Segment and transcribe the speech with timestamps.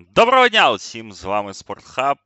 [0.00, 1.12] Доброго дня усім!
[1.12, 2.18] З вами Спортхаб.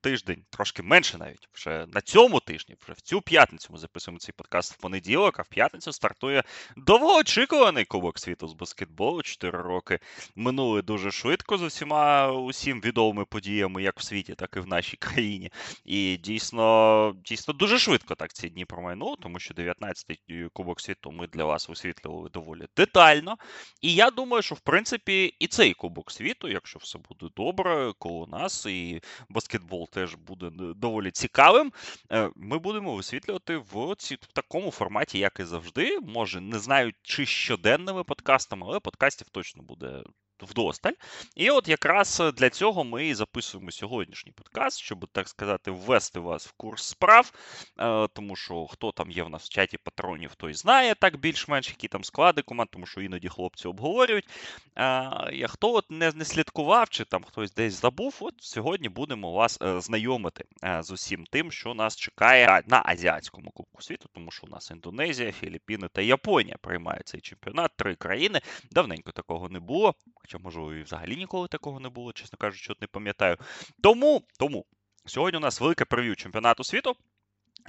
[0.00, 1.48] Тиждень, трошки менше навіть.
[1.52, 5.42] Вже на цьому тижні, вже в цю п'ятницю ми записуємо цей подкаст в понеділок, а
[5.42, 6.42] в п'ятницю стартує
[6.76, 9.22] довгоочікуваний Кубок світу з баскетболу.
[9.22, 9.98] Чотири роки
[10.36, 14.96] минули дуже швидко з усіма усім відомими подіями, як в світі, так і в нашій
[14.96, 15.50] країні.
[15.84, 21.26] І дійсно, дійсно дуже швидко так ці дні промайнули, тому що 19-й Кубок світу ми
[21.26, 23.36] для вас висвітлювали доволі детально.
[23.80, 28.26] І я думаю, що в принципі і цей Кубок світу, якщо все буде добре коло
[28.26, 31.72] нас, і баскетбол теж буде доволі цікавим.
[32.12, 36.00] Е, ми будемо висвітлювати в ці, в такому форматі, як і завжди.
[36.00, 40.02] Може, не знаю, чи щоденними подкастами, але подкастів точно буде
[40.46, 40.92] вдосталь.
[41.36, 46.20] І от якраз е, для цього ми і записуємо сьогоднішній подкаст, щоб, так сказати, ввести
[46.20, 47.32] вас в курс справ.
[47.80, 51.68] Е, тому що хто там є в нас в чаті патронів, той знає так більш-менш,
[51.68, 54.28] які там склади команд, тому що іноді хлопці обговорюють.
[54.74, 59.58] А хто от не не слідкував, чи там хтось десь забув, от сьогодні будемо вас
[59.62, 60.44] е, знайомити
[60.80, 65.32] з усім тим, що нас чекає на азіатському кубку світу, тому що у нас Індонезія,
[65.32, 67.70] Філіппіни та Японія приймають цей чемпіонат.
[67.76, 68.40] Три країни.
[68.70, 69.94] Давненько такого не було.
[70.32, 73.36] Хоча, може, і взагалі ніколи такого не було, чесно кажучи, от не пам'ятаю.
[73.82, 74.66] Тому, тому
[75.06, 76.96] сьогодні у нас велике прев'ю чемпіонату світу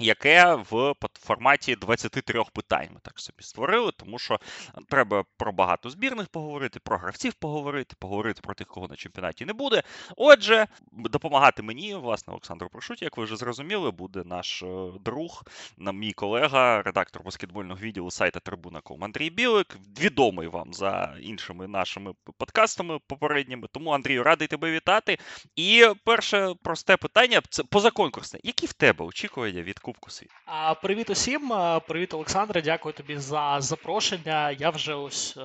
[0.00, 4.40] яке в форматі 23 питань ми так собі створили, тому що
[4.88, 9.52] треба про багато збірних поговорити, про гравців поговорити, поговорити про тих, кого на чемпіонаті не
[9.52, 9.82] буде.
[10.16, 14.66] Отже, допомагати мені, власне, Олександру Прошуті, як ви вже зрозуміли, буде наш е,
[15.04, 15.44] друг,
[15.78, 22.98] мій колега, редактор баскетбольного відділу сайта Трибуна.ком Андрій Білик, відомий вам за іншими нашими подкастами
[23.06, 23.68] попередніми.
[23.72, 25.18] Тому, Андрію, радий тебе вітати.
[25.56, 28.40] І перше просте питання це позаконкурсне.
[28.42, 30.32] Які в тебе очікування від Кубку світу.
[30.82, 31.52] Привіт усім,
[31.88, 32.62] привіт, Олександре.
[32.62, 34.50] Дякую тобі за запрошення.
[34.50, 35.42] Я вже ось е,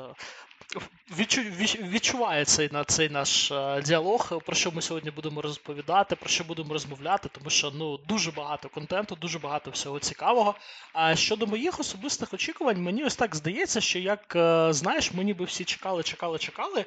[1.20, 1.42] Відчу,
[1.82, 6.44] відчуває цей на цей наш е, діалог, про що ми сьогодні будемо розповідати, про що
[6.44, 10.56] будемо розмовляти, тому що ну дуже багато контенту, дуже багато всього цікавого.
[10.94, 15.46] А щодо моїх особистих очікувань, мені ось так здається, що як е, знаєш, ми ніби
[15.46, 16.86] всі чекали, чекали, чекали,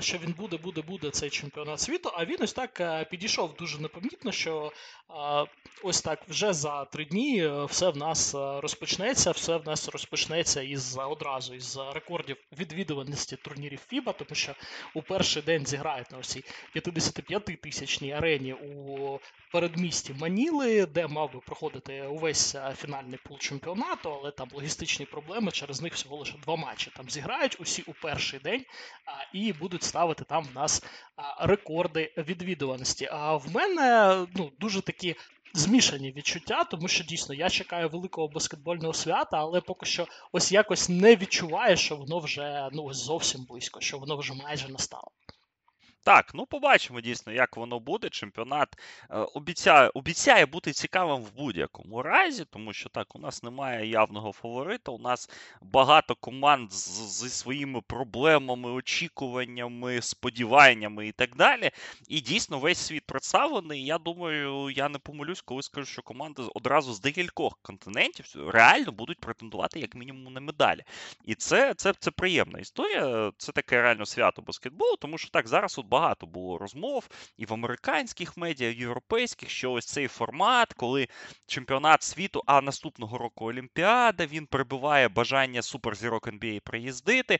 [0.00, 2.10] що він буде, буде, буде цей чемпіонат світу.
[2.14, 4.72] А він ось так е, підійшов дуже непомітно, що
[5.82, 10.98] ось так вже за три дні все в нас розпочнеться, все в нас розпочнеться із
[10.98, 14.54] одразу із рекордів відвідувань відвідуваності турнірів FIBA, тому що
[14.94, 19.18] у перший день зіграють на усій 55 тисячній арені у
[19.52, 25.82] передмісті Маніли, де мав би проходити увесь фінальний пул чемпіонату, але там логістичні проблеми, через
[25.82, 26.90] них всього лише два матчі.
[26.96, 28.64] Там зіграють усі у перший день
[29.32, 30.84] і будуть ставити там в нас
[31.40, 33.08] рекорди відвідуваності.
[33.12, 35.16] А в мене ну, дуже такі
[35.54, 40.88] змішані відчуття, тому що дійсно я чекаю великого баскетбольного свята, але поки що ось якось
[40.88, 45.10] не відчуваю, що воно вже ну зовсім близько, що воно вже майже настало.
[46.04, 48.08] Так, ну побачимо дійсно, як воно буде.
[48.08, 48.76] Чемпіонат
[49.10, 54.32] е, обіцяє обіцяє бути цікавим в будь-якому разі, тому що так, у нас немає явного
[54.32, 54.92] фаворита.
[54.92, 55.30] У нас
[55.62, 61.70] багато команд зі своїми проблемами, очікуваннями, сподіваннями і так далі.
[62.08, 63.84] І дійсно весь світ представлений.
[63.84, 69.20] Я думаю, я не помилюсь, коли скажу, що команди одразу з декількох континентів реально будуть
[69.20, 70.84] претендувати як мінімум на медалі.
[71.24, 73.32] І це, це, це приємна історія.
[73.38, 77.52] Це таке реально свято баскетболу, тому що так зараз от багато було розмов і в
[77.52, 81.08] американських медіа, і в європейських, що ось цей формат, коли
[81.46, 87.38] чемпіонат світу, а наступного року Олімпіада, він прибуває бажання суперзірок NBA приїздити.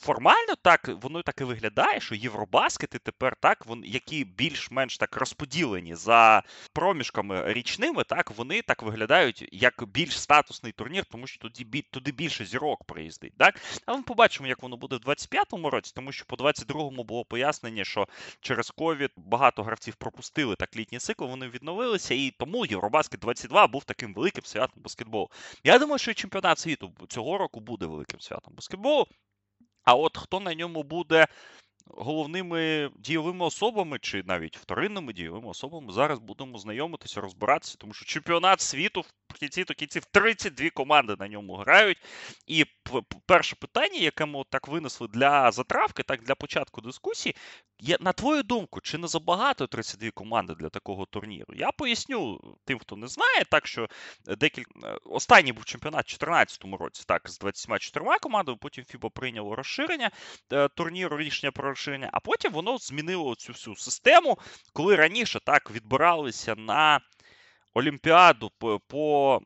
[0.00, 5.94] Формально так воно так і виглядає, що євробаскети тепер так, вони, які більш-менш так розподілені
[5.94, 12.12] за проміжками річними, так вони так виглядають як більш статусний турнір, тому що туди туди
[12.12, 13.32] більше зірок приїздить.
[13.38, 13.60] Так?
[13.86, 17.67] А ми побачимо, як воно буде в 25-му році, тому що по 22-му було пояснення
[17.68, 18.08] пояснення, що
[18.40, 23.84] через ковід багато гравців пропустили так літній цикл, вони відновилися, і тому Євробаскет 22 був
[23.84, 25.30] таким великим святом баскетболу.
[25.64, 29.06] Я думаю, що і чемпіонат світу цього року буде великим святом баскетболу.
[29.84, 31.26] А от хто на ньому буде
[31.86, 38.60] головними дієвими особами, чи навіть вторинними дієвими особами, зараз будемо знайомитися, розбиратися, тому що чемпіонат
[38.60, 39.04] світу
[39.34, 41.98] в кінці то кінців 32 команди на ньому грають.
[42.46, 42.64] І
[43.26, 47.34] перше питання, яке ми так винесли для затравки, так для початку дискусії,
[47.80, 51.54] є, на твою думку, чи не забагато 32 команди для такого турніру?
[51.54, 53.88] Я поясню тим, хто не знає, так що
[54.26, 59.56] декілька е, останній був чемпіонат у 2014 році, так, з 24 командами, потім FIBA прийняло
[59.56, 60.10] розширення
[60.52, 64.38] е, турніру, рішення про розширення, а потім воно змінило цю всю систему,
[64.72, 67.00] коли раніше так відбиралися на
[67.74, 68.50] Олімпіаду
[68.88, 69.40] по,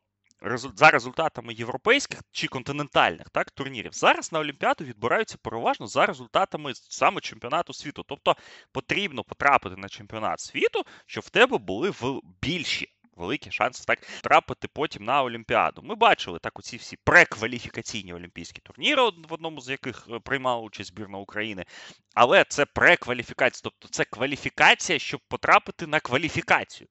[0.74, 3.92] за результатами європейських чи континентальних так турнірів.
[3.92, 8.04] Зараз на Олімпіаду відбираються переважно за результатами саме чемпіонату світу.
[8.08, 8.36] Тобто
[8.72, 14.68] потрібно потрапити на чемпіонат світу, щоб в тебе були в більші великі шанси так трапити
[14.68, 15.82] потім на Олімпіаду.
[15.82, 20.88] Ми бачили так оці всі прекваліфікаційні олімпійські турніри, в одному з яких е, приймала участь
[20.90, 21.64] збірна України.
[22.14, 26.88] Але це прекваліфікація, тобто це кваліфікація, щоб потрапити на кваліфікацію.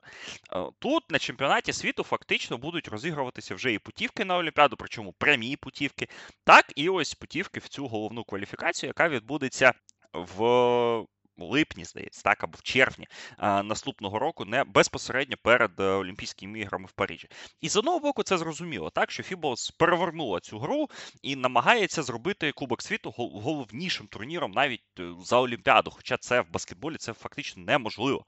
[0.54, 5.56] Е, тут на чемпіонаті світу фактично будуть розігруватися вже і путівки на Олімпіаду, причому прямі
[5.56, 6.08] путівки,
[6.44, 9.74] так і ось путівки в цю головну кваліфікацію, яка відбудеться
[10.14, 11.06] в
[11.46, 13.08] липні, здається, так, або в червні
[13.38, 17.28] а, наступного року, не безпосередньо перед е, Олімпійськими іграми в Парижі.
[17.62, 20.88] І з одного боку, це зрозуміло, так що Фібо перевернула цю гру
[21.22, 25.92] і намагається зробити Кубок світу головнішим турніром навіть е, за Олімпіаду.
[25.92, 28.26] Хоча це в баскетболі це фактично неможливо.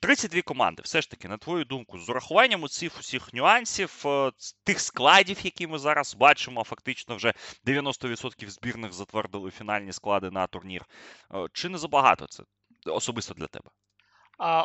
[0.00, 4.32] 32 команди, все ж таки, на твою думку, з урахуванням цих усіх нюансів, е,
[4.64, 7.32] тих складів, які ми зараз бачимо, фактично вже
[7.64, 10.84] 90% збірних затвердили фінальні склади на турнір.
[11.34, 12.42] Е, чи не забагато це
[12.86, 13.70] особисто для тебе?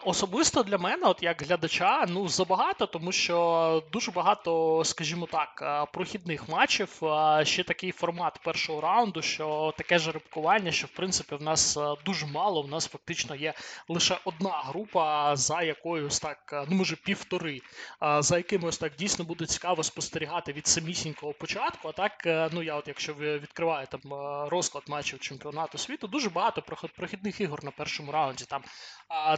[0.04, 6.50] Особисто для мене, от як глядача, ну забагато, тому що дуже багато, скажімо так, прохідних
[6.50, 7.02] матчів.
[7.44, 12.62] Ще такий формат першого раунду, що таке жеребкування, що в принципі в нас дуже мало.
[12.62, 13.54] В нас фактично є
[13.88, 17.62] лише одна група, за якоюсь так, ну може півтори,
[18.20, 21.88] за якими ось так дійсно буде цікаво спостерігати від самісінького початку.
[21.88, 22.12] А так,
[22.54, 24.14] ну я, от якщо ви відкриваєте там
[24.50, 26.62] розклад матчів чемпіонату світу, дуже багато
[26.98, 28.46] прохідних ігор на першому раунді.
[28.46, 28.64] Там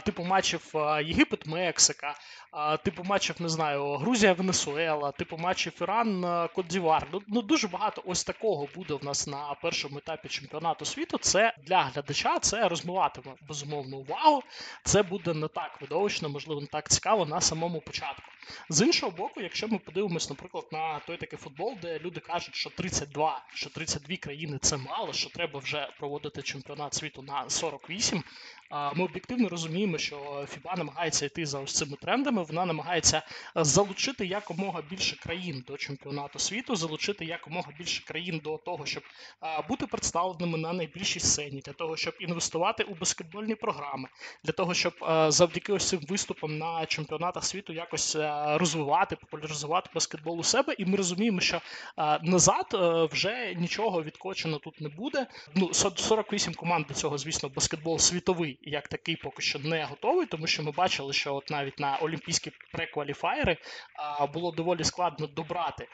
[0.04, 2.14] типу матчів Єгипет, Мексика,
[2.84, 7.06] типу матчів, не знаю, Грузія, Венесуела, типу матчів Іран, Кодзівар.
[7.12, 11.18] Ну, ну дуже багато ось такого буде в нас на першому етапі чемпіонату світу.
[11.18, 14.42] Це для глядача, це розмиватиме безумовно увагу.
[14.84, 18.22] Це буде не так видовищно, можливо, не так цікаво на самому початку.
[18.68, 22.70] З іншого боку, якщо ми подивимось, наприклад, на той такий футбол, де люди кажуть, що
[22.70, 28.22] 32, що 32 країни це мало, що треба вже проводити чемпіонат світу на 48.
[28.70, 32.42] Ми об'єктивно розуміємо, що ФІБА намагається йти за ось цими трендами.
[32.42, 33.22] Вона намагається
[33.54, 39.02] залучити якомога більше країн до чемпіонату світу, залучити якомога більше країн до того, щоб
[39.68, 44.08] бути представленими на найбільшій сцені, для того, щоб інвестувати у баскетбольні програми,
[44.44, 44.94] для того, щоб
[45.28, 48.16] завдяки ось цим виступам на чемпіонатах світу якось
[48.46, 50.74] розвивати, популяризувати баскетбол у себе.
[50.78, 51.60] І ми розуміємо, що
[52.22, 52.66] назад
[53.12, 55.26] вже нічого відкочено тут не буде.
[55.54, 60.46] Ну 48 команд до цього, звісно, баскетбол світовий як такий поки що не готовий, тому
[60.46, 63.56] що ми бачили, що от навіть на олімпійські прекваліфаєри
[64.32, 65.88] було доволі складно добрати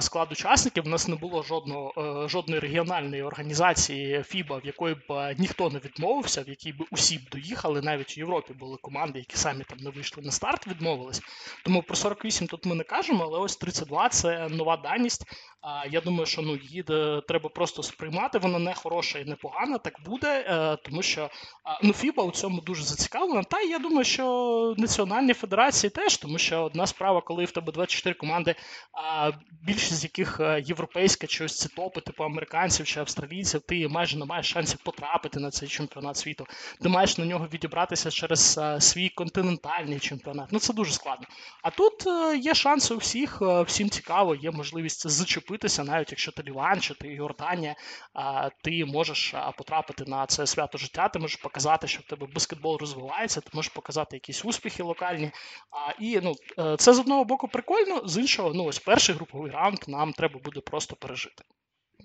[0.00, 0.86] склад учасників.
[0.86, 1.94] У нас не було жодного
[2.24, 6.86] е, жодної регіональної організації FIBA, в якої б е, ніхто не відмовився, в якій б
[6.90, 7.82] усі б доїхали.
[7.82, 11.22] Навіть в Європі були команди, які самі там не вийшли на старт, відмовились.
[11.64, 15.24] Тому про 48 тут ми не кажемо, але ось 32 це нова даність.
[15.90, 18.38] Я думаю, що ну її е, треба просто сприймати.
[18.38, 20.44] Вона не хороша і не погана, так буде,
[20.84, 21.30] тому що
[21.82, 21.91] ну.
[21.92, 23.42] ФІБА у цьому дуже зацікавлена.
[23.42, 28.14] Та я думаю, що національні федерації теж, тому що одна справа, коли в тебе 24
[28.14, 28.54] команди,
[28.92, 29.30] а
[29.62, 34.18] більшість з яких е, європейська, чи ось ці топи, типу американців чи австралійців, ти майже
[34.18, 36.46] не маєш шансів потрапити на цей чемпіонат світу.
[36.82, 40.48] Ти маєш на нього відібратися через е, свій континентальний чемпіонат.
[40.50, 41.26] Ну це дуже складно.
[41.62, 46.42] А тут е, є шанси у всіх, всім цікаво, є можливість зачепитися, навіть якщо ти
[46.42, 47.74] Ліван чи ти Йорданія,
[48.62, 52.76] ти можеш потрапити на це свято життя, ти можеш показати показати, що в тебе баскетбол
[52.76, 55.30] розвивається, ти можеш показати якісь успіхи локальні.
[55.70, 59.52] А, І ну, е, це з одного боку прикольно, з іншого, ну ось перший груповий
[59.52, 61.44] раунд нам треба буде просто пережити.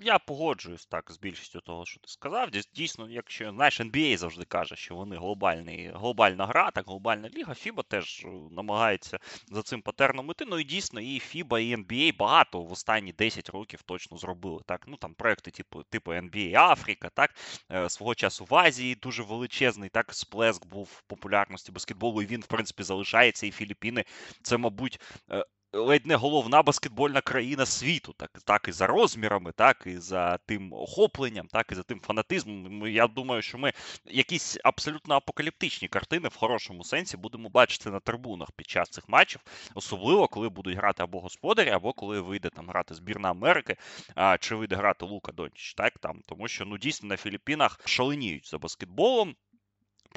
[0.02, 2.50] Я погоджуюсь так з більшістю того, що ти сказав.
[2.76, 7.54] Дійсно, якщо знаєш, NBA завжди каже, що вони глобальний, глобальна гра, так глобальна ліга.
[7.54, 9.20] FIBA теж е, намагається
[9.52, 10.46] за цим патерном іти.
[10.46, 14.62] Ну і дійсно, і FIBA, і NBA багато в останні 10 років точно зробили.
[14.66, 17.36] Так, ну там проекти типу типу NBA Африка, так
[17.72, 19.90] е, свого часу в Азії дуже величезний.
[19.90, 22.22] Так, сплеск був в популярності баскетболу.
[22.22, 23.48] І він, в принципі, залишається.
[23.48, 24.06] І Філіппіни
[24.42, 25.00] це, мабуть,
[25.32, 30.38] е, ледь не головна баскетбольна країна світу, так так і за розмірами, так і за
[30.38, 32.88] тим охопленням, так і за тим фанатизмом.
[32.88, 33.74] Я думаю, що ми
[34.06, 39.42] якісь абсолютно апокаліптичні картини в хорошому сенсі будемо бачити на трибунах під час цих матчів,
[39.76, 43.76] особливо коли будуть грати або господарі, або коли вийде там грати збірна Америки,
[44.16, 48.50] а, чи вийде грати Лука Дончич, так там, тому що ну дійсно на Філіппінах шаленіють
[48.50, 49.36] за баскетболом.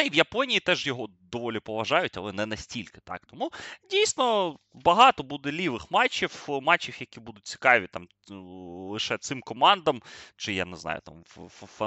[0.00, 3.00] Та й в Японії теж його доволі поважають, але не настільки.
[3.04, 3.26] так.
[3.26, 3.50] Тому
[3.90, 8.09] дійсно багато буде лівих матчів, матчів, які будуть цікаві там
[8.90, 10.02] лише цим командам,
[10.37, 11.25] чи я не знаю, там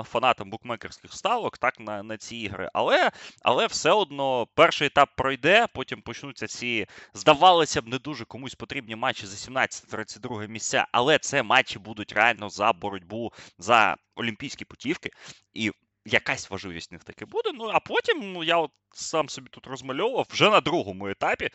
[0.04, 2.70] фанатам букмекерських ставок, так, на на ці ігри.
[2.74, 8.56] Але але все одно перший етап пройде, потім почнуться ці, здавалося б, не дуже комусь
[8.56, 15.10] потрібні матчі за 17-32 місця, але це матчі будуть реально за боротьбу за олімпійські путівки.
[15.54, 15.72] І
[16.06, 17.52] якась важливість в них таки буде.
[17.54, 21.50] Ну а потім ну, я от сам собі тут розмальовував вже на другому етапі.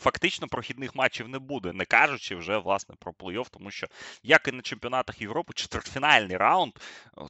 [0.00, 3.86] Фактично прохідних матчів не буде, не кажучи вже власне про плей-офф, тому що
[4.22, 6.72] як і на чемпіонатах Європи, четвертьфінальний раунд,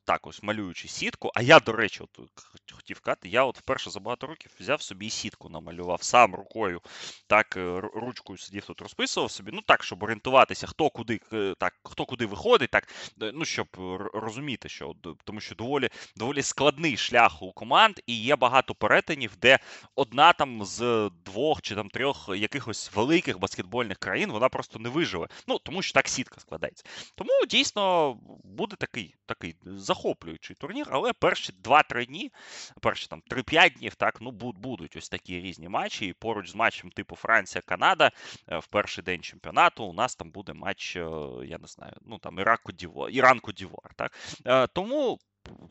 [0.04, 1.30] так ось малюючи сітку.
[1.34, 2.30] А я, до речі, от
[2.72, 6.80] хотів казати, я от вперше за багато років взяв собі сітку, намалював сам рукою,
[7.26, 9.50] так е, ручкою сидів тут, розписував собі.
[9.54, 11.20] Ну так, щоб орієнтуватися, хто куди
[11.58, 12.88] так, хто куди виходить, так
[13.22, 13.66] е, ну щоб
[14.14, 14.94] розуміти, що
[15.24, 19.58] тому що доволі доволі складний шлях у команд, і є багато перетинів, де
[19.94, 24.88] одна там з двох чи там трьох яких якихось великих баскетбольних країн вона просто не
[24.88, 25.28] виживе.
[25.46, 26.84] Ну тому що так сітка складається.
[27.14, 32.32] Тому дійсно буде такий такий захоплюючий турнір, але перші 2-3 дні,
[32.80, 36.06] перші там 3-5 днів, так ну будуть ось такі різні матчі.
[36.06, 38.10] І поруч з матчем типу Франція-Канада
[38.48, 41.00] е, в перший день чемпіонату у нас там буде матч, е,
[41.44, 44.12] я не знаю, ну там Іран-Кодівуар, так
[44.46, 45.18] е, тому.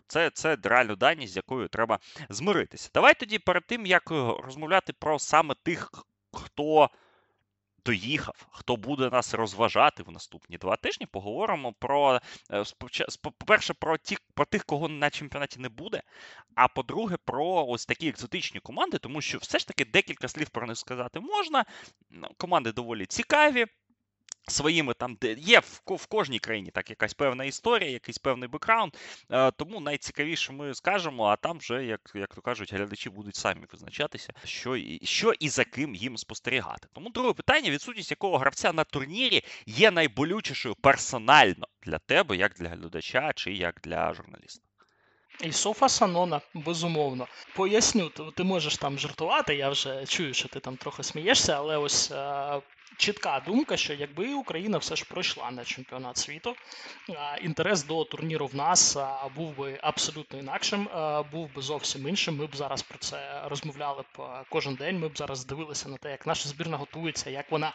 [0.07, 1.99] Це це реально даність, з якою треба
[2.29, 2.89] змиритися.
[2.93, 4.09] Давай тоді перед тим, як
[4.43, 5.91] розмовляти про саме тих
[6.35, 6.89] хто
[7.85, 12.63] доїхав, хто буде нас розважати в наступні два тижні, поговоримо про е,
[13.21, 16.01] по-перше, про ті, про тих, кого на чемпіонаті не буде.
[16.55, 20.67] А по-друге, про ось такі екзотичні команди, тому що все ж таки декілька слів про
[20.67, 21.65] них сказати можна.
[22.37, 23.65] Команди доволі цікаві
[24.47, 28.93] своїми там, де є в, кожній країні так якась певна історія, якийсь певний бекграунд.
[29.31, 33.61] Е, тому найцікавіше ми скажемо, а там вже, як як то кажуть, глядачі будуть самі
[33.71, 36.87] визначатися, що і що і за ким їм спостерігати.
[36.93, 42.69] Тому друге питання: відсутність якого гравця на турнірі є найболючішою персонально для тебе, як для
[42.69, 44.61] глядача, чи як для журналіста.
[45.43, 47.27] І Софа Санона, безумовно.
[47.55, 52.11] Поясню, ти можеш там жартувати, я вже чую, що ти там трохи смієшся, але ось
[52.11, 52.61] е,
[52.97, 56.55] чітка думка, що якби Україна все ж пройшла на чемпіонат світу,
[57.41, 58.97] інтерес до турніру в нас
[59.35, 60.89] був би абсолютно інакшим,
[61.31, 62.37] був би зовсім іншим.
[62.37, 64.99] Ми б зараз про це розмовляли б кожен день.
[64.99, 67.73] Ми б зараз дивилися на те, як наша збірна готується, як вона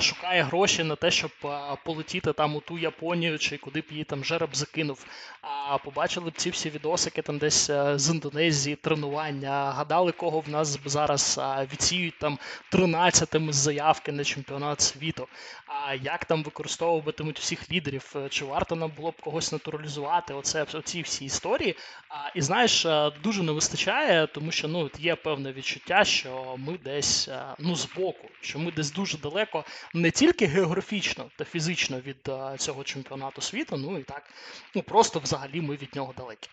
[0.00, 1.30] шукає гроші на те, щоб
[1.84, 5.06] полетіти там у ту Японію чи куди б її там жереб закинув.
[5.40, 10.78] А побачили б ці всі відосики там десь з Індонезії, тренування, гадали, кого в нас
[10.84, 11.40] зараз
[11.72, 12.38] відсіють там
[12.72, 15.28] 13-ми з заявки на чемпіонат чемпіонат світу.
[15.66, 18.12] А як там використовуватимуть всіх лідерів?
[18.16, 20.34] Е, чи варто нам було б когось натуралізувати?
[20.34, 21.76] Оце оці всі історії.
[22.08, 26.78] А, І знаєш, е, дуже не вистачає, тому що ну є певне відчуття, що ми
[26.78, 32.30] десь е, ну збоку, що ми десь дуже далеко, не тільки географічно та фізично від
[32.58, 34.22] цього чемпіонату світу, ну і так,
[34.74, 36.48] ну просто взагалі ми від нього далекі.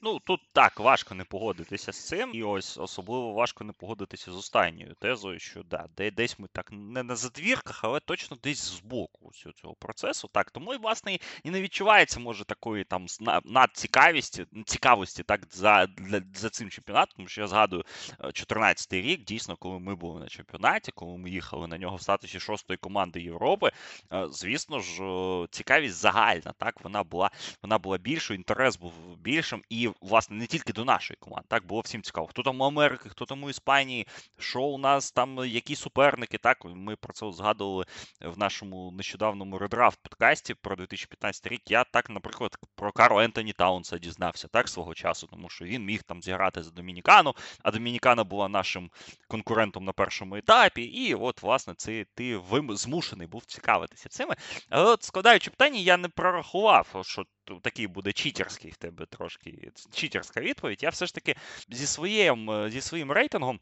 [0.00, 4.36] Ну, тут так, важко не погодитися з цим, і ось особливо важко не погодитися з
[4.36, 9.30] останньою тезою, що да, де десь ми так не на задвірках, але точно десь збоку
[9.54, 10.28] цього, процесу.
[10.32, 13.06] Так, тому і власне і не відчувається, може, такої там
[13.44, 17.84] надцікавості, цікавості так за для, за цим чемпіонатом, тому що я згадую
[18.20, 22.02] 14-й е, рік, дійсно, коли ми були на чемпіонаті, коли ми їхали на нього в
[22.02, 23.70] статусі шостої команди Європи.
[24.12, 25.02] Е, звісно ж,
[25.50, 27.30] цікавість загальна, так, вона була
[27.62, 29.62] вона була більшою, інтерес був більшим.
[29.74, 31.46] І, власне, не тільки до нашої команди.
[31.48, 32.26] Так було всім цікаво.
[32.26, 34.06] Хто там у Америки, хто там у Іспанії,
[34.38, 36.38] що у нас там, які суперники.
[36.38, 37.84] Так, ми про це згадували
[38.20, 41.70] в нашому нещодавному редрафт подкасті про 2015 рік.
[41.70, 46.02] Я так, наприклад, про Каро Ентоні Таунса дізнався так свого часу, тому що він міг
[46.02, 48.90] там зіграти за Домінікану, а Домінікана була нашим
[49.28, 50.82] конкурентом на першому етапі.
[50.82, 52.40] І от, власне, це ти
[52.70, 54.34] змушений був цікавитися цими.
[54.70, 57.24] Але от складаючи питання, я не прорахував, що
[57.62, 60.82] такий буде читерський в тебе трошки читерська відповідь.
[60.82, 61.34] Я все ж таки
[61.70, 63.60] зі своїм, е, зі своїм рейтингом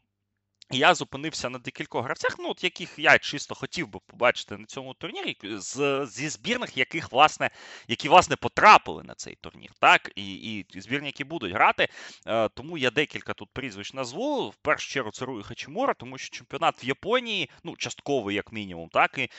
[0.71, 4.93] я зупинився на декількох гравцях, ну, от яких я чисто хотів би побачити на цьому
[4.93, 7.49] турнірі, з, зі збірних, яких, власне,
[7.87, 9.69] які власне потрапили на цей турнір.
[9.79, 11.87] так, І і збірні, які будуть грати.
[12.27, 14.49] Е, Тому я декілька тут прізвищ назву.
[14.49, 18.89] В першу чергу це Руї Хачимура, тому що чемпіонат в Японії, ну, частково, як мінімум,
[18.89, 19.29] так, і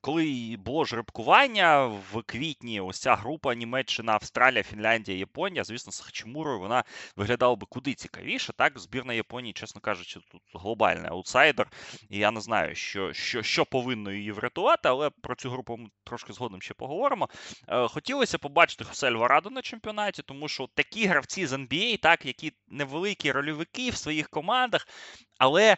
[0.00, 6.58] коли було жеребкування в квітні, ось ця група Німеччина, Австралія, Фінляндія, Японія, звісно, з Хачимурою
[6.58, 6.84] вона
[7.16, 8.52] виглядала би куди цікавіше.
[8.52, 11.66] Так, збірна Японії, чесно кажучи, тут глобальний аутсайдер.
[12.10, 15.88] І я не знаю, що що, що повинно її врятувати, але про цю групу ми
[16.04, 17.28] трошки згодом ще поговоримо.
[17.68, 22.52] Е, хотілося побачити Хосе Альварадо на чемпіонаті, тому що такі гравці з NBA, так, які
[22.68, 24.88] невеликі рольовики в своїх командах,
[25.38, 25.76] але е,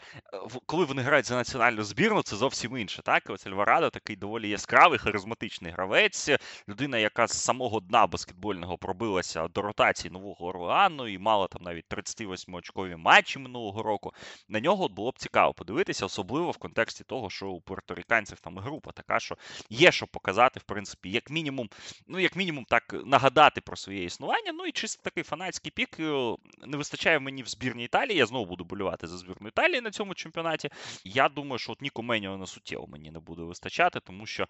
[0.67, 3.03] коли вони грають за національну збірну, це зовсім інше.
[3.03, 6.31] Так, ось Альварадо такий доволі яскравий, харизматичний гравець,
[6.69, 11.89] людина, яка з самого дна баскетбольного пробилася до ротації нового Орлеану і мала там навіть
[11.89, 14.13] 38 очкові матчі минулого року.
[14.49, 18.93] На нього було б цікаво подивитися, особливо в контексті того, що у порторіканців там група
[18.93, 19.37] така, що
[19.71, 21.71] є що показати, в принципі, як мінімум,
[22.07, 24.53] ну як мінімум, так нагадати про своє існування.
[24.53, 28.19] Ну і чисто такий фанатський пік е, не вистачає мені в збірній Італії.
[28.19, 30.71] Я знову буду болювати за збірну Італії на цьому чемпіонаті.
[31.05, 34.47] Я думаю, що от Ніко Меніона суттєво мені не буде вистачати, тому що.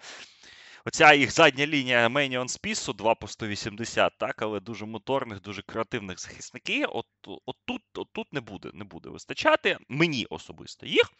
[0.86, 6.20] Оця їх задня лінія Меніон Спісу 2 по 180, так, але дуже моторних, дуже креативних
[6.20, 6.88] захисників.
[6.92, 7.06] От,
[7.46, 9.78] от тут от тут не буде не буде вистачати.
[9.88, 11.12] Мені особисто їх.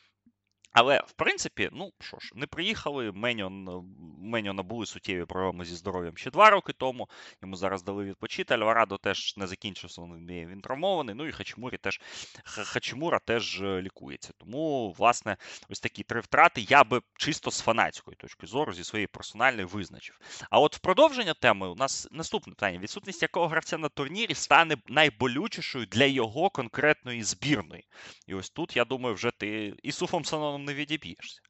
[0.77, 3.13] Але, в принципі, ну що ж, не приїхали.
[3.13, 3.83] Меніон, е,
[4.19, 7.09] Меніона суттєві проблеми зі здоров'ям ще два роки тому.
[7.43, 8.55] Йому зараз дали відпочити.
[8.55, 11.15] Альварадо теж не закінчив NBA, він травмований.
[11.15, 12.01] Ну і Хачмурі теж
[12.45, 14.33] Хачмура теж е, лікується.
[14.39, 15.37] Тому, власне,
[15.69, 20.19] ось такі три втрати я би чисто з фанатської точки зору, зі своєї персональної визначив.
[20.51, 24.77] А от в продовження теми у нас наступне питання: відсутність якого гравця на турнірі стане
[24.87, 27.85] найболючішою для його конкретної збірної.
[28.27, 31.41] І ось тут, я думаю, вже ти і Суфом Саноном не відіб'єшся.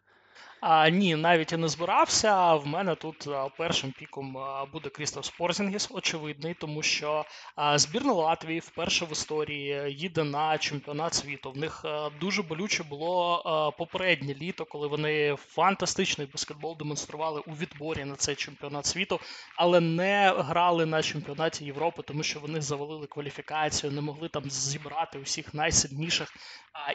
[0.69, 2.55] А, Ні, навіть і не збирався.
[2.55, 4.37] В мене тут першим піком
[4.73, 7.25] буде Крістос Порзінгіс, очевидний, тому що
[7.75, 11.51] збірна Латвії вперше в історії їде на чемпіонат світу.
[11.51, 11.85] В них
[12.21, 18.87] дуже болюче було попереднє літо, коли вони фантастичний баскетбол демонстрували у відборі на цей чемпіонат
[18.87, 19.21] світу,
[19.57, 25.19] але не грали на чемпіонаті Європи, тому що вони завалили кваліфікацію, не могли там зібрати
[25.19, 26.33] усіх найсильніших.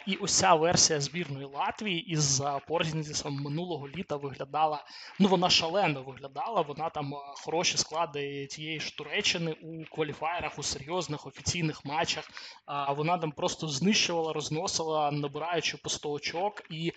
[0.07, 3.60] І ось ця версія збірної Латвії із Порзінгісом минулого
[3.95, 4.83] літа виглядала.
[5.19, 6.61] Ну вона шалено виглядала.
[6.61, 7.13] Вона там
[7.45, 12.29] хороші склади тієї ж Туреччини у кваліфаєрах, у серйозних офіційних матчах.
[12.65, 16.61] А вона там просто знищувала, розносила, набираючи по 100 очок.
[16.69, 16.91] І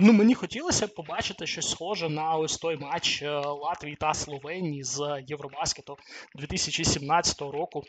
[0.00, 5.22] ну мені хотілося побачити щось схоже на ось той матч е, Латвії та Словенії з
[5.26, 5.96] Євробаскету
[6.34, 7.82] 2017 року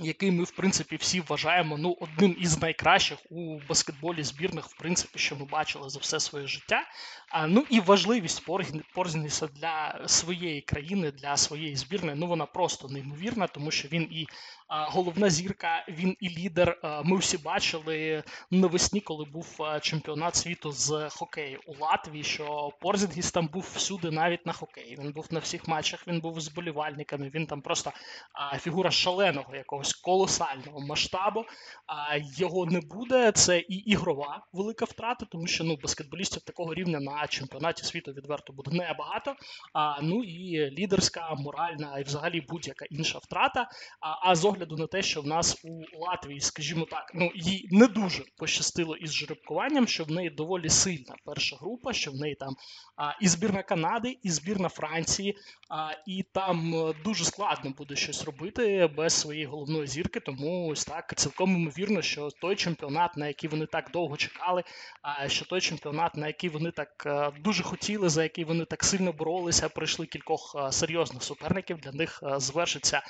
[0.00, 5.18] який ми, в принципі, всі вважаємо ну, одним із найкращих у баскетболі збірних, в принципі,
[5.18, 6.82] що ми бачили за все своє життя.
[7.28, 8.46] А, Ну і важливість
[8.94, 14.26] Порзніса для своєї країни, для своєї збірної, ну вона просто неймовірна, тому що він і
[14.68, 16.80] головна зірка, він і лідер.
[17.04, 23.48] Ми всі бачили навесні, коли був чемпіонат світу з хокею у Латвії, що Порзінгіс там
[23.48, 24.96] був всюди, навіть на хокеї.
[25.00, 27.92] Він був на всіх матчах, він був з болівальниками, він там просто
[28.58, 31.44] фігура шаленого якогось колосального масштабу.
[32.36, 33.32] Його не буде.
[33.32, 38.52] Це і ігрова велика втрата, тому що ну баскетболістів такого рівня на чемпіонаті світу відверто
[38.52, 39.34] буде небагато.
[39.72, 43.70] А ну і лідерська, моральна і взагалі будь-яка інша втрата.
[44.00, 47.86] А з огляду на те, що в нас у Латвії, скажімо так, ну їй не
[47.86, 52.56] дуже пощастило із жеребкуванням, що в неї доволі сильна перша група, що в неї там
[52.96, 55.36] а, і збірна Канади, і збірна Франції,
[55.68, 60.20] а, і там е, дуже складно буде щось робити без своєї головної зірки.
[60.20, 64.64] Тому ось так цілком ймовірно, що той чемпіонат, на який вони так довго чекали,
[65.02, 68.84] а що той чемпіонат, на який вони так е, дуже хотіли, за який вони так
[68.84, 71.78] сильно боролися, пройшли кількох е, серйозних суперників.
[71.78, 73.02] Для них звершиться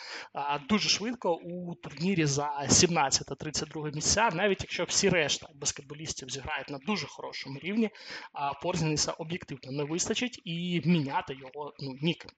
[0.68, 7.06] дуже швидко у турнірі за 17-32 місця, навіть якщо всі решта баскетболістів зіграють на дуже
[7.06, 7.90] хорошому рівні,
[8.32, 12.30] а Порзініса об'єктивно не вистачить і міняти його ну ніким.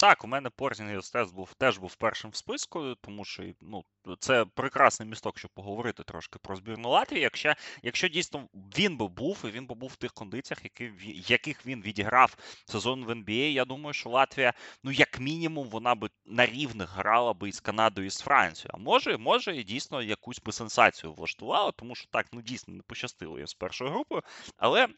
[0.00, 3.84] Так, у мене Порзінгіс теж був теж був першим в списку, тому що ну,
[4.18, 7.22] це прекрасний місток, щоб поговорити трошки про збірну Латвії.
[7.22, 10.92] Якщо якщо дійсно він би був, і він би був в тих кондиціях, які,
[11.28, 12.36] яких він відіграв
[12.66, 14.52] сезон в НБА, я думаю, що Латвія,
[14.84, 18.70] ну як мінімум, вона би на рівних грала би із Канадою і з Францією.
[18.74, 22.82] А може, може, і дійсно якусь би сенсацію влаштувала, тому що так ну дійсно не
[22.82, 24.22] пощастило їм з першою групою.
[24.56, 24.88] Але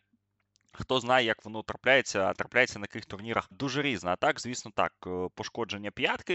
[0.75, 4.11] Хто знає, як воно трапляється, а трапляється на яких турнірах дуже різно.
[4.11, 6.35] А так, звісно, так, е, пошкодження п'ятки,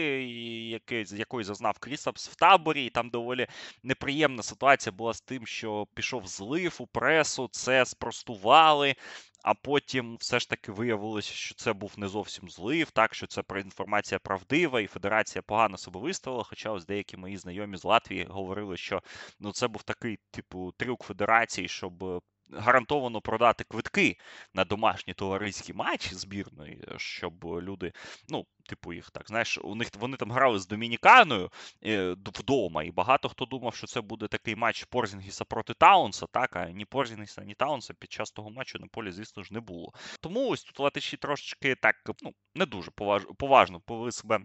[0.69, 3.47] яке, якої зазнав Крісапс в таборі, і там доволі
[3.83, 8.95] неприємна ситуація була з тим, що пішов злив у пресу, це спростували.
[9.43, 13.43] А потім все ж таки виявилося, що це був не зовсім злив, так що це
[13.55, 16.43] інформація правдива, і федерація погано себе виставила.
[16.43, 19.01] Хоча ось деякі мої знайомі з Латвії говорили, що
[19.39, 24.17] ну це був такий, типу, трюк федерації, щоб гарантовано продати квитки
[24.53, 27.91] на домашні товариські матчі збірної, щоб люди,
[28.29, 31.51] ну, типу, їх так, знаєш, у них вони там грали з Домініканою
[31.85, 36.55] е, вдома, і багато хто думав, що це буде такий матч Порзінгіса проти Таунса, так,
[36.55, 39.93] а ні Порзінгіса, ні Таунса під час того матчу на полі, звісно ж, не було.
[40.21, 44.39] Тому ось тут латиші трошечки так, ну, не дуже поваж, поважно повели себе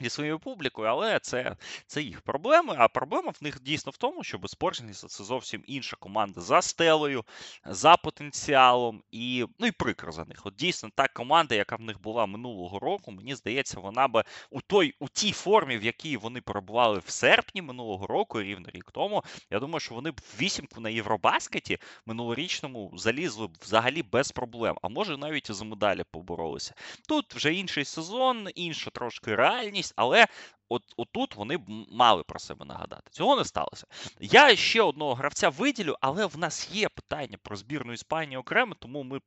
[0.00, 1.56] зі своєю публікою, але це
[1.86, 2.74] це їх проблеми.
[2.78, 7.24] А проблема в них дійсно в тому, що Безпоржність це зовсім інша команда за стелею,
[7.66, 10.40] за потенціалом, і ну і прикро за них.
[10.44, 14.60] От дійсно та команда, яка в них була минулого року, мені здається, вона би у
[14.60, 19.24] той у тій формі, в якій вони перебували в серпні минулого року, рівно рік тому.
[19.50, 24.76] Я думаю, що вони б вісімку на Євробаскеті минулорічному залізли б взагалі без проблем.
[24.82, 26.74] А може навіть і за медалі поборолися.
[27.08, 30.26] Тут вже інший сезон, інша трошки реальність можливість, але
[30.68, 33.10] от отут вони б мали про себе нагадати.
[33.10, 33.86] Цього не сталося.
[34.20, 39.02] Я ще одного гравця виділю, але в нас є питання про збірну Іспанії окремо, тому
[39.02, 39.20] ми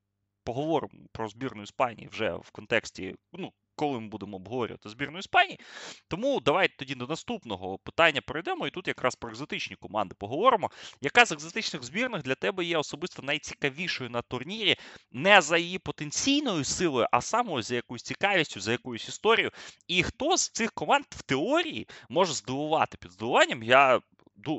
[0.44, 5.60] поговоримо про збірну Іспанії вже в контексті ну, коли ми будемо обговорювати збірну Іспанії.
[6.08, 8.68] Тому давайте тоді до наступного питання перейдемо.
[8.68, 10.70] І тут якраз про екзотичні команди поговоримо.
[11.02, 14.76] Яка з екзотичних збірних для тебе є особисто найцікавішою на турнірі,
[15.12, 19.52] не за її потенційною силою, а саме за якоюсь цікавістю, за якоюсь історією.
[19.88, 23.64] І хто з цих команд в теорії може здивувати під здивуванням?
[23.64, 24.02] Я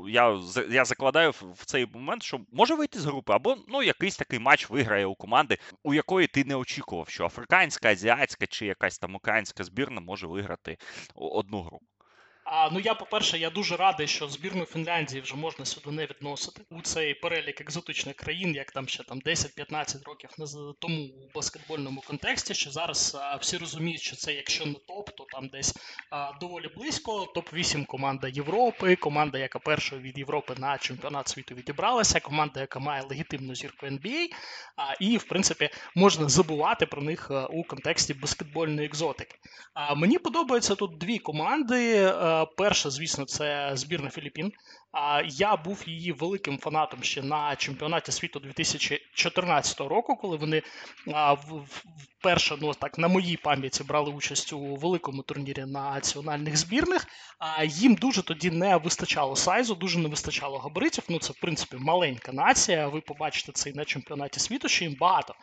[0.09, 0.41] я
[0.71, 4.71] я закладаю в цей момент, що може вийти з групи, або ну якийсь такий матч
[4.71, 9.65] виграє у команди, у якої ти не очікував, що африканська, азіатська чи якась там українська
[9.65, 10.79] збірна може виграти
[11.15, 11.81] одну гру.
[12.45, 16.63] А, Ну я, по-перше, я дуже радий, що збірну Фінляндії вже можна сюди не відносити
[16.71, 20.31] у цей перелік екзотичних країн, як там ще там 10-15 років
[20.79, 22.55] тому у баскетбольному контексті.
[22.55, 25.75] Що зараз а, всі розуміють, що це якщо не топ, то там десь
[26.11, 27.27] а, доволі близько.
[27.35, 32.79] Топ 8 команда Європи, команда, яка першою від Європи на чемпіонат світу відібралася, команда, яка
[32.79, 34.27] має легітимну зірку NBA,
[34.77, 39.37] а, і в принципі можна забувати про них у контексті баскетбольної екзотики.
[39.75, 42.13] А мені подобаються тут дві команди.
[42.47, 44.53] Перша, звісно, це збірна Філіппін.
[45.25, 50.63] Я був її великим фанатом ще на чемпіонаті світу 2014 року, коли вони
[52.19, 57.07] вперше, ну так на моїй пам'яті брали участь у великому турнірі національних збірних.
[57.65, 61.05] Їм дуже тоді не вистачало сайзу, дуже не вистачало габаритів.
[61.09, 62.89] Ну це в принципі маленька нація.
[62.89, 65.35] Ви побачите це і на чемпіонаті світу, що їм багато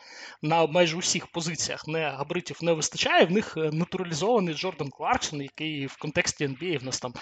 [0.42, 3.24] на майже усіх позиціях не габаритів не вистачає.
[3.24, 7.14] В них е, натуралізований Джордан Кларксон, який в контексті NBA в нас там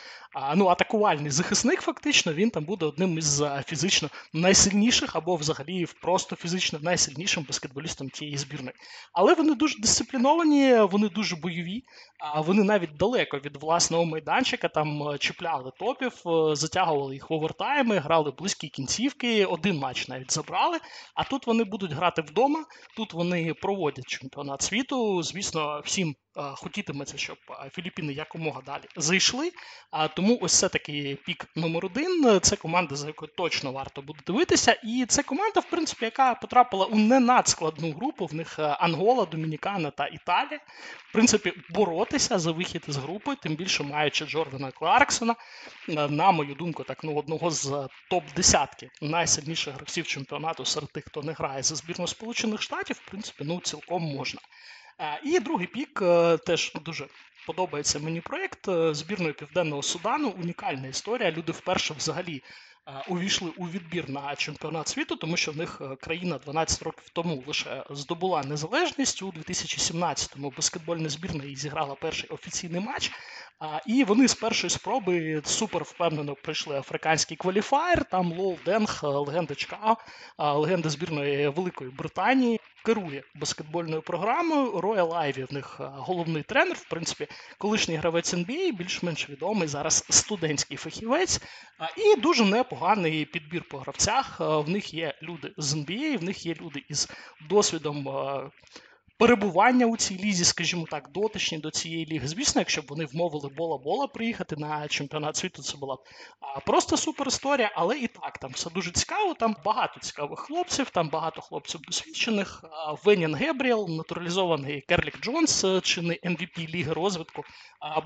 [0.57, 5.87] ну атакувальний захисник, фактично фізично він там буде одним із е, фізично найсильніших або взагалі
[6.03, 8.75] просто фізично найсильнішим баскетболістом тієї збірної.
[9.13, 11.83] Але вони дуже дисципліновані, вони дуже бойові,
[12.19, 17.33] а вони навіть далеко від власного майданчика там е, чіпляли топів, е, затягували їх в
[17.33, 20.79] овертайми, грали близькі кінцівки, один матч навіть забрали.
[21.15, 22.65] А тут вони будуть грати вдома,
[22.97, 25.23] тут вони проводять чемпіонат світу.
[25.23, 27.37] Звісно, всім хотітиметься, щоб
[27.73, 29.51] Філіппіни якомога далі зайшли.
[29.91, 32.08] А Тому ось це такий пік номер один.
[32.43, 34.73] Це команда, за якою точно варто буде дивитися.
[34.85, 38.27] І це команда, в принципі, яка потрапила у не надскладну групу.
[38.27, 40.61] В них е, Ангола, Домінікана та Італія.
[41.09, 45.35] В принципі, боротися за вихід з групи, тим більше маючи Джордана Кларксона,
[45.89, 51.23] е, на мою думку, так ну одного з топ-десятки найсильніших гравців чемпіонату серед тих, хто
[51.23, 54.41] не грає за збірну Сполучених Штатів, в принципі, ну цілком можна.
[55.25, 57.07] І другий pick е, теж дуже
[57.49, 60.29] подобається мені проєкт е, збірної Південного Судану.
[60.29, 61.31] Унікальна історія.
[61.31, 62.43] Люди вперше взагалі
[62.89, 67.09] Е, увійшли у відбір на чемпіонат світу, тому що в них е, країна 12 років
[67.13, 73.13] тому лише здобула незалежність у 2017-му баскетбольна збірна і зіграла перший офіційний матч.
[73.87, 78.05] І вони з першої спроби супер впевнено пройшли африканський qualifier.
[78.05, 79.97] Там Луол Денг, легенда Чикаго,
[80.39, 82.61] легенда збірної Великої Британії.
[82.85, 84.81] Керує баскетбольною програмою.
[84.81, 86.77] Роял Айві в них е, головний тренер.
[86.77, 87.27] В принципі,
[87.59, 91.41] колишній гравець NBA, більш-менш відомий зараз студентський фахівець,
[91.97, 94.41] і дуже непоганий підбір по гравцях.
[94.41, 97.09] В них є люди з NBA, в них є люди із
[97.49, 98.09] досвідом
[99.19, 102.29] перебування у цій лізі, скажімо так, дотичні до цієї ліги.
[102.29, 105.99] Звісно, якщо б вони вмовили Бола Бола приїхати на чемпіонат світу, це була б
[106.67, 109.35] просто супер історія, але і так там все дуже цікаво.
[109.35, 112.65] Там багато цікавих хлопців, там багато хлопців досвідчених.
[113.05, 117.45] Венін Гебріел, натуралізований Керлік Джонс, е, чинний MVP ліги розвитку.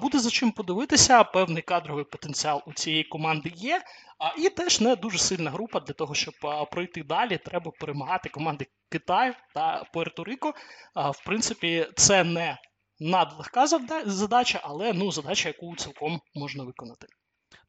[0.01, 1.25] Буде за чим подивитися.
[1.25, 3.83] Певний кадровий потенціал у цієї команди є.
[4.39, 6.35] І теж не дуже сильна група для того, щоб
[6.71, 7.39] пройти далі.
[7.45, 10.53] Треба перемагати команди Китаю та Пуерто-Рико.
[10.95, 12.59] В принципі, це не
[13.01, 13.67] надлегка
[14.07, 17.07] задача, але ну задача, яку цілком можна виконати.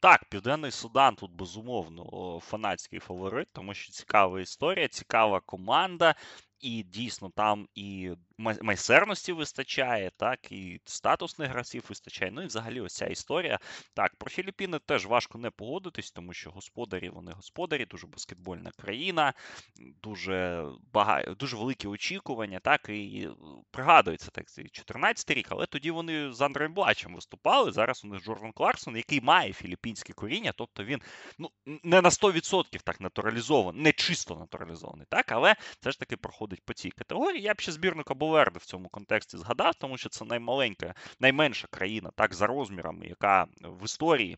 [0.04, 6.16] Так, Південний Судан тут безумовно фанатський фаворит, тому що цікава історія, цікава команда
[6.64, 12.32] і дійсно там і майстерності вистачає, так, і статусних гравців вистачає.
[12.32, 13.60] Ну і взагалі ось ця історія.
[13.94, 19.34] Так, про Філіппіни теж важко не погодитись, тому що господарі вони господарі, дуже баскетбольна країна,
[20.04, 22.60] дуже багато, дуже великі очікування.
[22.60, 23.30] Так, і
[23.72, 27.72] пригадується так, 14 рік, але тоді вони з Андреєм Блачем виступали.
[27.72, 29.54] Зараз у них Джордан Кларксон, який має
[29.94, 31.02] філіппінське коріння, тобто він
[31.38, 36.62] ну, не на 100% так натуралізований, не чисто натуралізований, так, але все ж таки проходить
[36.66, 37.42] по цій категорії.
[37.42, 42.12] Я б ще збірну Кабоверди в цьому контексті згадав, тому що це наймаленька, найменша країна,
[42.16, 44.38] так за розмірами, яка в історії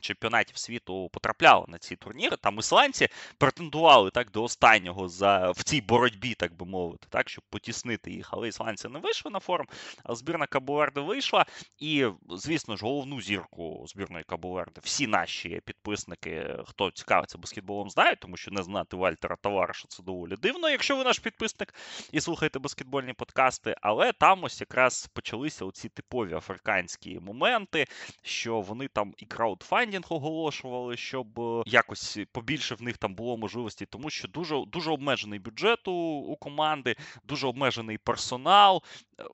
[0.00, 2.36] чемпіонатів світу потрапляли на ці турніри.
[2.36, 7.44] Там ісландці претендували так до останнього за в цій боротьбі, так би мовити, так щоб
[7.50, 8.28] потіснити їх.
[8.32, 9.66] Але ісландці не вийшли на форум.
[10.04, 11.46] А збірна Кабо-Верде вийшла.
[11.78, 18.36] І, звісно ж, головну зірку збірної Кабо-Верде всі наші підписники, хто цікавиться баскетболом, знають, тому
[18.36, 21.74] що не знати Вальтера Тавареша це доволі дивно, якщо ви наш підписник
[22.12, 23.76] і слухаєте баскетбольні подкасти.
[23.80, 27.86] Але там ось якраз почалися оці типові африканські моменти,
[28.22, 33.86] що вони там і краудфандинг оголошували, щоб е, якось побільше в них там було можливості,
[33.86, 35.92] тому що дуже дуже обмежений бюджет у,
[36.28, 38.82] у команди, дуже обмежений персонал.
[39.20, 39.24] Е,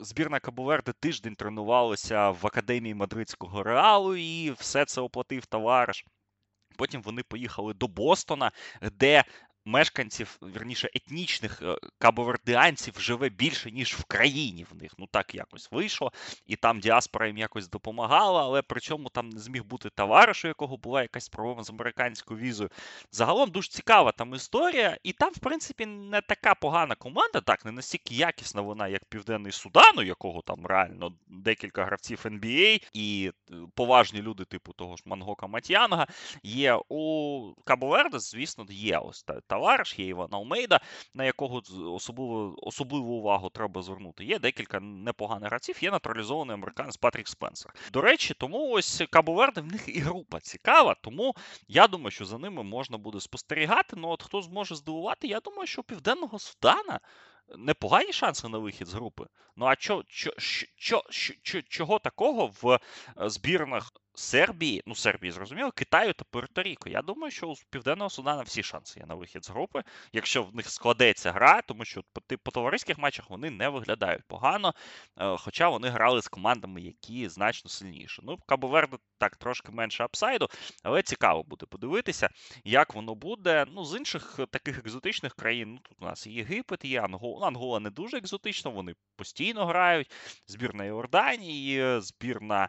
[0.00, 6.04] збірна Кабоверди тиждень тренувалася в академії мадридського реалу, і все це оплатив товариш.
[6.76, 8.50] Потім вони поїхали до Бостона,
[8.92, 9.24] де
[9.64, 14.92] мешканців, вірніше, етнічних е, кабовердіанців живе більше, ніж в країні в них.
[14.98, 16.12] Ну так якось вийшло.
[16.46, 20.48] І там діаспора їм якось допомагала, але при цьому там не зміг бути товариш, у
[20.48, 22.70] якого була якась проблема з американською візою.
[23.10, 27.72] Загалом дуже цікава там історія, і там, в принципі, не така погана команда, так, не
[27.72, 33.54] настільки якісна вона, як Південний Судан, у якого там реально декілька гравців NBA і е,
[33.74, 36.06] поважні люди, типу того ж Мангока Матьянга,
[36.42, 40.80] є у Кабоверде, звісно, є ось товариш, є Іван Алмейда,
[41.14, 41.62] на якого
[41.94, 44.24] особливу особливу увагу треба звернути.
[44.24, 47.74] Є декілька непоганих гравців, є натуралізований американець Патрік Спенсер.
[47.92, 51.34] До речі, тому ось Кабоверде в них і група цікава, тому
[51.68, 53.96] я думаю, що за ними можна буде спостерігати.
[53.96, 57.00] Ну от хто зможе здивувати, я думаю, що Південного Судана.
[57.56, 59.26] Непогані шанси на вихід з групи.
[59.56, 60.30] Ну а чо, чо,
[60.76, 61.02] чо,
[61.42, 62.78] чо, чого такого в е,
[63.30, 66.88] збірних Сербії, ну Сербії зрозуміло, Китаю та Пуерто-Ріко.
[66.88, 70.54] Я думаю, що у Південного Судана всі шанси є на вихід з групи, якщо в
[70.54, 72.02] них складеться гра, тому що
[72.42, 74.74] по, товариських матчах вони не виглядають погано,
[75.18, 78.22] е, хоча вони грали з командами, які значно сильніші.
[78.24, 80.48] Ну, Кабоверде так трошки менше апсайду,
[80.82, 82.28] але цікаво буде подивитися,
[82.64, 83.66] як воно буде.
[83.72, 87.48] Ну, з інших таких екзотичних країн, ну тут у нас Єгипет, є Ангола.
[87.48, 90.12] Ангола не дуже екзотична, вони постійно грають.
[90.46, 92.68] Збірна Іорданії, збірна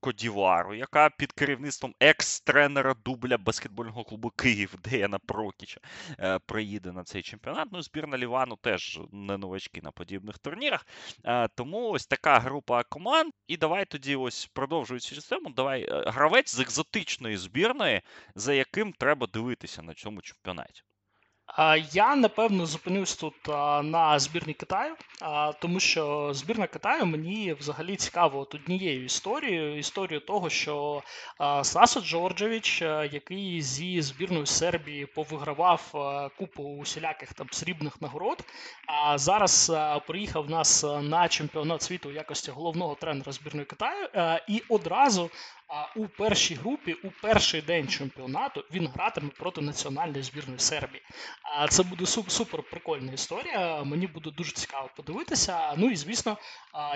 [0.00, 5.80] Кодівару, яка під керівництвом екс-тренера дубля баскетбольного клубу Київ, Деяна Прокіча,
[6.18, 7.68] е, приїде на цей чемпіонат.
[7.72, 10.86] Ну, збірна Лівану теж не новачки на подібних турнірах.
[11.24, 13.32] Е, тому ось така група команд.
[13.46, 18.00] І давай тоді, ось продовжуючи систему, давай гравець з екзотичної збірної,
[18.34, 20.82] за яким треба дивитися на цьому чемпіонаті.
[21.92, 23.48] Я напевно зупинюсь тут
[23.82, 24.94] на збірні Китаю,
[25.60, 29.78] тому що збірна Китаю мені взагалі цікава от однією історією.
[29.78, 31.02] Історією того, що
[31.62, 35.80] Сасо Джорджевич, який зі збірною Сербії повигравав
[36.38, 38.44] купу усіляких там срібних нагород,
[38.86, 39.72] а зараз
[40.06, 44.08] приїхав нас на чемпіонат світу в якості головного тренера збірної Китаю
[44.48, 45.30] і одразу
[45.74, 51.02] а у першій групі у перший день чемпіонату він гратиме проти національної збірної Сербії.
[51.42, 53.84] А це буде супер прикольна історія.
[53.84, 55.74] Мені буде дуже цікаво подивитися.
[55.76, 56.36] Ну і звісно,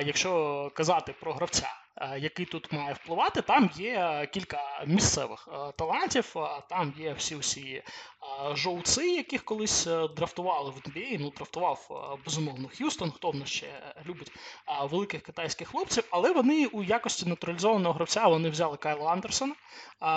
[0.07, 1.75] якщо казати про гравця.
[2.19, 3.43] Який тут має впливати.
[3.43, 6.35] Там є кілька місцевих талантів,
[6.69, 7.83] там є всі всі
[8.55, 11.17] жовці, яких колись е, драфтували в NBA.
[11.21, 13.67] Ну, драфтував безумовно Х'юстон, хто в нас ще
[14.07, 14.33] любить
[14.91, 19.55] великих китайських хлопців, але вони у якості натуралізованого гравця вони взяли Кайла Андерсона,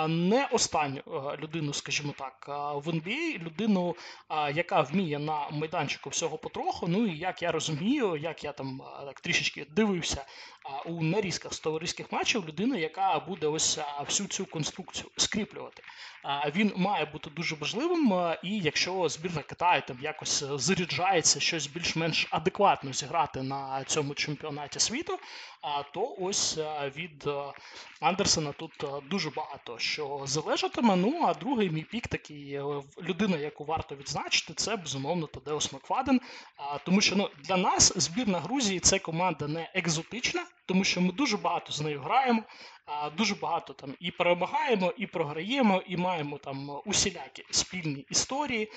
[0.08, 1.02] не останню
[1.38, 2.44] людину, скажімо так,
[2.84, 3.96] в NBA, людину,
[4.54, 6.88] яка вміє на майданчику всього потроху.
[6.88, 10.24] Ну і як я розумію, як я там так трішечки дивився
[10.86, 15.82] у нарізках з товариських матчів людина, яка буде ось всю цю конструкцію скріплювати.
[16.54, 17.99] Він має бути дуже важливим,
[18.42, 25.18] і якщо збірна Китаю там якось заряджається щось більш-менш адекватно зіграти на цьому чемпіонаті світу,
[25.92, 26.58] то ось
[26.96, 27.28] від
[28.00, 30.96] Андерсена тут дуже багато що залежатиме.
[30.96, 32.64] Ну а другий мій пік такий е,
[33.02, 36.20] людина, яку варто відзначити, це безумовно Тадеус Макфаден.
[36.84, 41.36] Тому що ну, для нас збірна Грузії це команда не екзотична тому що ми дуже
[41.36, 42.42] багато з нею граємо.
[43.16, 48.72] Дуже багато там і перемагаємо, і програємо, і маємо там усілякі спільні історії.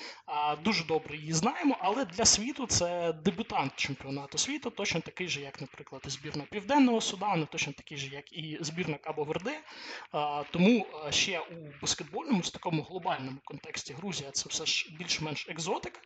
[0.64, 5.60] Дуже добре її знаємо, але для світу це дебютант чемпіонату світу, точно такий же, як,
[5.60, 9.60] наприклад, збірна Південного Судану, точно такий же, як і збірна Кабо Верде.
[10.50, 16.00] Тому ще у баскетбольному, з такому глобальному контексті Грузія це все ж більш-менш екзотика.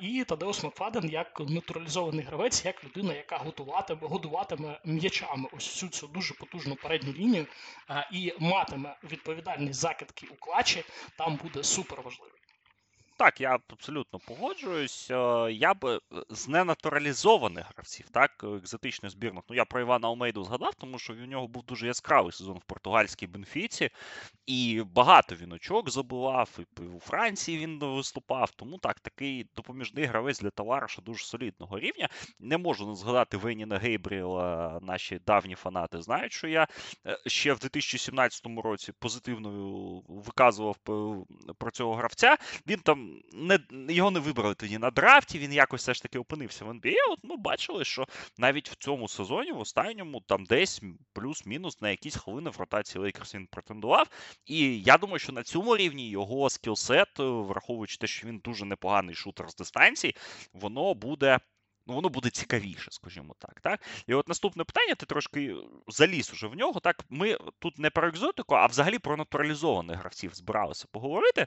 [0.00, 6.06] І Тадеус Макфаден як натуралізований гравець, як людина, яка готуватиме, годуватиме м'ячами ось всю цю
[6.06, 7.25] дуже потужну передню лінію
[8.12, 10.84] і матиме відповідальність закидки у клачі,
[11.18, 12.40] там буде супер важливий.
[13.18, 15.10] Так, я абсолютно погоджуюсь.
[15.10, 16.00] Е, я б е,
[16.30, 19.44] з ненатуралізованих гравців, так, екзотичних збірних.
[19.48, 22.64] Ну, я про Івана Алмейду згадав, тому що у нього був дуже яскравий сезон в
[22.64, 23.90] португальській Бенфіці,
[24.46, 28.50] і багато він очок забивав, і у Франції він виступав.
[28.50, 32.08] Тому так, такий допоміжний гравець для товариша дуже солідного рівня.
[32.38, 36.66] Не можу не згадати Веніна Гейбріела, наші давні фанати знають, що я
[37.06, 39.50] е, ще в 2017 році позитивно
[40.08, 40.76] виказував
[41.58, 42.36] про цього гравця.
[42.66, 46.64] Він там не, його не вибрали тоді на драфті, він якось все ж таки опинився
[46.64, 46.94] в NBA.
[47.10, 48.06] От ми бачили, що
[48.38, 53.34] навіть в цьому сезоні, в останньому, там десь плюс-мінус на якісь хвилини в ротації Лейкерс
[53.34, 54.08] він претендував.
[54.46, 59.14] І я думаю, що на цьому рівні його скілсет, враховуючи те, що він дуже непоганий
[59.14, 60.16] шутер з дистанції,
[60.52, 61.38] воно буде.
[61.88, 63.60] Ну, воно буде цікавіше, скажімо так.
[63.60, 63.80] так.
[64.06, 65.56] І от наступне питання, ти трошки
[65.88, 66.80] заліз уже в нього.
[66.80, 71.46] Так, ми тут не про екзотику, а взагалі про натуралізованих гравців збиралися поговорити.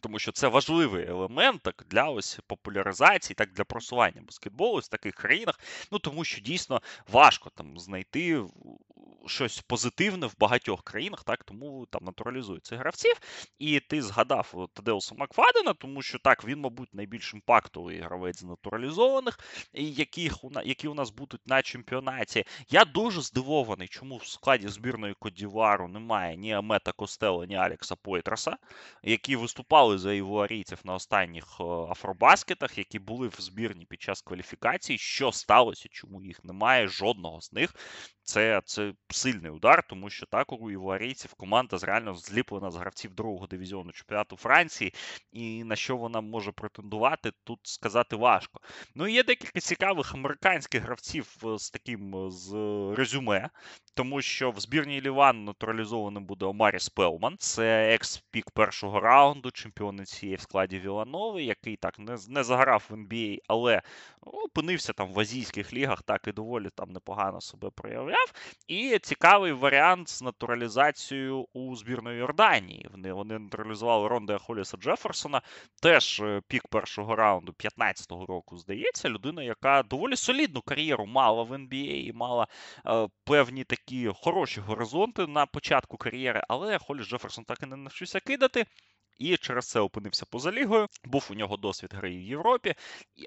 [0.00, 5.14] Тому що це важливий елемент так, для ось популяризації, так для просування баскетболу в таких
[5.14, 5.60] країнах.
[5.92, 6.82] Ну тому що дійсно
[7.12, 8.42] важко там знайти
[9.28, 13.14] щось позитивне в багатьох країнах, так тому там натуралізують цих гравців.
[13.58, 19.38] І ти згадав Тадеуса Макфадена, тому що так він, мабуть, найбільш імпактовий гравець натуралізованих,
[19.72, 22.44] яких у які у нас будуть на чемпіонаті.
[22.68, 28.56] Я дуже здивований, чому в складі збірної Кодівару немає ні Амета Костела, ні Алекса Пойтраса,
[29.02, 34.98] які виступали за івуарійців на останніх е, афробаскетах, які були в збірні під час кваліфікації.
[34.98, 35.88] Що сталося?
[35.90, 36.88] Чому їх немає?
[36.88, 37.74] Жодного з них.
[38.28, 43.46] Це це сильний удар, тому що так у івуарійців команда реально зліплена з гравців другого
[43.46, 44.94] дивізіону чемпіонату Франції,
[45.32, 48.60] і на що вона може претендувати, тут сказати важко.
[48.94, 52.52] Ну і є декілька цікавих американських гравців е, з таким е, з
[52.96, 53.50] резюме,
[53.94, 57.36] тому що в збірній Ліван натуралізованим буде Омарі Спелман.
[57.38, 62.94] Це екс-пік першого раунду, чемпіон цієї в складі Віланови, який так не не заграв в
[62.94, 63.82] NBA, але
[64.20, 68.32] опинився там в азійських лігах, так і доволі там непогано себе проявляв.
[68.68, 72.88] І цікавий варіант з натуралізацією у збірної Йорданії.
[72.90, 75.42] Вони вони натуралізували Ронда Холіса Джеферсона,
[75.82, 81.52] теж е, пік першого раунду 15-го року, здається, людина, яка доволі солідну кар'єру мала в
[81.52, 82.46] NBA і мала
[82.86, 88.20] е, певні такі хороші горизонти на початку кар'єри, але Холіс Джеферсон так і не навчився
[88.20, 88.66] кидати
[89.18, 90.88] і через це опинився поза лігою.
[91.04, 92.74] Був у нього досвід гри в Європі,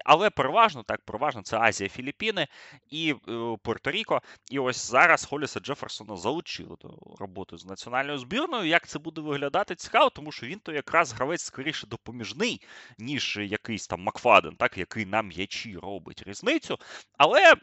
[0.04, 2.46] але переважно так, переважно це Азія, Філіппіни
[2.90, 3.32] і е,
[3.64, 4.20] Пуерто-Ріко.
[4.50, 8.68] І ось зараз Холіса Джеферсона залучили до роботи з національною збірною.
[8.68, 12.62] Як це буде виглядати цікаво, тому що він то якраз гравець скоріше допоміжний,
[12.98, 16.78] ніж якийсь там Макфаден, так який на м'ячі робить різницю.
[17.18, 17.54] Але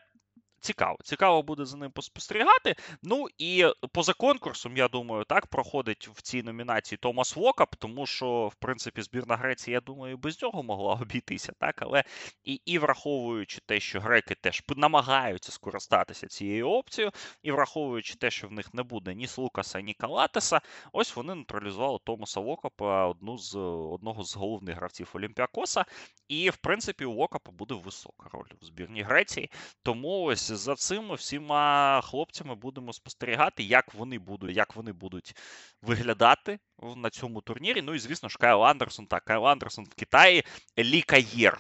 [0.62, 2.76] Цікаво, цікаво буде за ним поспостерігати.
[3.04, 8.48] Ну і поза конкурсом, я думаю, так проходить в цій номінації Томас Вокап, тому що,
[8.48, 12.04] в принципі, збірна Греції, я думаю, без нього могла обійтися, так, але
[12.44, 17.12] і і враховуючи те, що греки теж намагаються скористатися цією опцією,
[17.44, 22.00] і враховуючи те, що в них не буде ні Слукаса, ні Калатеса, ось вони нейтралізували
[22.04, 23.56] Томаса Вокапа, одну з
[23.94, 25.86] одного з головних гравців Олімпіакоса.
[26.28, 29.52] І, в принципі, у Вокапа буде висока роль в збірній Греції.
[29.84, 35.36] Тому ось за цим всіма хлопцями будемо спостерігати, як вони будуть як вони будуть
[35.82, 36.60] виглядати
[36.96, 37.82] на цьому турнірі.
[37.82, 39.08] Ну і звісно ж, Кайл Андерсон.
[39.08, 40.44] Так, Кайл Андерсон в Китаї
[40.78, 41.58] лікаєр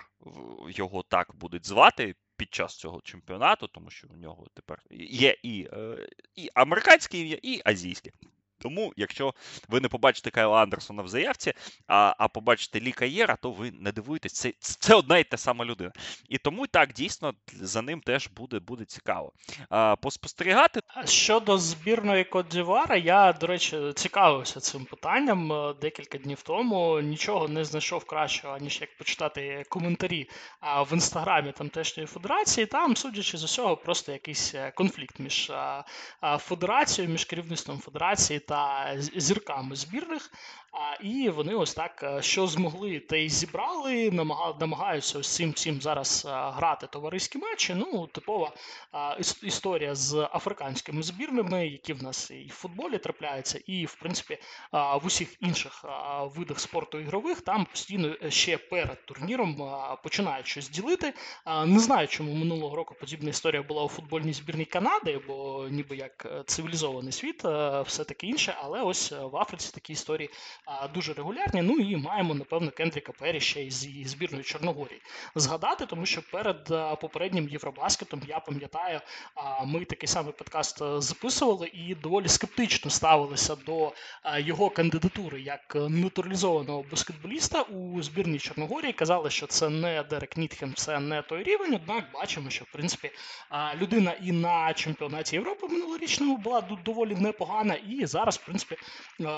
[0.69, 2.15] його так будуть звати.
[2.38, 7.39] Під час цього чемпіонату, тому що у нього тепер є і е, і американське ім'я,
[7.41, 8.12] і азійське.
[8.60, 9.34] Тому, якщо
[9.67, 11.54] ви не побачите Кайла Андерсона в заявці,
[11.88, 15.65] а а побачите Лі Каєра, то ви не дивуєтесь, це це одна і та сама
[15.65, 15.91] людина.
[16.30, 19.34] І тому так дійсно за ним теж буде буде цікаво
[19.69, 20.80] а, поспостерігати.
[21.06, 27.00] Щодо збірної Кодзівара, я, до речі, цікавився цим питанням е, декілька днів тому.
[27.02, 30.30] Нічого не знайшов кращого, ніж як почитати коментарі
[30.62, 32.65] в інстаграмі тамтешньої федерації.
[32.65, 35.52] Там, судячи з усього, просто якийсь е, конфлікт між
[36.38, 40.31] федерацією, між керівництвом федерації та зірками збірних.
[41.01, 44.12] І вони ось так, е, що змогли, те й зібрали,
[44.59, 47.75] намагаються ось цим всім зараз е, грати товариські матчі.
[47.75, 48.51] Ну, типова
[49.43, 54.38] історія з африканськими збірними, які в нас і в футболі трапляються, і в принципі
[54.71, 55.85] в усіх інших
[56.35, 61.13] видах спорту ігрових там постійно ще перед турніром починають щось ділити.
[61.65, 66.25] Не знаю, чому минулого року подібна історія була у футбольній збірній Канади, бо ніби як
[66.25, 67.43] е, цивілізований світ,
[67.85, 70.29] все таке інше, але ось в Африці такі історії
[70.94, 71.62] дуже регулярні.
[71.62, 75.02] Ну і маємо, напевно, Кендріка Пері ще із збірної Чорногорії
[75.35, 76.65] згадати, тому що перед
[77.02, 79.02] попереднім Євробаскетом я пам'ятаю,
[79.65, 83.94] ми такий самий подкаст е, записували і доволі скептично ставилися до
[84.37, 88.94] його кандидатури як натуралізованого баскетболіста у збірній Чорногорії.
[88.94, 91.73] Казали, що це не Дерек Нітхем, це не той рівень.
[91.75, 93.12] Однак бачимо, що в принципі
[93.81, 98.77] людина і на чемпіонаті Європи минулорічному була доволі непогана, і зараз, в принципі,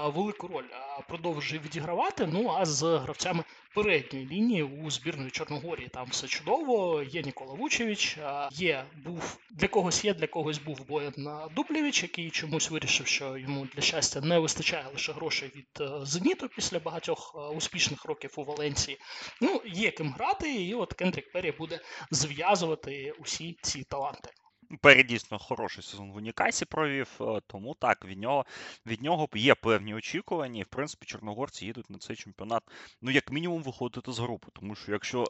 [0.06, 0.66] велику роль
[1.08, 2.30] продовжує відігравати.
[2.34, 3.44] Ну а з гравцями
[3.76, 7.04] передньої лінії у збірної Чорногорії там все чудово.
[7.04, 8.18] Є Нікола Вучевич,
[8.52, 13.68] є був для когось є, для когось був Боян Дублєвич, який чомусь вирішив, що йому
[13.76, 18.44] для щастя не вистачає лише грошей від е, Зеніту після багатьох е, успішних років у
[18.44, 18.98] Валенції.
[19.42, 21.80] Ну, є ким грати, і от Кендрік Перрі буде
[22.12, 24.30] зв'язувати усі ці таланти.
[24.78, 28.46] Пері дійсно хороший сезон в Унікасі провів, е, тому так, від нього
[28.86, 30.60] від нього є певні очікування.
[30.60, 32.64] І в принципі, чорногорці їдуть на цей чемпіонат,
[33.02, 34.48] ну, як мінімум, виходити з групи.
[34.54, 35.24] Тому що якщо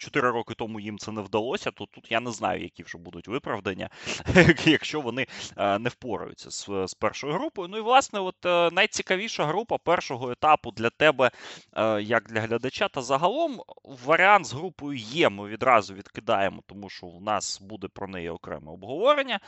[0.00, 3.28] 4 роки тому їм це не вдалося, то тут я не знаю, які вже будуть
[3.28, 3.90] виправдання,
[4.64, 5.26] якщо вони
[5.56, 7.68] е, не впораються з, з першою групою.
[7.68, 11.30] Ну і власне, от е, найцікавіша група першого етапу для тебе,
[11.72, 13.60] е, як для глядача, та загалом
[14.04, 15.28] варіант з групою є.
[15.28, 19.40] Ми відразу відкидаємо, тому що в нас буде про неї окреме обговорення.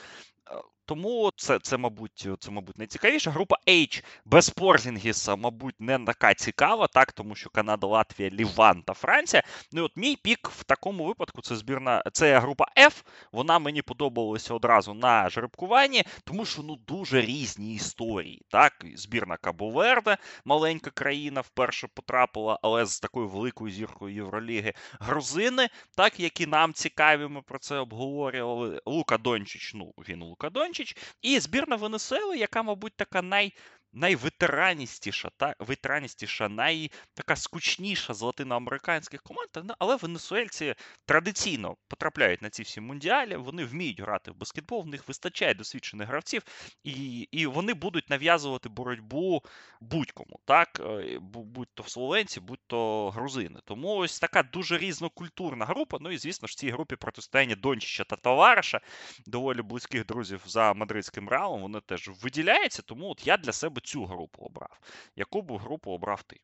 [0.86, 3.30] Тому це, це, мабуть, це, мабуть, найцікавіше.
[3.30, 8.92] Група H без Порзінгіса, мабуть, не така цікава, так, тому що Канада, Латвія, Ліван та
[8.92, 9.42] Франція.
[9.72, 13.02] Ну і от мій пік в такому випадку це збірна, це група F.
[13.32, 18.42] Вона мені подобалася одразу на жеребкуванні, тому що ну дуже різні історії.
[18.48, 24.72] Так, збірна Кабо-Верде, маленька країна, вперше потрапила, але з такою великою зіркою Євроліги.
[25.00, 28.80] Грузини, так, які нам цікаві, ми про це обговорювали.
[28.86, 30.71] Лука Дончич, ну він Лука Дончич.
[30.72, 33.52] Дончич, і збірна Венесуели, яка, мабуть, така най
[33.92, 40.74] найветераністіша, та ветераністіша, най така скучніша з латиноамериканських команд, але венесуельці
[41.06, 46.08] традиційно потрапляють на ці всі мундіалі, вони вміють грати в баскетбол, в них вистачає досвідчених
[46.08, 46.42] гравців,
[46.84, 49.42] і і вони будуть нав'язувати боротьбу
[49.80, 53.60] будь-кому, так, е, будь-то словенці, будь-то грузини.
[53.64, 55.98] Тому ось така дуже різнокультурна група.
[56.00, 58.80] Ну і звісно ж, в цій групі протистояння Дончича та Товариша,
[59.26, 62.82] доволі близьких друзів за мадридським реалом, вони теж виділяються.
[62.82, 64.78] Тому от я для себе цю групу обрав.
[65.16, 66.40] Яку б групу обрав ти?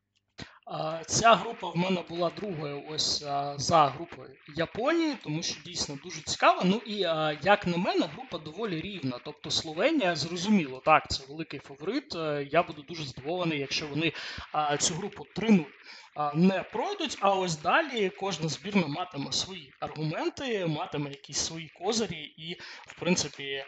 [1.07, 3.19] Ця група в мене була другою ось
[3.57, 6.61] за групою Японії, тому що дійсно дуже цікаво.
[6.65, 6.95] Ну і
[7.43, 9.19] як на мене, група доволі рівна.
[9.25, 12.15] Тобто Словенія, зрозуміло, так, це великий фаворит.
[12.15, 14.13] Е, я буду дуже здивований, якщо вони
[14.79, 15.65] цю групу 3
[16.33, 17.17] не пройдуть.
[17.21, 22.57] А ось далі кожна збірна матиме свої аргументи, матиме якісь свої козирі, і
[22.87, 23.65] в принципі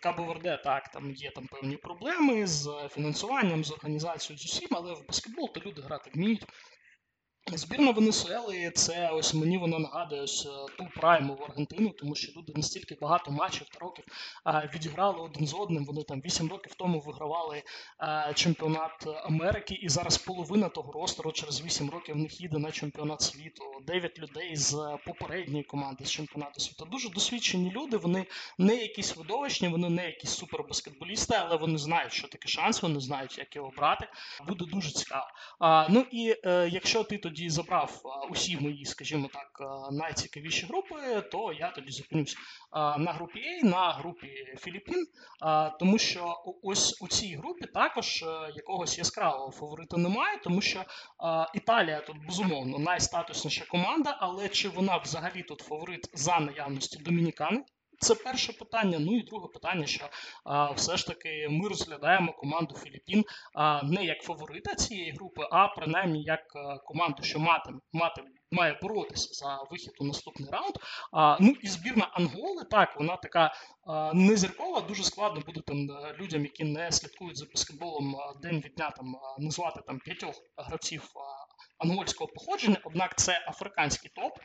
[0.00, 4.94] Кабо Верде, так там є там певні проблеми з фінансуванням, з організацією з усім, але
[4.94, 6.46] в баскетбол то люди грати вміють.
[7.46, 12.32] Збірна Венесуели, це ось мені вона нагадує ось е, ту прайму в Аргентину, тому що
[12.36, 14.04] люди настільки багато матчів та років
[14.74, 15.84] відіграли один з одним.
[15.84, 17.62] Вони там 8 років тому вигравали
[18.34, 23.22] чемпіонат Америки, і зараз половина того ростеру через 8 років в них їде на чемпіонат
[23.22, 23.62] світу.
[23.86, 26.84] 9 людей з попередньої команди з чемпіонату світу.
[26.90, 27.96] Дуже досвідчені люди.
[27.96, 28.26] Вони
[28.58, 33.38] не якісь видовищні, вони не якісь супербаскетболісти, але вони знають, що таке шанс, вони знають,
[33.38, 34.08] як його брати.
[34.48, 35.26] Буде дуже цікаво.
[35.90, 39.62] Ну і е, якщо ти тоді тоді забрав усі мої, скажімо так,
[39.92, 42.36] найцікавіші групи, то я тоді зупинюсь
[42.98, 44.28] на групі А, на групі
[44.58, 45.06] Філіппін,
[45.78, 50.84] тому що ось у цій групі також е, якогось яскравого фаворита немає, тому що
[51.54, 57.64] Італія тут безумовно найстатусніша команда, але чи вона взагалі тут фаворит за наявності Домінікани?
[58.00, 58.98] Це перше питання.
[58.98, 60.08] Ну і друге питання, що
[60.44, 63.24] а, все ж таки ми розглядаємо команду Філіппін
[63.54, 68.78] а, не як фаворита цієї групи, а принаймні як а, команду, що мати, мати має
[68.82, 70.74] боротися за вихід у наступний раунд.
[71.12, 73.54] А, Ну і збірна Анголи, так, вона така
[73.86, 75.76] а, незіркова, дуже складно буде там
[76.20, 81.12] людям, які не слідкують за баскетболом день від дня там назвати там п'ятьох гравців
[81.80, 84.38] ангольського походження, однак це африканський топ,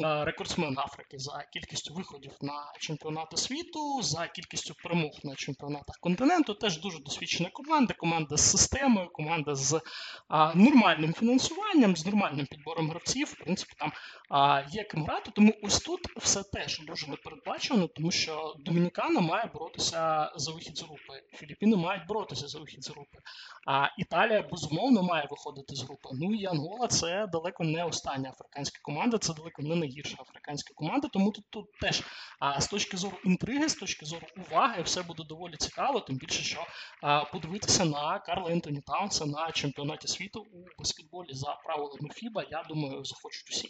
[0.00, 6.54] е, рекордсмен Африки за кількістю виходів на чемпіонати світу, за кількістю перемог на чемпіонатах континенту.
[6.54, 9.80] Теж дуже досвідчена команда, команда з системою, команда з
[10.28, 13.26] а, нормальним фінансуванням, з нормальним підбором гравців.
[13.26, 13.92] В принципі, там
[14.28, 15.30] а, є ким грати.
[15.34, 20.82] Тому ось тут все теж дуже непередбачено, тому що Домінікана має боротися за вихід з
[20.82, 21.22] групи.
[21.32, 23.18] Філіппіни мають боротися за вихід з групи.
[23.66, 26.08] А Італія безумовно має виходити з групи.
[26.12, 31.08] Ну і Ангола це далеко не остання африканська команда, це далеко не найгірша африканська команда.
[31.08, 32.02] Тому тут тут теж
[32.40, 36.00] а, з точки зору інтриги, з точки зору уваги, все буде доволі цікаво.
[36.00, 36.66] Тим більше, що
[37.02, 42.62] а, подивитися на Карла Ентоні Таунса на чемпіонаті світу у баскетболі за правилами ФІБА, я
[42.68, 43.68] думаю, захочуть усі.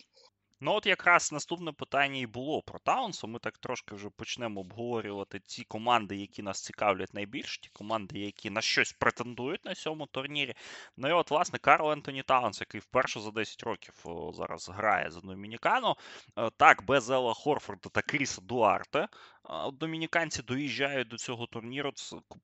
[0.62, 3.26] Ну, от якраз наступне питання і було про Таунсу.
[3.28, 8.50] Ми так трошки вже почнемо обговорювати ті команди, які нас цікавлять найбільше, ті команди, які
[8.50, 10.54] на щось претендують на цьому турнірі.
[10.96, 13.94] Ну і от, власне, Карл Ентоні Таунс, який вперше за 10 років
[14.34, 15.96] зараз грає за Домінікану.
[16.36, 19.08] Е, так, без Ела Хорфорда та Кріса Дуарте.
[19.72, 21.92] Домініканці доїжджають до цього турніру,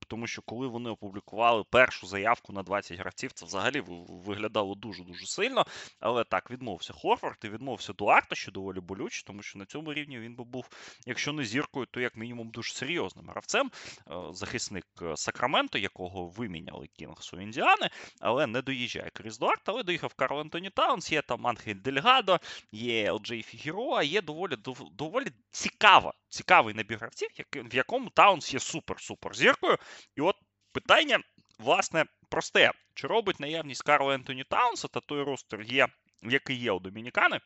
[0.07, 5.65] тому що коли вони опублікували першу заявку на 20 гравців, це взагалі виглядало дуже-дуже сильно.
[5.99, 10.19] Але так, відмовився Хорфорд і відмовився Дуарте, що доволі болюче, тому що на цьому рівні
[10.19, 10.69] він би був,
[11.05, 13.71] якщо не зіркою, то як мінімум дуже серйозним гравцем.
[14.11, 17.89] Е, захисник е, Сакраменто, якого виміняли Кінгс у Індіани,
[18.19, 22.39] але не доїжджає Кріс Дуарте, але доїхав Карл Антоні Таунс, є там Анхель Дельгадо,
[22.71, 24.55] є Елджей Фігіроа, є доволі
[24.91, 29.77] доволі цікава, цікавий набір гравців, в якому Таунс є супер-супер зіркою.
[30.15, 30.35] І от
[30.71, 31.19] питання,
[31.59, 35.87] власне, просте: чи робить наявність Карла Ентоні Таунса та той roster є,
[36.21, 37.39] який є у Домінікани,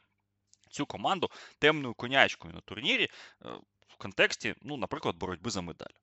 [0.69, 1.29] цю команду
[1.59, 3.09] темною конячкою на турнірі е,
[3.87, 6.00] в контексті, ну, наприклад, боротьби за медаль.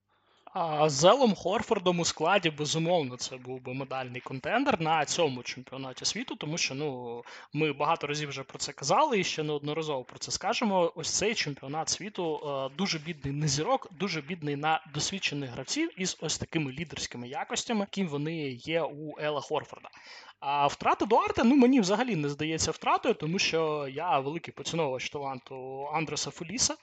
[0.55, 6.05] А з Елом Хорфордом у складі, безумовно, це був би медальний contender на цьому чемпіонаті
[6.05, 7.23] світу, тому що ну
[7.53, 10.93] ми багато разів вже про це казали і ще неодноразово про це скажемо.
[10.95, 16.17] Ось цей чемпіонат світу е, дуже бідний на зірок, дуже бідний на досвідчених гравців із
[16.21, 19.89] ось такими лідерськими якостями, яким вони є у Ела Хорфорда.
[20.41, 25.89] А втрата Дуарте, ну мені взагалі не здається втратою, тому що я великий поціновувач таланту
[25.93, 26.77] Андреса Феліса.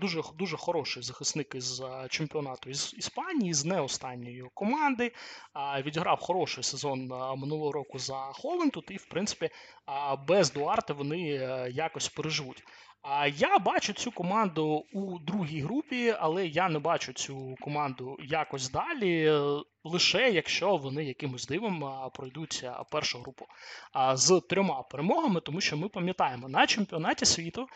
[0.00, 5.12] Дуже дуже хороший захисник із чемпіонату із Іспанії, з не останньої команди.
[5.82, 7.00] Відіграв хороший сезон
[7.36, 9.50] минулого року за Ховентут, і, в принципі,
[10.28, 12.64] без Дуарте вони е, якось переживуть.
[13.02, 18.70] А я бачу цю команду у другій групі, але я не бачу цю команду якось
[18.70, 19.32] далі
[19.86, 23.46] лише якщо вони якимось дивом пройдуть першу групу
[24.14, 27.68] з трьома перемогами, тому що ми пам'ятаємо, на чемпіонаті світу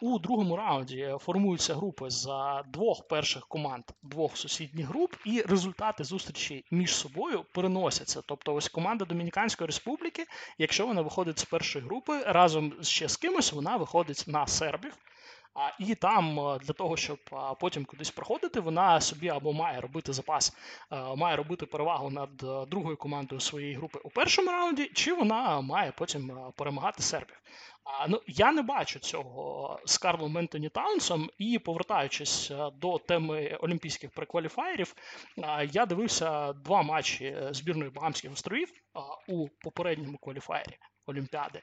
[0.00, 2.28] у другому раунді формуються групи з
[2.72, 8.22] двох перших команд двох сусідніх груп, і результати зустрічі між собою переносяться.
[8.26, 10.26] Тобто, ось команда Домініканської Республіки,
[10.58, 14.92] якщо вона виходить з першої групи, разом ще з кимось вона виходить на сербів.
[15.54, 17.18] А, І там е, для того, щоб
[17.60, 20.56] потім кудись проходити, вона собі або має робити запас,
[20.92, 25.60] е, має робити перевагу над е, другою командою своєї групи у першому раунді, чи вона
[25.60, 27.40] має потім перемагати сербів.
[27.84, 34.10] А, ну, Я не бачу цього з Карлом Ментоні Таунсом, і повертаючись до теми Олімпійських
[34.10, 34.94] прекваліфаєрів,
[35.72, 38.68] я дивився два матчі збірної Багамських островів
[39.28, 40.76] у попередньому кваліфаєрі
[41.06, 41.60] Олімпіади.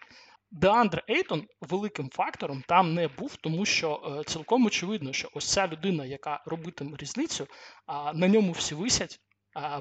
[0.52, 5.68] Деандр Ейтон великим фактором там не був, тому що е, цілком очевидно, що ось ця
[5.68, 7.48] людина, яка робитиме різницю,
[8.14, 9.20] на ньому всі висять,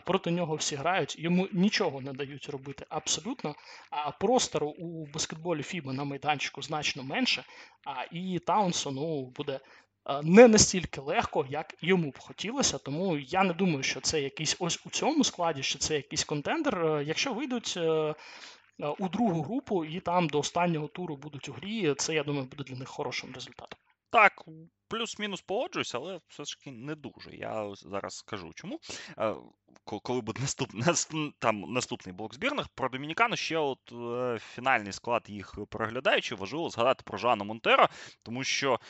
[0.04, 3.54] проти нього всі грають, йому нічого не дають робити абсолютно.
[3.90, 7.44] А простору у баскетболі Фіба на майданчику значно менше,
[7.84, 9.60] а і Таунсу ну, буде.
[10.08, 14.56] Е, не настільки легко, як йому б хотілося, тому я не думаю, що це якийсь
[14.58, 16.86] ось у цьому складі, що це якийсь контендер.
[16.86, 17.78] Е, якщо вийдуть
[18.98, 21.94] у другу групу і там до останнього туру будуть у грі.
[21.94, 23.78] Це я думаю буде для них хорошим результатом.
[24.10, 24.44] Так,
[24.88, 27.36] плюс-мінус погоджуюсь, але все ж таки не дуже.
[27.36, 28.80] Я зараз скажу чому.
[30.02, 35.58] Коли буде наступний там наступний блок збірних про Домінікану, ще от е, фінальний склад їх
[35.68, 37.88] переглядаючи, важливо згадати про Жана Монтера,
[38.22, 38.80] тому що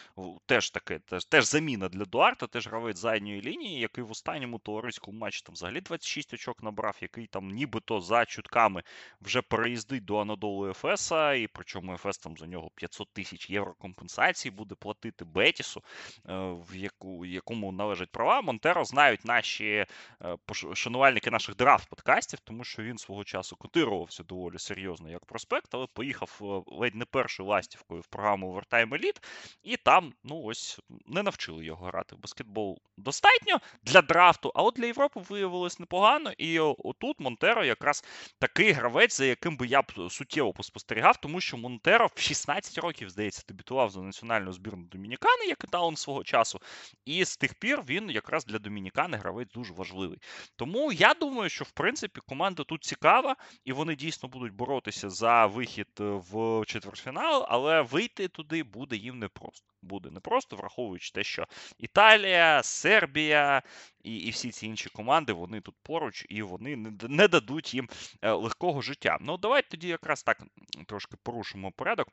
[0.47, 5.19] теж таке, теж теж заміна для Дуарта, теж гравець задньої лінії, який в останньому товариському
[5.19, 8.83] матчі там взагалі 26 очок набрав, який там нібито за чутками
[9.21, 14.53] вже переїздить до Анадолу Ефеса, і причому Ефес там за нього 500 тисяч євро компенсації
[14.53, 15.83] буде платити Бетісу,
[16.29, 16.35] е,
[16.69, 18.43] в яку, якому належать права.
[18.43, 19.87] Монтеро знають наші
[20.23, 20.37] е,
[20.75, 26.39] шанувальники наших драфт-подкастів, тому що він свого часу котирувався доволі серйозно як prospect, але поїхав
[26.43, 29.23] е, ледь не першою ластівкою в програму Overtime Elite,
[29.63, 34.75] і там, ну ось, не навчили його грати в баскетбол достатньо для драфту, а от
[34.75, 36.33] для Європи виявилось непогано.
[36.39, 38.05] І отут Монтеро якраз
[38.39, 43.11] такий гравець, за яким би я б суттєво поспостерігав, тому що Монтеро в 16 років,
[43.11, 46.61] здається, дебютував за національну збірну Домінікани, як і Таунс свого часу.
[47.05, 50.19] І з тих пір він якраз для Домінікани гравець дуже важливий.
[50.57, 55.47] Тому я думаю, що в принципі команда тут цікава, і вони дійсно будуть боротися за
[55.47, 59.67] вихід е, в четвертьфінал, але вийти туди буде їм непросто.
[59.83, 61.47] Буде непросто, враховуючи те, що
[61.79, 63.63] Італія, Сербія
[64.05, 67.89] і і всі ці інші команди вони тут поруч і вони не, не дадуть їм
[68.23, 69.19] е, легкого життя.
[69.21, 70.43] Ну давайте тоді якраз так
[70.87, 72.09] трошки порушимо порядок.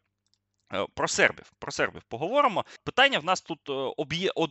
[0.74, 2.66] Е, про сербів про сербів поговоримо.
[2.84, 3.74] Питання в нас тут е,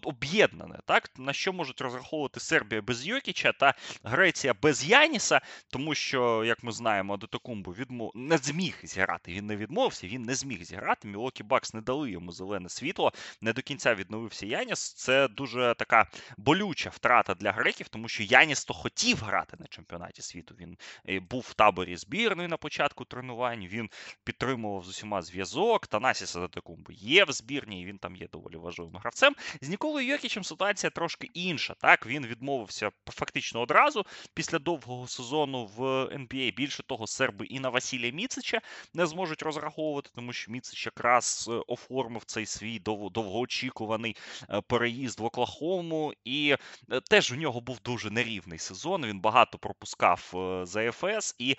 [0.02, 6.44] об'єднане, так на що можуть розраховувати Сербія без Йокіча та Греція без Яніса, тому що,
[6.44, 9.32] як ми знаємо, Адетокумбу відмов не зміг зіграти.
[9.32, 11.08] Він не відмовився, він не зміг зіграти.
[11.08, 13.12] Мілокі Бакс не дали йому зелене світло.
[13.40, 14.92] Не до кінця відновився Яніс.
[14.92, 16.06] Це дуже така
[16.36, 20.54] болюча втрата для греків, тому що Яніс то хотів грати на чемпіонаті світу.
[20.60, 20.76] Він
[21.08, 23.66] е, був в таборі збірної на початку тренувань.
[23.66, 23.90] Він
[24.24, 25.86] підтримував з усіма зв'язок.
[25.86, 29.34] та Танасіса Датекумби є в збірні, і він там є доволі важливим гравцем.
[29.60, 31.74] З Ніколою Йокічем ситуація трошки інша.
[31.80, 36.54] Так, він відмовився фактично одразу після довгого сезону в NBA.
[36.54, 38.60] Більше того, серби і на Василія Міцича
[38.94, 42.78] не зможуть розраховувати, тому що Міцич якраз е, оформив цей свій
[43.10, 44.16] довгоочікуваний
[44.50, 46.56] е, переїзд в Оклахому, і
[46.90, 49.06] е, теж у нього був дуже нерівний сезон.
[49.06, 50.30] Він багато пропускав
[50.66, 51.56] за ФС і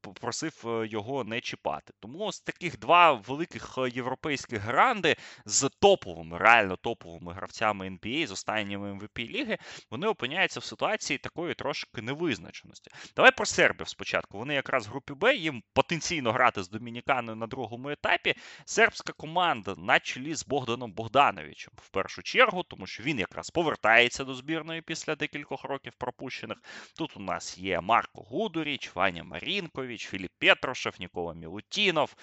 [0.00, 1.92] попросив його не чіпати.
[2.00, 8.92] Тому ось таких два великих європейських гранди з топовими, реально топовими гравцями NBA, з останніми
[8.92, 9.58] MVP ліги,
[9.90, 12.90] вони опиняються в ситуації такої трошки невизначеності.
[13.16, 14.38] Давай про сербів спочатку.
[14.38, 18.34] Вони якраз в групі Б, їм потенційно грати з Домініканою на другому етапі.
[18.64, 24.24] Сербська команда на чолі з Богданом Богдановичем в першу чергу, тому що він якраз повертається
[24.24, 26.58] до збірної після декількох років пропущених.
[26.98, 29.24] Тут у нас є Марко Гудуріч, Ваня
[29.74, 32.14] Марінкович, Філіп Петрушев, Нікола Мілутінов,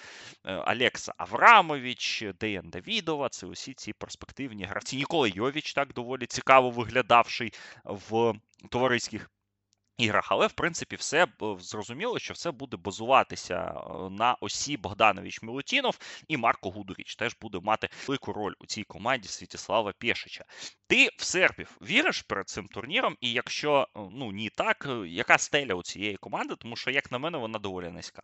[0.44, 2.34] Олекса Аврамович, Авра.
[2.40, 4.98] Деян Давідова, це усі ці перспективні гравці.
[4.98, 8.34] Нікола Йовіч так доволі цікаво виглядавший в
[8.70, 9.30] товариських
[10.00, 10.32] іграх.
[10.32, 11.28] Але, в принципі, все
[11.60, 17.60] зрозуміло, що все буде базуватися е, на осі Богданович Мілутінов і Марко Гудуріч теж буде
[17.64, 20.46] мати велику роль у цій команді Святіслава Пєшича.
[20.88, 23.18] Ти в сербів віриш перед цим турніром?
[23.22, 26.56] І якщо е, ну ні так, е, яка стеля у цієї команди?
[26.56, 28.22] Тому що, як на мене, вона доволі низька.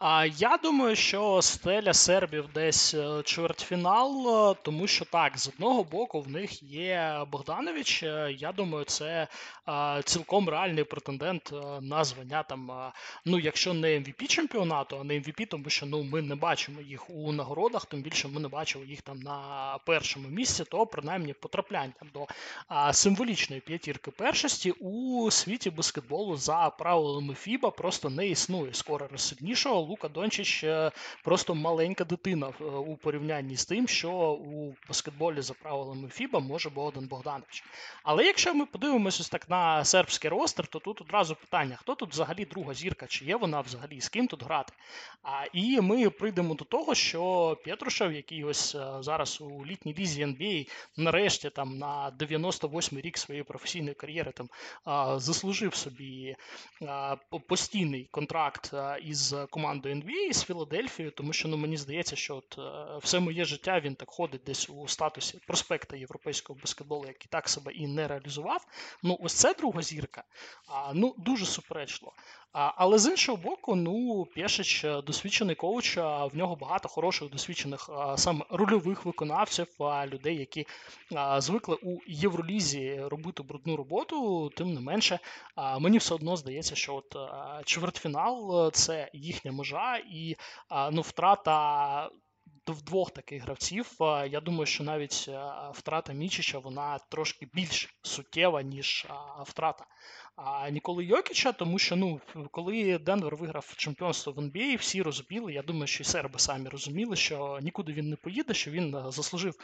[0.00, 5.84] А я думаю, що стеля сербів десь е, чвертьфінал, е, тому що так, з одного
[5.84, 8.02] боку в них є Богданович.
[8.02, 9.28] Е, я думаю, це
[10.04, 12.90] цілком реальний претендент на звання там.
[13.24, 17.10] Ну, якщо не MVP чемпіонату, а не MVP, тому що ну ми не бачимо їх
[17.10, 21.92] у нагородах, тим більше ми не бачили їх там на першому місці, то принаймні потрапляння
[22.14, 22.26] до
[22.92, 29.87] символічної п'ятірки першості у світі баскетболу за правилами FIBA просто не існує скоро розсильнішого.
[29.88, 30.90] Лука Дончич е,
[31.24, 36.70] просто маленька дитина е, у порівнянні з тим, що у баскетболі за правилами Фіба може
[36.70, 37.64] Богдан Богданович.
[38.02, 42.44] Але якщо ми подивимося так на сербський ростер, то тут одразу питання: хто тут взагалі
[42.44, 44.72] друга зірка, чи є вона взагалі, з ким тут грати?
[45.22, 50.24] А, І ми прийдемо до того, що Петрушев, який ось е, зараз у літній лізі
[50.24, 54.48] NBA, нарешті там на 98-й рік своєї професійної кар'єри там
[55.20, 56.36] заслужив собі
[57.48, 62.58] постійний контракт із командою командою NBA з Філадельфією, тому що ну мені здається, що от
[62.58, 67.48] е, все моє життя він так ходить десь у статусі проспекта європейського баскетболу, який так
[67.48, 68.66] себе і не реалізував.
[69.02, 70.24] Ну, ось це друга зірка.
[70.66, 72.12] А, Ну дуже суперечливо.
[72.52, 78.44] Але з іншого боку, ну Пєшич е, досвідчений коуч, в нього багато хороших досвідчених саме
[78.50, 79.66] рольових виконавців,
[80.06, 80.66] людей, які
[81.38, 84.48] звикли у Євролізі робити брудну роботу.
[84.56, 85.18] Тим не менше,
[85.78, 87.16] мені все одно здається, що от
[87.64, 90.36] чвертьфінал е, це їхня межа, і
[90.92, 92.10] ну, втрата.
[92.66, 93.96] В двох таких гравців,
[94.30, 95.30] я думаю, що навіть
[95.72, 99.06] втрата Мічича вона трошки більш суттєва, ніж
[99.46, 99.86] втрата
[100.44, 102.20] а ніколи Йокіча, тому що ну,
[102.50, 107.16] коли Денвер виграв чемпіонство в NBA, всі розуміли, я думаю, що і серби самі розуміли,
[107.16, 109.54] що нікуди він не поїде, що він е, заслужив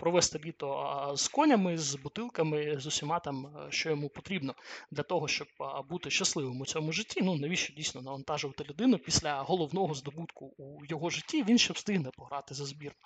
[0.00, 4.54] провести літо з конями, з бутилками, з усіма там, е, що йому потрібно
[4.90, 5.48] для того, щоб
[5.90, 7.20] бути щасливим у цьому житті.
[7.22, 12.54] Ну навіщо дійсно навантажувати людину після головного здобутку у його житті, він ще встигне пограти
[12.54, 12.98] за збірну.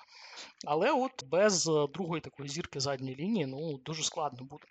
[0.66, 4.64] Але от без е, другої такої зірки задньої лінії ну дуже складно буде.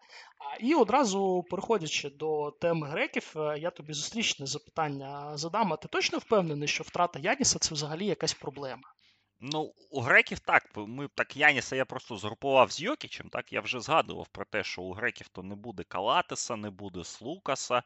[0.59, 5.73] І одразу переходячи до теми греків, е, я тобі зустрічне запитання задам.
[5.73, 8.93] А ти точно впевнений, що втрата Яніса це взагалі якась проблема?
[9.39, 10.69] Ну, у греків так.
[10.75, 13.29] Ми так Яніса я просто згрупував з Йокічем.
[13.29, 17.03] Так я вже згадував про те, що у греків то не буде Калатеса, не буде
[17.03, 17.83] Слукаса.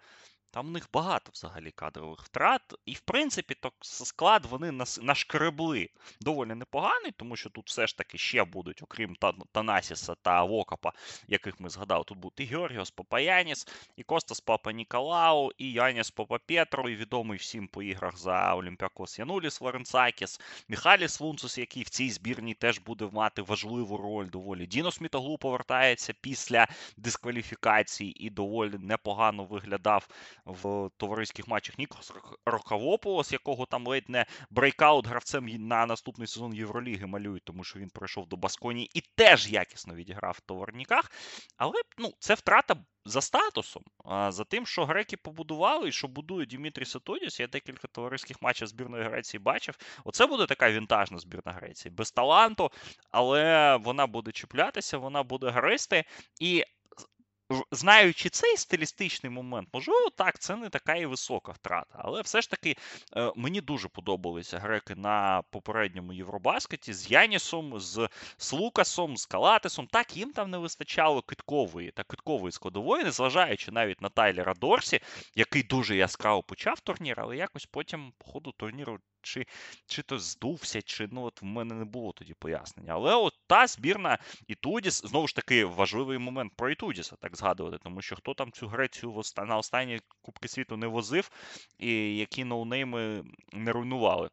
[0.56, 2.62] Там у них багато взагалі кадрових втрат.
[2.86, 5.90] І, в принципі, то склад вони нашкребли
[6.22, 9.16] доволі непоганий, тому що тут все ж таки ще будуть, окрім
[9.52, 10.92] Танасіса та Вокапа,
[11.28, 16.38] яких ми згадали, тут будуть і Георгіос Папаяніс, і Костас Папа Ніколау, і Яніс Папа
[16.38, 22.10] Петро, і відомий всім по іграх за Олімпіакос Януліс Лоренцакіс, Міхаліс Лунціс, який в цій
[22.10, 24.66] збірні теж буде мати важливу роль доволі.
[24.66, 30.08] Дінос Мітоглу повертається після дискваліфікації і доволі непогано виглядав
[30.46, 32.14] в товариських матчах Нікос
[32.46, 37.90] Рогкавопулос, якого там ледь не breakout гравцем на наступний сезон Євроліги малюють, тому що він
[37.90, 41.12] прийшов до Басконії і теж якісно відіграв в товарниках.
[41.58, 42.76] Але ну, це втрата.
[43.08, 43.84] За статусом,
[44.30, 49.04] за тим, що греки побудували і що будує Дімітріс Ітудіс, я декілька товариських матчів збірної
[49.04, 49.78] Греції бачив.
[50.04, 51.92] Оце буде така вінтажна збірна Греції.
[51.92, 52.72] Без таланту,
[53.12, 56.04] але вона буде чіплятися, вона буде гристи.
[56.40, 56.64] І
[57.72, 62.00] знаючи цей стилістичний момент, можливо, так, це не така і висока втрата.
[62.04, 62.76] Але все ж таки
[63.18, 69.88] е, мені дуже подобалися греки на попередньому Євробаскеті з Янісом, з Слукасом, з Калатисом.
[69.88, 75.00] Так, їм там не вистачало киткової та киткової складової, незважаючи навіть на Тайлера Дорсі,
[75.36, 79.46] який дуже яскраво почав турнір, але якось потім по ходу турніру чи
[79.88, 82.94] чи то здувся, чи ну от в мене не було тоді пояснення.
[82.94, 84.18] Але от та збірна
[84.48, 88.68] Ітудіс, знову ж таки, важливий момент про Ітудіса, так згадувати, тому що хто там цю
[88.68, 91.30] Грецію на останні Кубки світу не возив,
[91.80, 93.24] і які ноунейми
[93.54, 94.30] не руйнували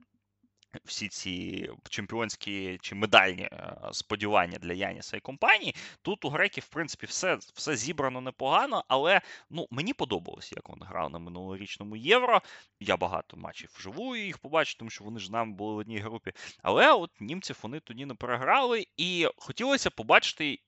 [0.85, 5.75] всі ці чемпіонські чи медальні е, сподівання для Яніса і компанії.
[6.03, 9.20] Тут у греків, в принципі, все все зібрано непогано, але
[9.51, 12.43] ну, мені подобалось, як вони грали на минулорічному євро.
[12.81, 16.33] Я багато матчів вживу їх побачив, тому що вони ж нам були в одній групі.
[16.62, 20.59] Але от німців вони тоді не переграли, і хотілося побачити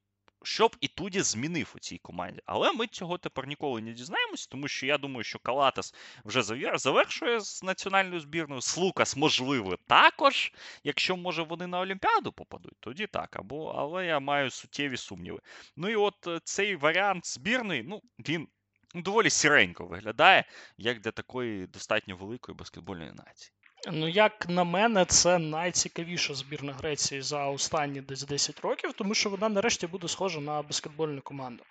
[0.45, 2.41] щоб і туді змінив у цій команді.
[2.47, 6.43] Але ми цього тепер ніколи не дізнаємося, тому що я думаю, що Калатас вже
[6.79, 8.61] завершує з національною збірною.
[8.61, 10.53] Слукас, можливо, також.
[10.85, 13.37] Якщо, може, вони на Олімпіаду попадуть, тоді так.
[13.37, 15.39] Або, Але я маю суттєві сумніви.
[15.77, 18.49] Ну і от е, цей варіант збірної, ну, він
[18.95, 20.45] доволі сіренько виглядає,
[20.79, 23.54] як для такої достатньо великої баскетбольної нації.
[23.93, 29.30] Ну, як на мене, це найцікавіша збірна Греції за останні десь 10 років, тому що
[29.30, 31.62] вона нарешті буде схожа на баскетбольну команду.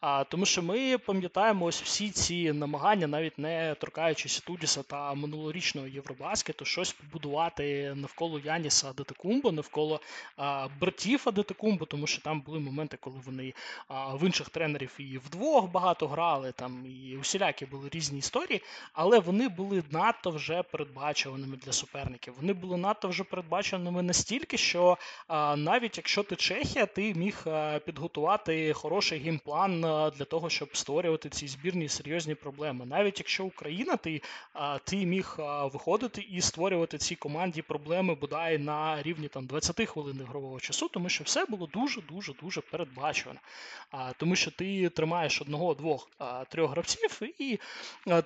[0.00, 5.86] А тому, що ми пам'ятаємо ось всі ці намагання, навіть не торкаючись Тудіса та минулорічного
[5.86, 10.00] Євробаскету, щось побудувати навколо Яніса Адетекумбо, навколо
[10.36, 13.54] а, братів Адетекумбо, тому що там були моменти, коли вони
[13.88, 18.62] а, в інших тренерів і вдвох багато грали, там і усілякі були різні історії,
[18.92, 22.34] але вони були надто вже передбачуваними для суперників.
[22.36, 24.98] Вони були надто вже передбаченими настільки, що
[25.56, 31.28] навіть якщо ти Чехія, ти міг а, підготувати хороший геймплан а, для того, щоб створювати
[31.28, 32.86] ці збірні серйозні проблеми.
[32.86, 34.22] Навіть якщо Україна, ти
[34.84, 35.36] ти міг
[35.72, 41.08] виходити і створювати цій команді проблеми бодай на рівні там 20 хвилин ігрового часу, тому
[41.08, 43.40] що все було дуже дуже дуже передбачено.
[44.16, 46.08] Тому що ти тримаєш одного, двох,
[46.48, 47.58] трьох гравців, і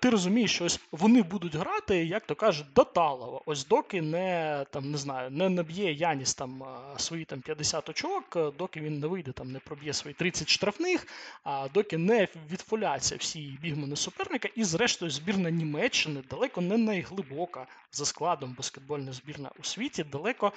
[0.00, 3.25] ти розумієш, що ось вони будуть грати, як то кажуть, до тала.
[3.26, 3.42] Павлова.
[3.46, 6.64] Ось доки не там не знаю, не наб'є Яніс там
[6.96, 11.06] свої там 50 очок, доки він не вийде, там не проб'є свої 30 штрафних,
[11.44, 18.04] а доки не відфоляться всі бігмани суперника, і зрештою збірна Німеччини далеко не найглибока за
[18.04, 20.04] складом баскетбольна збірна у світі.
[20.04, 20.52] Далеко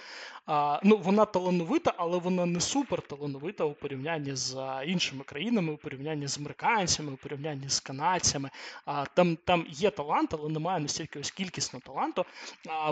[0.45, 5.77] а, ну вона талановита, але вона не супер талановита у порівнянні з іншими країнами, у
[5.77, 8.49] порівнянні з американцями, у порівнянні з канадцями.
[8.85, 12.25] А, Там там є талант, але немає настільки ось кількісно таланту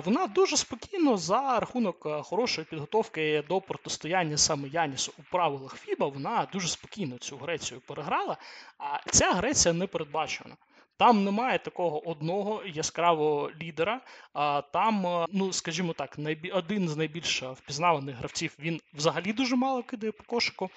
[0.05, 6.07] вона дуже спокійно за рахунок е, хорошої підготовки до протистояння саме Янісу у правилах Фіба,
[6.07, 8.37] вона дуже спокійно цю Грецію переграла.
[8.77, 10.55] А ця Греція не передбачена.
[10.97, 14.01] Там немає такого одного яскравого лідера.
[14.33, 16.17] А там, е, ну скажімо так,
[16.53, 20.69] один з найбільш впізнаваних гравців він взагалі дуже мало кидає по кошику.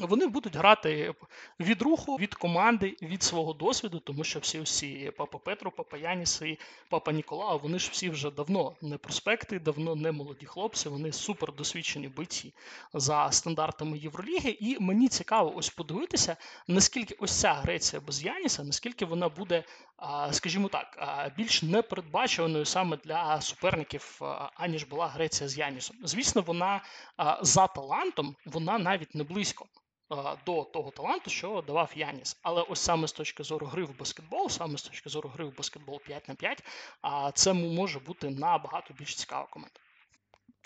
[0.00, 1.14] Вони будуть грати
[1.60, 6.42] від руху, від команди, від свого досвіду, тому що всі всі папа Петро, папа Яніс
[6.88, 10.88] папа Ніколао, вони ж всі вже давно не проспекти, давно не молоді хлопці.
[10.88, 12.54] Вони супер досвідчені биті
[12.94, 14.50] за стандартами Євроліги.
[14.60, 16.36] І мені цікаво ось подивитися,
[16.68, 19.64] наскільки ось ця Греція без Яніса, наскільки вона буде,
[20.30, 20.98] скажімо так,
[21.36, 24.20] більш непередбачуваною саме для суперників,
[24.54, 25.96] аніж була Греція з Янісом.
[26.02, 26.82] Звісно, вона
[27.42, 29.66] за талантом, вона навіть не близько
[30.46, 32.36] до того таланту, що давав Яніс.
[32.42, 35.56] Але ось саме з точки зору гри в баскетбол, саме з точки зору гри в
[35.56, 36.62] баскетбол 5 на 5,
[37.34, 39.80] це може бути набагато більш цікава команда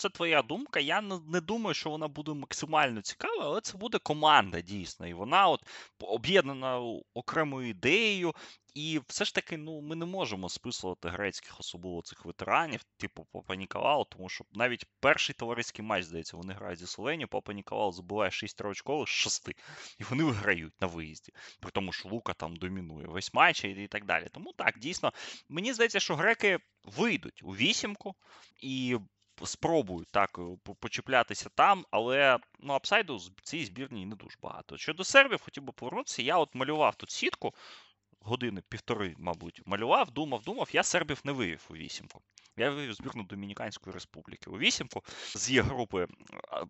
[0.02, 0.80] це твоя думка.
[0.80, 5.06] Я не думаю, що вона буде максимально цікава, але це буде команда дійсно.
[5.06, 5.60] І вона от
[6.00, 6.78] об'єднана
[7.14, 8.34] окремою ідеєю.
[8.74, 13.56] І все ж таки, ну ми не можемо списувати грецьких, особливо цих ветеранів, типу Попа
[13.56, 18.30] Ніколау, тому що навіть перший товариський матч, здається, вони грають зі Словенією, Попа Ніколау забуває
[18.30, 19.48] 6 очкових з 6.
[19.98, 21.32] І вони виграють на виїзді.
[21.60, 24.28] При тому, що Лука там домінує весь матч і так далі.
[24.32, 25.12] Тому так, дійсно,
[25.48, 28.14] мені здається, що греки вийдуть у вісімку
[28.60, 28.98] і
[29.44, 34.76] спробують так е, почіплятися там, але ну, апсайду з цій збірні не дуже багато.
[34.76, 36.22] Щодо сербів, хотів би повернутися.
[36.22, 37.54] Я от малював тут сітку,
[38.24, 40.68] години півтори, мабуть, малював, думав, думав.
[40.72, 42.22] Я сербів не вивів у вісімку.
[42.56, 45.02] Я вивів збірну Домініканської республіки у вісімку
[45.34, 46.06] з її групи.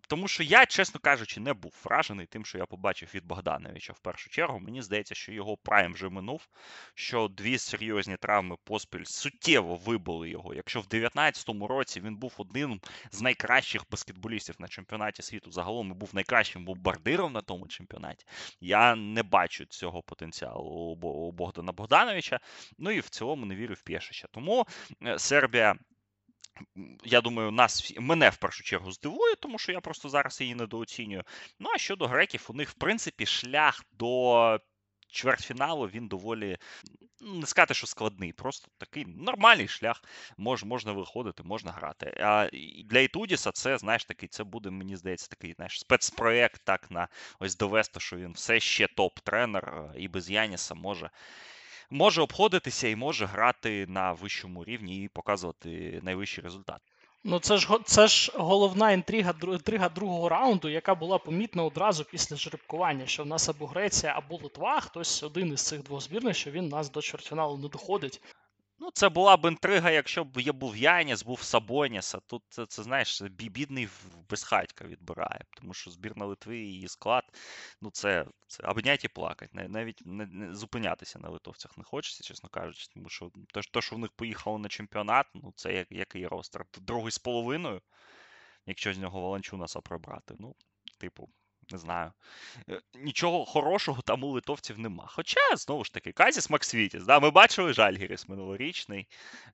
[0.07, 3.99] Тому що я, чесно кажучи, не був вражений тим, що я побачив від Богдановича в
[3.99, 4.59] першу чергу.
[4.59, 6.47] Мені здається, що його прайм вже минув,
[6.95, 10.53] що дві серйозні травми поспіль суттєво вибили його.
[10.53, 12.81] Якщо в 2019 році він був одним
[13.11, 18.25] з найкращих баскетболістів на чемпіонаті світу, загалом і був найкращим бомбардиром на тому чемпіонаті,
[18.61, 20.69] я не бачу цього потенціалу
[21.01, 22.39] у Богдана Богдановича.
[22.77, 24.27] Ну і в цілому не вірю в Пєшича.
[24.31, 24.65] Тому
[25.03, 25.75] е, Сербія
[27.03, 31.23] я думаю, нас мене в першу чергу здивує, тому що я просто зараз її недооцінюю.
[31.59, 34.59] Ну а щодо греків, у них, в принципі, шлях до
[35.07, 36.57] чвертьфіналу він доволі.
[37.25, 40.03] Не сказати, що складний, просто такий нормальний шлях.
[40.37, 42.17] Мож, можна виходити, можна грати.
[42.19, 42.49] А
[42.85, 47.07] для Ітудіса це, знаєш, такий, це буде, мені здається, такий знаєш, спецпроект так на
[47.39, 51.09] ось довести, що він все ще топ-тренер і без Яніса може
[51.89, 56.81] може обходитися і може грати на вищому рівні і показувати найвищий результат.
[57.25, 62.35] Ну, це ж це ж головна інтрига інтрига другого раунду, яка була помітна одразу після
[62.35, 66.51] жеребкування, що в нас або Греція, або Литва, хтось один із цих двох збірних, що
[66.51, 68.21] він нас до чвертьфіналу не доходить.
[68.79, 72.65] Ну, це була б інтрига, якщо б я був Яніс, був Сабоніс, а тут це,
[72.65, 73.89] це знаєш, бідний
[74.29, 77.23] безхатька відбирає, тому що збірна Литви і її склад,
[77.81, 79.49] ну це це обняті плакать.
[79.53, 83.95] Навіть не, не зупинятися на литовцях не хочеться, чесно кажучи, тому що те, те що
[83.95, 86.65] в них поїхало на чемпіонат, ну це як, який ростер.
[86.81, 87.81] Другий з половиною,
[88.65, 90.35] якщо з нього Волончунаса прибрати.
[90.39, 90.55] Ну,
[90.97, 91.29] типу,
[91.71, 92.11] не знаю.
[92.69, 95.05] Е, нічого хорошого там у литовців нема.
[95.07, 97.03] Хоча, знову ж таки, Казіс Максвітіс.
[97.03, 99.07] Да, Ми бачили Жальгіріс минулорічний,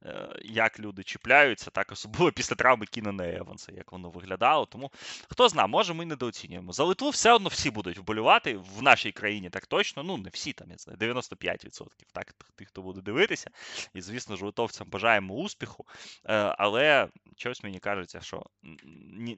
[0.05, 4.65] е, як люди чіпляються, так особливо після травми Кінана Еванса, як воно виглядало.
[4.65, 4.91] Тому
[5.29, 6.71] хто знає, може ми недооцінюємо.
[6.71, 10.03] За Литву все одно всі будуть вболювати в нашій країні так точно.
[10.03, 11.87] Ну, не всі там, я знаю, 95%.
[12.13, 13.49] Так, тих, хто буде дивитися.
[13.93, 15.85] І, звісно ж, литовцям бажаємо успіху.
[16.25, 17.07] Е, але
[17.37, 18.45] щось мені кажеться, що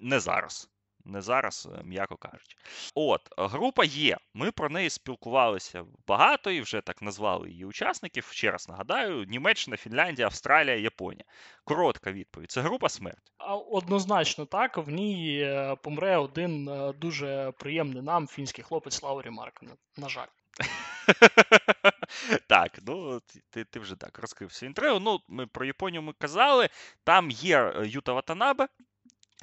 [0.01, 0.69] не зараз.
[1.05, 2.57] Не зараз, е, м'яко кажучи.
[2.95, 4.17] От, група є.
[4.33, 8.25] Ми про неї спілкувалися багато і вже так назвали її учасників.
[8.31, 11.23] Ще раз нагадаю: Німеччина, Фінляндія, Австралія, Японія.
[11.63, 13.31] Коротка відповідь: це група смерть.
[13.71, 14.77] Однозначно так.
[14.77, 19.75] В ній е, помре один е, дуже приємний нам фінський хлопець Лаурі Марканен.
[19.97, 20.27] На жаль.
[22.47, 24.99] Так, ну ти ти вже так розкрив всю інтригу.
[24.99, 26.69] Ну, ми про Японію ми казали.
[27.03, 28.67] Там є Юта Ватанабе,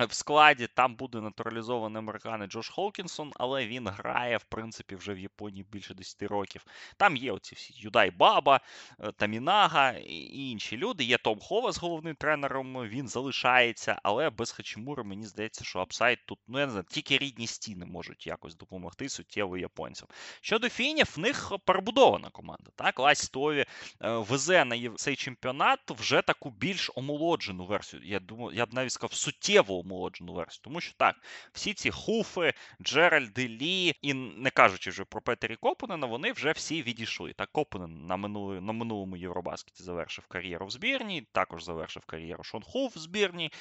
[0.07, 5.19] в складі там буде натуралізований американець Джош Холкінсон, але він грає, в принципі, вже в
[5.19, 6.65] Японії більше 10 років.
[6.97, 8.61] Там є оці всі Юдай Баба,
[9.01, 11.05] е, Томінага і інші люди.
[11.05, 16.39] Є Том Ховасс головним тренером, він залишається, але без Хачимури мені здається, що upside тут,
[16.49, 20.09] ну я не знаю, тільки рідні стіни можуть якось допомогти суттєво японцям.
[20.41, 22.71] Щодо фінів, в них перебудована команда.
[22.77, 23.67] Так, Лассі Туові е,
[24.11, 28.03] везе на цей чемпіонат вже таку більш омолоджену версію.
[28.05, 30.61] Я думаю, я б навіть сказав, суттєво омолоджену версію.
[30.65, 31.17] Тому що так,
[31.53, 36.83] всі ці Хуфи, Джеральди Лі, і не кажучи вже про Петері Копонена, вони вже всі
[36.83, 37.33] відійшли.
[37.33, 42.63] Так, Копонен на минулому, на минулому Євробаскеті завершив кар'єру в збірні, також завершив кар'єру Шон
[42.63, 43.53] Хуф в збірні.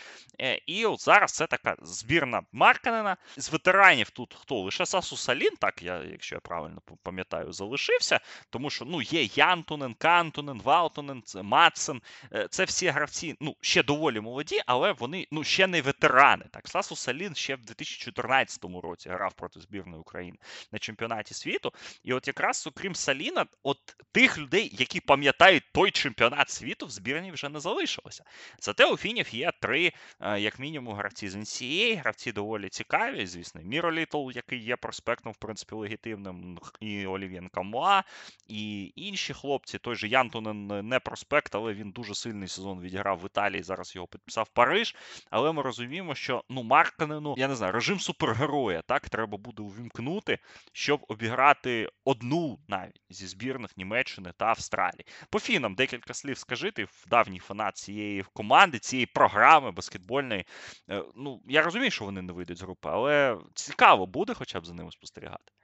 [0.42, 3.18] Е, і от зараз це така збірна Марканена.
[3.38, 4.60] З ветеранів тут хто?
[4.60, 8.20] Лише Сасу Салін, так я, якщо я правильно пам'ятаю, залишився.
[8.50, 12.02] Тому що ну, є Янтунен, Кантунен, Валтунен, Матсен.
[12.34, 16.46] Е, це всі гравці ну, ще доволі молоді, але вони ну, ще не ветерани ветерани.
[16.52, 20.38] Так, Сасу Салін ще в 2014 році грав проти збірної України
[20.72, 21.74] на чемпіонаті світу.
[22.04, 23.78] І от якраз, окрім Саліна, от
[24.12, 28.24] тих людей, які пам'ятають той чемпіонат світу, в збірні вже не залишилося.
[28.60, 33.26] Зате у Фінів є три, е, як мінімум, гравці з NCAA, гравці доволі цікаві.
[33.26, 38.04] Звісно, Міро Літл, який є проспектом, в принципі, легітимним, і Олів'єн Камуа,
[38.48, 39.78] і інші хлопці.
[39.78, 43.64] Той же Янтонен не проспект, але він дуже сильний сезон відіграв в Італії.
[43.64, 44.96] Зараз його підписав Париж.
[45.30, 49.64] Але ми розуміємо розуміємо, що ну Марканену, я не знаю, режим супергероя так треба буде
[49.64, 50.40] увімкнути,
[50.74, 55.06] щоб обіграти одну навіть зі збірних Німеччини та Австралії.
[55.30, 60.46] По фінам декілька слів скажи, ти давній фанат цієї команди, цієї програми баскетбольної.
[60.90, 64.66] Е, ну я розумію, що вони не вийдуть з групи, але цікаво буде, хоча б
[64.66, 65.57] за ними спостерігати.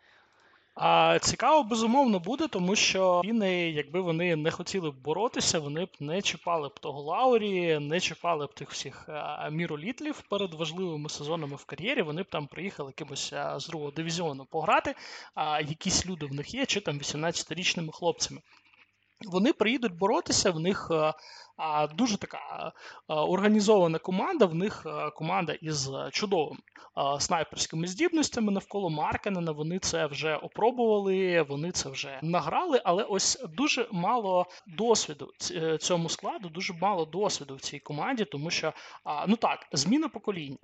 [0.75, 5.89] А Цікаво, безумовно, буде, тому що фіни, якби вони не хотіли б боротися, вони б
[5.99, 9.09] не чіпали б того Лаурі, не чіпали б тих всіх
[9.51, 12.01] міролітлів перед важливими сезонами в кар'єрі.
[12.01, 14.95] Вони б там приїхали якимось з другого дивізіону пограти.
[15.35, 18.41] А якісь люди в них є, чи там 18-річними хлопцями.
[19.25, 20.91] Вони приїдуть боротися, в них
[21.95, 22.71] дуже така
[23.07, 24.45] організована команда.
[24.45, 24.85] В них
[25.15, 26.59] команда із чудовими
[27.19, 29.51] снайперськими здібностями навколо Марканена.
[29.51, 36.09] Вони це вже опробували, вони це вже награли, але ось дуже мало досвіду е, цьому
[36.09, 38.73] складу, дуже мало досвіду в цій команді, тому що
[39.27, 40.57] ну так, зміна поколінь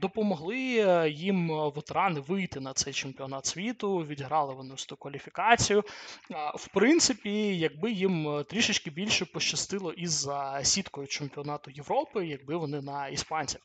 [0.00, 5.84] допомогли е, їм ветерани вийти на цей чемпіонат світу, відіграли вони ту кваліфікацію.
[6.54, 12.80] В принципі, якби їм е, трішечки більше пощастило із за сіткою чемпіонату Європи, якби вони
[12.80, 13.60] на іспанців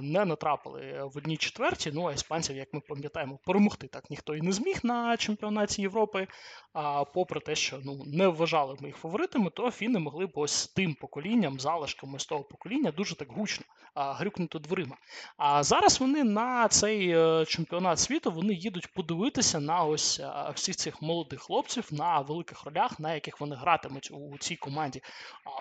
[0.00, 1.90] не натрапили в одній четверті.
[1.94, 6.26] Ну а іспанців, як ми пам'ятаємо, перемогти так ніхто і не зміг на чемпіонаті Європи.
[6.72, 10.52] А попри те, що ну не вважали ми їх фаворитами, то фіни могли б ось
[10.52, 13.64] з тим поколінням, залишками з того покоління, дуже так гучно
[13.96, 14.96] грюкнути дверима.
[15.36, 20.20] А зараз вони на цей е, чемпіонат світу вони їдуть подивитися на ось
[20.54, 25.02] всіх цих молодих хлопців на великих ролях, на яких вони гратимуть у цій команді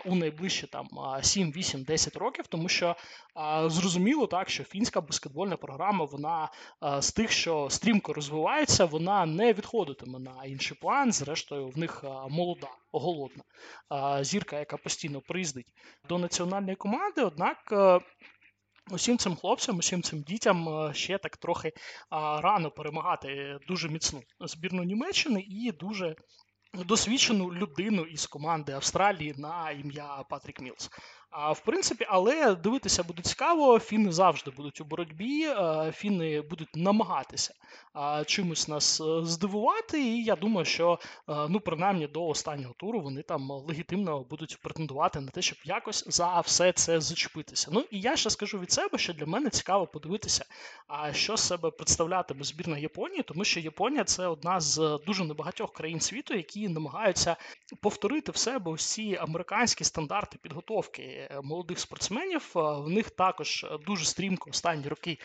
[0.05, 0.87] у найближчі там
[1.21, 2.95] 7, 8, 10 років, тому що
[3.65, 6.49] зрозуміло так, що фінська баскетбольна програма вона
[7.01, 11.11] з тих, що стрімко розвивається, вона не відходитиме на інший план.
[11.11, 13.43] Зрештою, в них молода, голодна
[14.23, 15.73] зірка, яка постійно приїздить
[16.09, 17.21] до національної команди.
[17.21, 17.73] Однак.
[18.91, 21.73] Усім цим хлопцям, усім цим дітям ще так трохи
[22.41, 26.15] рано перемагати дуже міцну збірну Німеччини і дуже
[26.83, 30.91] досвідчену людину із команди Австралії на ім'я Патрік Мілс.
[31.37, 33.79] А в принципі, але дивитися буде цікаво.
[33.79, 35.47] Фіни завжди будуть у боротьбі.
[35.91, 37.53] Фіни будуть намагатися
[38.25, 40.01] чимось нас е, здивувати.
[40.01, 45.19] І я думаю, що е, ну принаймні до останнього туру вони там легітимно будуть претендувати
[45.19, 47.69] на те, щоб якось за все це зачепитися.
[47.71, 50.45] Ну і я ще скажу від себе, що для мене цікаво подивитися,
[50.87, 55.99] а що себе представлятиме збірна Японії, тому що Японія це одна з дуже небагатьох країн
[55.99, 57.35] світу, які намагаються
[57.81, 62.51] повторити в себе усі американські стандарти підготовки е, молодих спортсменів.
[62.55, 65.17] В них також дуже стрімко останні роки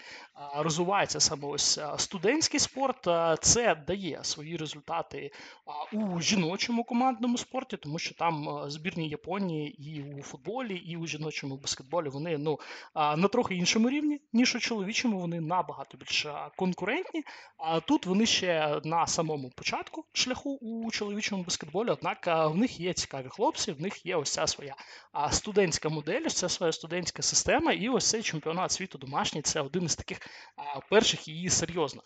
[0.56, 3.08] розвивається саме ось студентський спорт
[3.40, 5.30] це дає свої результати
[5.92, 11.56] у жіночому командному спорті, тому що там збірні Японії і у футболі, і у жіночому
[11.56, 12.58] баскетболі вони ну
[12.94, 15.18] на трохи іншому рівні, ніж у чоловічому.
[15.18, 16.26] Вони набагато більш
[16.56, 17.24] конкурентні.
[17.58, 21.90] А тут вони ще на самому початку шляху у чоловічому баскетболі.
[21.90, 24.74] Однак в них є цікаві хлопці, в них є ось ця своя
[25.30, 29.96] студентська модель, ця своя студентська система, і ось цей чемпіонат світу домашній це один із
[29.96, 30.18] таких
[30.90, 32.02] перших її серйозних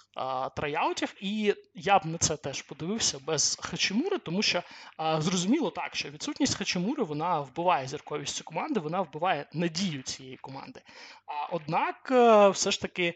[0.56, 4.62] траyaутів, і я б на це теж подивився без Хачимури, тому що
[4.96, 10.80] а, зрозуміло так, що відсутність Хачимури вона вбиває зірковість команди, вона вбиває надію цієї команди.
[11.26, 13.14] А, Однак, а, все ж таки.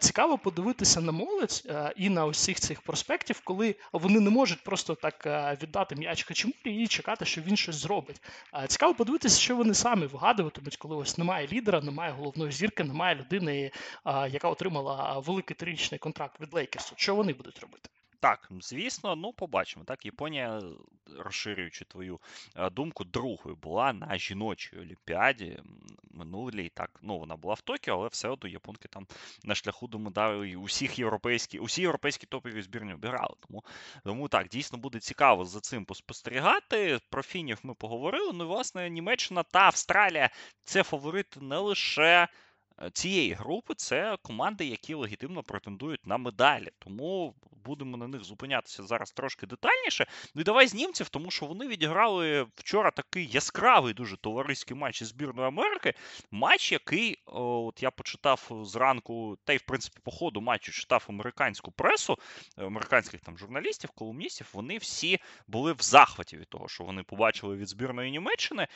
[0.00, 1.62] Цікаво подивитися на молодь
[1.96, 5.26] і на усіх цих проспектів, коли вони не можуть просто так
[5.62, 8.22] віддати м'яч Хачимурі і чекати, що він щось зробить.
[8.68, 13.70] Цікаво подивитися, що вони самі вигадуватимуть, коли ось немає лідера, немає головної зірки, немає людини,
[14.30, 16.94] яка отримала великий трирічний контракт від Лейкерсу.
[16.96, 17.90] Що вони будуть робити?
[18.24, 19.84] Так, звісно, ну побачимо.
[19.84, 20.62] Так, Японія,
[21.18, 22.20] розширюючи твою
[22.56, 25.58] е, думку, другою була на жіночій олімпіаді
[26.10, 26.68] минулій.
[26.74, 29.06] Так, ну вона була в Токіо, але все одно японки там
[29.44, 33.34] на шляху до медалей усіх європейські, усі європейські топові збірні обіграли.
[33.48, 33.64] Тому
[34.04, 36.98] тому так, дійсно буде цікаво за цим поспостерігати.
[37.10, 38.32] Про фінів ми поговорили.
[38.34, 40.30] Ну, і, власне, Німеччина та Австралія
[40.64, 42.28] це фаворити не лише.
[42.82, 46.68] Е, цієї групи це команди, які легітимно претендують на медалі.
[46.78, 50.06] Тому будемо на них зупинятися зараз трошки детальніше.
[50.34, 55.02] Ну і давай з німців, тому що вони відіграли вчора такий яскравий, дуже товариський матч
[55.02, 55.94] із збірної Америки.
[56.30, 61.72] Матч, який, от я почитав зранку, та й в принципі по ходу матчу читав американську
[61.72, 62.18] пресу,
[62.56, 64.48] американських там журналістів, колумністів.
[64.52, 68.66] Вони всі були в захваті від того, що вони побачили від збірної Німеччини.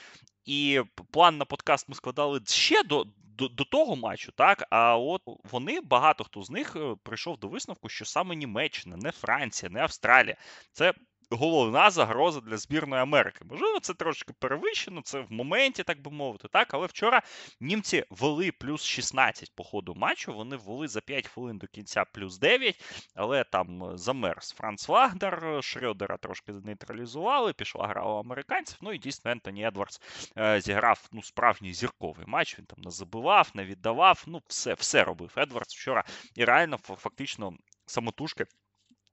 [0.44, 0.80] І
[1.10, 3.06] план на подкаст ми складали ще до
[3.38, 7.48] до, до того матчу, так а от вони багато хто з них е, прийшов до
[7.48, 10.36] висновку, що саме Німеччина, не Франція, не Австралія.
[10.72, 10.94] Це
[11.30, 13.44] головна загроза для збірної Америки.
[13.44, 16.48] Можливо, це трошки перевищено, це в моменті, так би мовити.
[16.48, 17.22] так, Але вчора
[17.60, 20.32] німці вели плюс 16 по ходу матчу.
[20.32, 25.44] Вони ввели за 5 хвилин до кінця плюс 9, але там е, замерз Франц Вагнер,
[25.44, 28.78] Шрёдера трошки нейтралізували, пішла гра у американців.
[28.80, 30.00] Ну і дійсно Ентоні Едвардс
[30.38, 32.58] е, зіграв ну, справжній зірковий матч.
[32.58, 34.24] Він там не забивав, не віддавав.
[34.26, 36.04] Ну, все, все робив Едвардс вчора.
[36.34, 37.52] І реально фактично
[37.86, 38.46] самотужки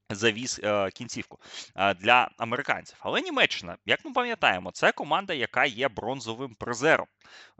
[0.10, 1.40] завіз е, кінцівку
[1.76, 2.98] е, для американців.
[3.00, 7.08] Але Німеччина, як ми пам'ятаємо, це команда, яка є бронзовим призером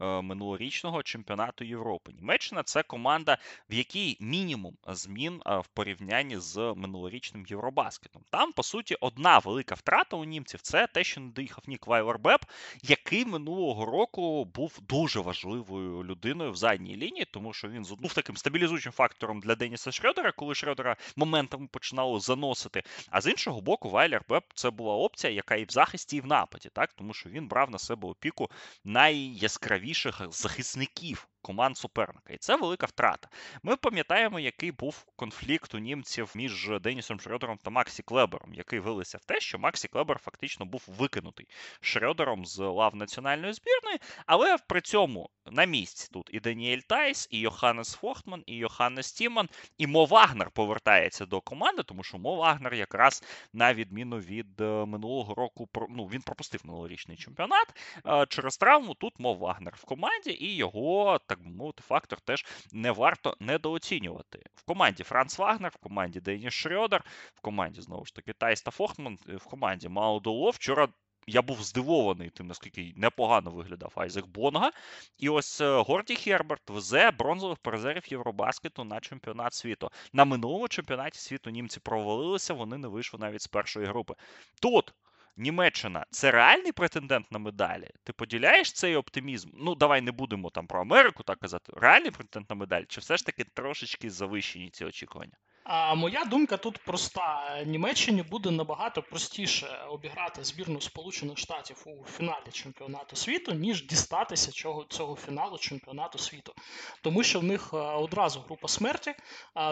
[0.02, 2.12] е, минулорічного чемпіонату Європи.
[2.14, 3.38] Німеччина це команда,
[3.70, 8.22] в якій мінімум змін е, в порівнянні з минулорічним Євробаскетом.
[8.30, 12.42] Там, по суті, одна велика втрата у німців це те, що не доїхав Нік Вайлербеп,
[12.84, 18.38] який минулого року був дуже важливою людиною в задній лінії, тому що він був таким
[18.38, 22.84] стабілізуючим фактором для Деніса Шрёдера, коли Шрёдера моментами починало за заносити.
[23.10, 26.26] А з іншого боку, Вайлер Беб це була опція, яка і в захисті, і в
[26.26, 28.50] нападі, так тому що він брав на себе опіку
[28.84, 32.34] найяскравіших захисників команд суперника.
[32.34, 33.30] І це велика втрата.
[33.64, 39.18] Ми пам'ятаємо, який був конфлікт у німців між Денісом Шрёдером та Максі Клебером, який вилився
[39.18, 41.48] в те, що Максі Клебер фактично був викинутий
[41.82, 47.40] Шрёдером з лав національної збірної, але при цьому на місці тут і Даніель Тайс, і
[47.40, 52.74] Йоханнес Фохтман, і Йоханнес Тіман, і Мо Вагнер повертається до команди, тому що Мо Вагнер
[52.74, 53.24] якраз
[53.54, 57.76] на відміну від е, минулого року ну, він пропустив минулорічний чемпіонат.
[58.08, 62.46] Е, через травму тут Мо Вагнер в команді, і його так би мовити, фактор теж
[62.72, 64.40] не варто недооцінювати.
[64.56, 67.04] В команді Франц Вагнер, в команді Деніс Шрьодер,
[67.36, 70.50] в команді знову ж таки Тайста Фохтман, е, в команді Маудоло.
[70.50, 70.88] Вчора
[71.28, 74.72] я був здивований тим, наскільки непогано виглядав Айзек Бонга.
[75.18, 79.92] І ось е, Горді Херберт везе бронзових призерів Євробаскету на чемпіонат світу.
[80.14, 84.14] На минулому чемпіонаті світу німці провалилися, вони не вийшли навіть з першої групи.
[84.62, 84.94] Тут.
[85.38, 87.90] Німеччина це реальний претендент на медалі?
[88.04, 89.50] Ти поділяєш цей оптимізм?
[89.54, 91.74] Ну, давай не будемо там про Америку так казати.
[91.76, 92.84] Реальний претендент на медаль?
[92.88, 95.38] Чи все ж таки трошечки завищені ці очікування?
[95.64, 102.52] А моя думка тут проста: Німеччині буде набагато простіше обіграти збірну Сполучених Штатів у фіналі
[102.52, 106.54] чемпіонату світу, ніж дістатися цього, цього фіналу чемпіонату світу,
[107.02, 109.14] тому що в них е, одразу група смерті,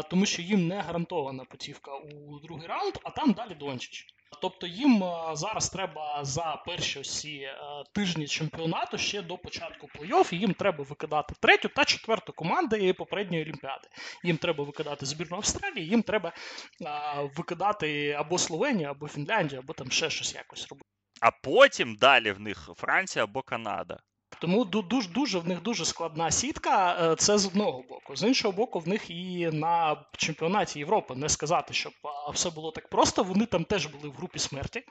[0.10, 4.08] тому що їм не гарантована путівка у другий раунд, а там далі Дончич.
[4.42, 7.58] Тобто їм е, зараз треба за перші всі е,
[7.94, 13.88] тижні чемпіонату ще до початку плей-офф, їм треба викидати третю та четверту команди попередньої олімпіади.
[14.24, 19.92] Їм треба викидати збірну Австралії, їм треба е, викидати або Словенію, або Фінляндію, або там
[19.92, 20.90] ще щось якось робити.
[21.22, 24.00] А потім далі в них Франція або Канада.
[24.40, 26.98] Тому дуже дуже в них дуже складна сітка.
[27.12, 28.16] Е, це з одного боку.
[28.16, 31.94] З іншого боку, в них і на чемпіонаті Європи не сказати, щоб
[32.34, 33.24] все було так просто.
[33.24, 34.84] Вони там теж були в групі смерті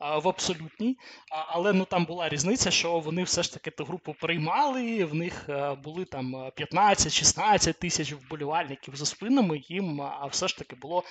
[0.00, 0.98] в абсолютній.
[1.30, 5.04] Але ну там була різниця, що вони все ж таки ту групу приймали.
[5.04, 9.62] В них е, були там 15-16 тисяч вболівальників за спинами.
[9.68, 11.04] Їм все ж таки було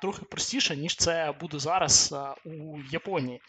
[0.00, 2.14] трохи простіше, ніж це буде зараз
[2.44, 3.40] у Японії.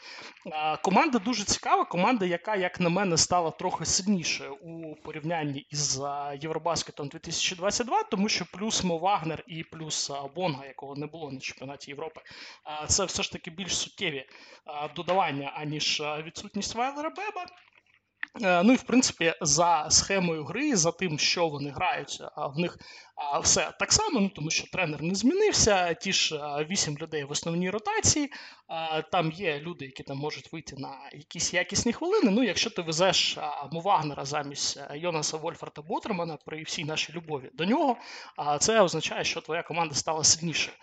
[0.84, 1.86] Команда дуже цікава.
[1.86, 6.02] Команда, яка, як на мене, стала трохи сильнішою у порівнянні із
[6.42, 11.92] Євробаскетом 2022, тому що плюс Мо Вагнер і плюс Бонга, якого не було на чемпіонаті
[11.92, 12.22] Європи,
[12.88, 14.26] це все ж таки більш суттєві
[14.96, 17.46] додавання, аніж відсутність Вайлера Беба.
[18.42, 22.78] Е, ну і в принципі за схемою гри, за тим, що вони грають, в них
[23.44, 25.94] все так само, ну тому що тренер не змінився.
[25.94, 26.40] Ті ж
[26.70, 28.32] вісім людей в основній ротації.
[29.12, 32.32] Там є люди, які там можуть вийти на якісь якісні хвилини.
[32.32, 33.38] Ну, якщо ти везеш
[33.72, 37.98] Мувагнера замість Йонаса Вольфарта Ботермана при всій нашій любові до нього,
[38.60, 40.78] це означає, що твоя команда стала сильнішою.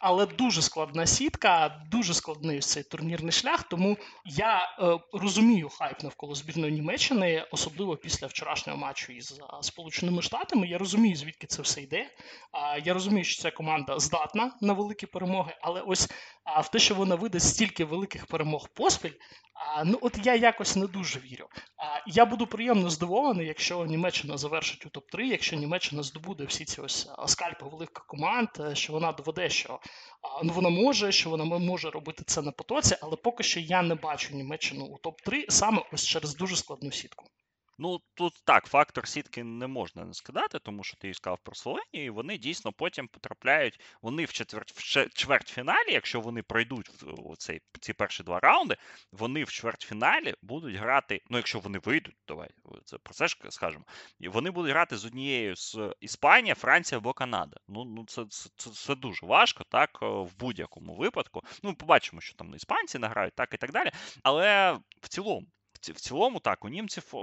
[0.00, 3.62] Але дуже складна сітка, дуже складний цей турнірний шлях.
[3.62, 10.68] Тому я е, розумію хайп навколо збірної Німеччини, особливо після вчорашнього матчу із Сполученими Штатами.
[10.68, 12.10] Я розумію, звідки це все йде.
[12.84, 16.08] Я розумію, що ця команда здатна на великі перемоги, але ось
[16.64, 19.12] в те, що вона видасть стільки великих перемог поспіль,
[19.84, 21.48] ну от я якось не дуже вірю.
[22.06, 27.08] Я буду приємно здивований, якщо Німеччина завершить у топ-3, якщо Німеччина здобуде всі ці ось
[27.26, 29.80] скальпи великих команд, е, що вона доведе, що
[30.42, 33.94] ну, вона може, що вона може робити це на потоці, але поки що я не
[33.94, 37.24] бачу Німеччину у топ-3 саме ось через дуже складну сітку.
[37.78, 41.86] Ну, тут так, фактор сітки не можна не скидати, тому що ти сказав про Словенію,
[41.92, 43.80] і вони дійсно потім потрапляють.
[44.02, 46.90] Вони в четверть в чвертьфіналі, якщо вони пройдуть
[47.38, 48.76] цей ці перші два раунди,
[49.12, 51.22] вони в чвертьфіналі будуть грати.
[51.30, 52.48] Ну, якщо вони вийдуть, давай
[52.84, 53.84] це про це ж скажемо.
[54.18, 57.56] І вони будуть грати з однією з Іспанія, Франція або Канада.
[57.68, 61.42] Ну, ну це, це, це дуже важко, так в будь-якому випадку.
[61.62, 63.90] Ну, побачимо, що там іспанці награють, так і так далі.
[64.22, 65.46] Але в цілому.
[65.72, 67.14] В цілому, так, у німців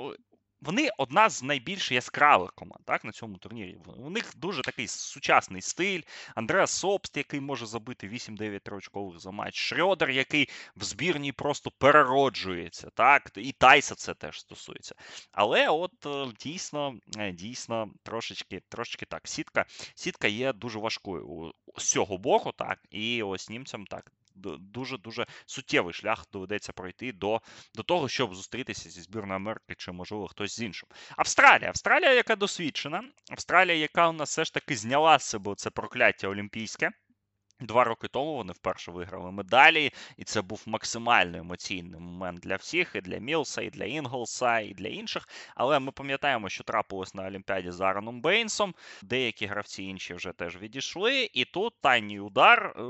[0.63, 3.77] вони одна з найбільш яскравих команд так, на цьому турнірі.
[3.97, 6.01] У них дуже такий сучасний стиль.
[6.35, 9.55] Андреас Собст, який може забити 8-9 триочкових за матч.
[9.55, 12.89] Шрьодер, який в збірній просто перероджується.
[12.89, 14.95] так, І Тайса це теж стосується.
[15.31, 19.27] Але от е, дійсно, е, дійсно, трошечки трошечки так.
[19.27, 19.65] Сітка
[19.95, 25.93] сітка є дуже важкою з цього боку, так, і ось німцям так дуже дуже суттєвий
[25.93, 27.41] шлях доведеться пройти до
[27.75, 30.89] до того, щоб зустрітися зі збірною Америки чи, можливо, хтось з іншим.
[31.17, 31.69] Австралія.
[31.69, 36.27] Австралія, яка досвідчена, Австралія, яка у нас все ж таки зняла з себе це прокляття
[36.27, 36.91] олімпійське.
[37.63, 42.91] Два роки тому вони вперше виграли медалі, і це був максимально емоційний момент для всіх,
[42.95, 45.27] і для Мілса, і для Інглса, і для інших.
[45.55, 48.75] Але ми пам'ятаємо, що трапилось на Олімпіаді з Ароном Бейнсом.
[49.01, 51.29] Деякі гравці інші вже теж відійшли.
[51.33, 52.83] І тут тайній удар е,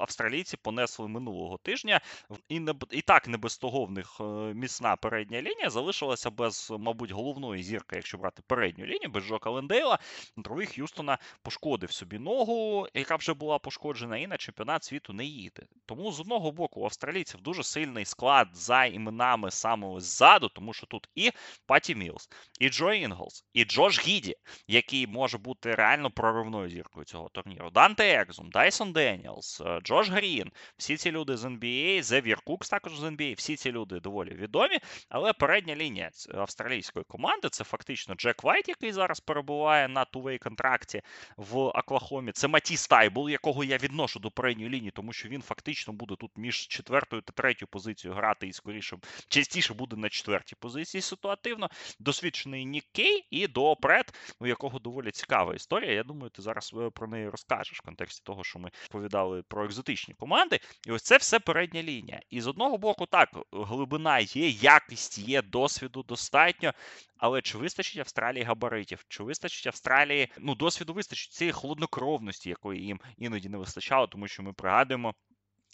[0.00, 2.00] австралійці понесли минулого тижня.
[2.48, 6.72] І не і так не без того в них е, міцна передня лінія залишилася без,
[6.78, 9.98] мабуть, головної зірки, якщо брати передню лінію, без Джока Лендейла.
[10.36, 15.24] Другий Х'юстона пошкодив собі ногу, яка вже була пошкоджена пошкоджена і на чемпіонат світу не
[15.24, 15.62] їде.
[15.86, 20.86] Тому з одного боку у австралійців дуже сильний склад за іменами саме ззаду, тому що
[20.86, 21.30] тут і
[21.66, 22.28] Паті Мілс,
[22.60, 24.36] і Джо Інглс, і Джош Гідді,
[24.66, 27.70] який може бути реально проривною зіркою цього турніру.
[27.70, 32.98] Данте Екзум, Дайсон Деніелс, е, Джош Грін, всі ці люди з NBA, Зевʼєр Кукс також
[32.98, 34.78] з NBA, всі ці люди доволі відомі.
[35.08, 41.02] Але передня лінія австралійської команди це фактично Джек Вайт, який зараз перебуває на two-way контракті
[41.36, 42.32] в Оклахомі.
[42.32, 46.30] Це Маттісс Тайбул, якого я відношу до передньої лінії, тому що він фактично буде тут
[46.36, 48.96] між четвертою та третьою позицією грати і скоріше
[49.28, 51.68] частіше буде на четвертій позиції ситуативно.
[51.98, 52.84] Досвідчений Нік
[53.30, 55.92] Кей, Дуоп Ріт, у якого доволі цікава історія.
[55.92, 59.64] Я думаю, ти зараз е, про неї розкажеш в контексті того, що ми повідали про
[59.64, 60.60] екзотичні команди.
[60.86, 62.20] І ось це все передня лінія.
[62.30, 66.72] І з одного боку, так, глибина є, якість є, досвіду достатньо.
[67.18, 69.04] Але чи вистачить Австралії габаритів?
[69.08, 74.42] Чи вистачить Австралії ну досвіду вистачить цієї холоднокровності, якої їм іноді не вистачало, тому що
[74.42, 75.14] ми пригадуємо.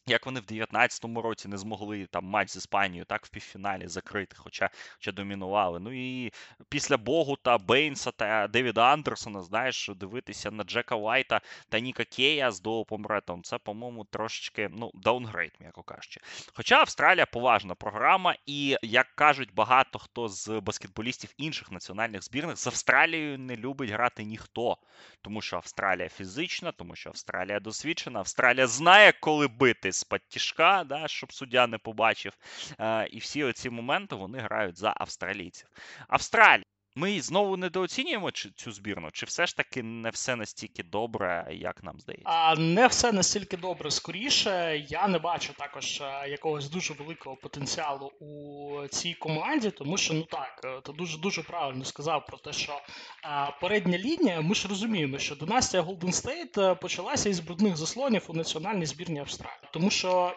[0.06, 4.36] Як вони в 19-му році не змогли там матч з Іспанією так в півфіналі закрити,
[4.39, 5.81] хоча хоча домінували.
[5.81, 6.32] Ну і
[6.68, 12.60] після Богу Бейнса та Девіда Андерсона, знаєш, дивитися на Джека Вайта та Ніка Кея з
[12.61, 16.20] Дуопом Рітом, це, по-моєму, трошечки ну, downgrade, м'яко кажучи.
[16.55, 22.66] Хоча Австралія поважна програма, і як кажуть багато хто з баскетболістів інших національних збірних, з
[22.66, 24.76] Австралією не любить грати ніхто,
[25.22, 31.33] тому що Австралія фізична, тому що Австралія досвідчена, Австралія знає, коли бити з-підтишка, да, щоб
[31.33, 32.33] суддя не побачив.
[32.81, 35.69] Е, і всі оці моменти вони грають за австралійців.
[36.09, 36.74] Австралія.
[36.97, 42.01] Ми знову недооцінюємо цю збірну, чи все ж таки не все настільки добре, як нам
[42.01, 42.29] здається?
[42.31, 43.91] А не все настільки добре.
[43.91, 50.15] Скоріше, я не бачу також е, якогось дуже великого потенціалу у цій команді, тому що
[50.15, 52.81] ну так, е, ти дуже дуже правильно сказав про те, що
[53.23, 54.41] а, передня лінія.
[54.41, 59.69] Ми ж розуміємо, що династія Голден Стейт почалася із брудних заслонів у національній збірні Австралії,
[59.73, 60.33] тому що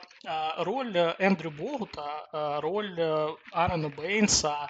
[0.58, 2.28] роль Ендрю Богута,
[2.64, 4.70] роль Арена Бейнса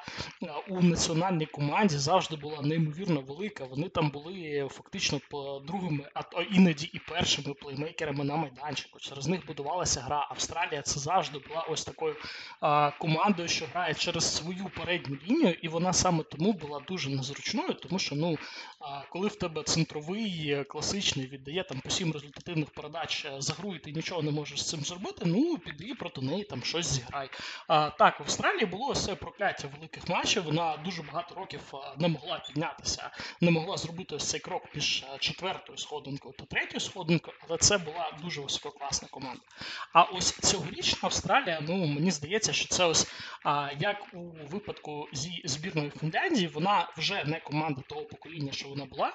[0.68, 3.64] у національній команді команді завжди була неймовірно велика.
[3.64, 9.00] Вони там були фактично по другими, а то іноді і першими плеймейкерами на майданчику.
[9.00, 10.28] Через них будувалася гра.
[10.32, 12.16] Австралія це завжди була ось такою
[12.62, 17.74] а, командою, що грає через свою передню лінію, і вона саме тому була дуже незручною,
[17.74, 18.38] тому що ну
[18.80, 23.76] а, коли в тебе центровий класичний віддає там по сім результативних передач е, за гру,
[23.76, 25.22] і ти нічого не можеш з цим зробити.
[25.26, 27.30] Ну піди проти неї там щось зіграй.
[27.68, 30.44] А, Так, в Австралії було це прокляття великих матчів.
[30.44, 31.60] Вона дуже багато років
[31.98, 33.12] не могла піднятися,
[33.42, 37.78] не могла зробити ось цей крок між е, четвертою сходинкою та третьою сходинкою, але це
[37.78, 39.42] була дуже висококласна команда.
[39.94, 43.08] А ось цьогорічна Австралія, ну мені здається, що це ось
[43.80, 49.14] як у випадку зі збірної Фінляндії, вона вже не команда того покоління, що вона була.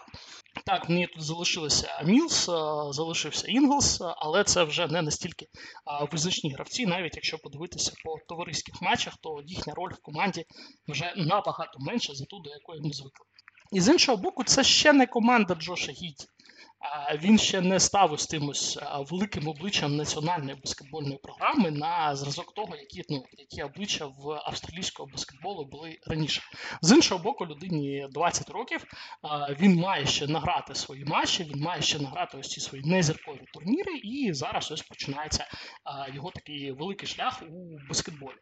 [0.67, 2.53] Так, в неї тут залишилися Мілс, е,
[2.93, 5.47] залишився Інглс, але це вже не настільки
[6.13, 10.45] визначні гравці, навіть якщо подивитися по товариських матчах, то їхня роль в команді
[10.89, 13.27] вже набагато менша за ту, до якої ми звикли.
[13.73, 16.27] І з іншого боку, це ще не команда Джоша Гідді.
[17.19, 18.79] Він ще не став ось тим ось
[19.11, 25.65] великим обличчям національної баскетбольної програми на зразок того, які ну які обличчя в австралійського баскетболу
[25.65, 26.43] були раніше.
[26.83, 28.85] З іншого боку, людині 20 років
[29.61, 33.97] він має ще награти свої матчі, він має ще награти ось ці свої незіркові турніри,
[33.97, 35.47] і зараз ось починається
[36.15, 38.37] його такий великий шлях у баскетболі.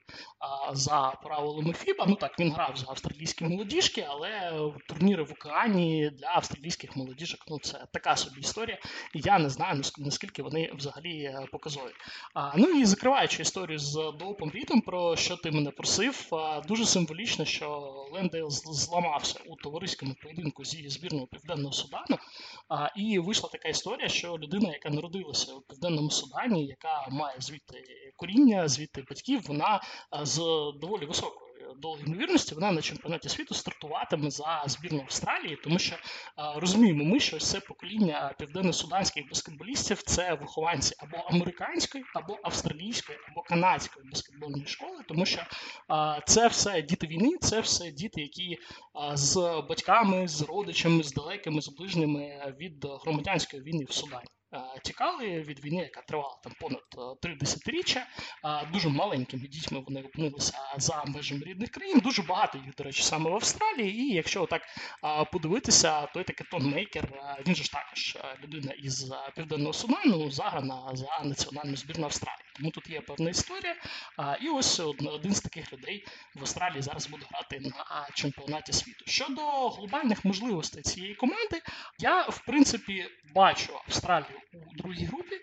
[0.73, 4.53] За правилами ФІБА, ну так він грав за австралійські молодіжки, але
[4.89, 8.79] турніри в океані для австралійських молодіжок ну це така собі історія.
[9.15, 11.93] І я не знаю наскільки вони взагалі е, показові.
[12.57, 16.31] Ну і закриваючи історію з Доупом Рітом, про що ти мене просив,
[16.69, 17.69] дуже символічно, що
[18.13, 22.19] Лендейл зламався у товариському поєдинку зі збірною Південного Судану.
[22.97, 27.85] І вийшла така історія, що людина, яка народилася у Південному Судані, яка має звідти
[28.17, 29.81] коріння, звідти батьків, вона
[30.23, 30.37] з
[30.81, 35.97] доволі високою до ймовірності вона на чемпіонаті світу стартуватиме за збірну Австралії, тому що
[36.57, 44.07] розуміємо, ми що це покоління південно-суданських баскетболістів це вихованці або американської, або австралійської, або канадської
[44.11, 45.47] баскетбольної школи, тому що
[46.27, 48.59] це все діти війни, це все діти, які
[49.15, 54.40] з батьками, з родичами, з далекими, з ближніми від громадянської війни в Судані.
[54.53, 58.07] Е, тікали від війни, яка тривала там понад е, три десятиріччя.
[58.45, 61.99] Е, дуже маленькими дітьми вони опинилися за межами рідних країн.
[61.99, 64.01] Дуже багато їх, до речі, саме в Австралії.
[64.01, 64.63] І якщо так
[65.33, 67.09] подивитися, той такий тонмейкер,
[67.47, 72.50] він же ж також людина із Південного Судану, заграна за національну збірну Австралії.
[72.57, 73.77] Тому тут є певна історія.
[74.41, 79.05] І ось один з таких людей в Австралії зараз буде грати на чемпіонаті світу.
[79.07, 81.63] Щодо глобальних можливостей цієї команди,
[81.99, 85.37] я в принципі бачу Австралію у другій групі.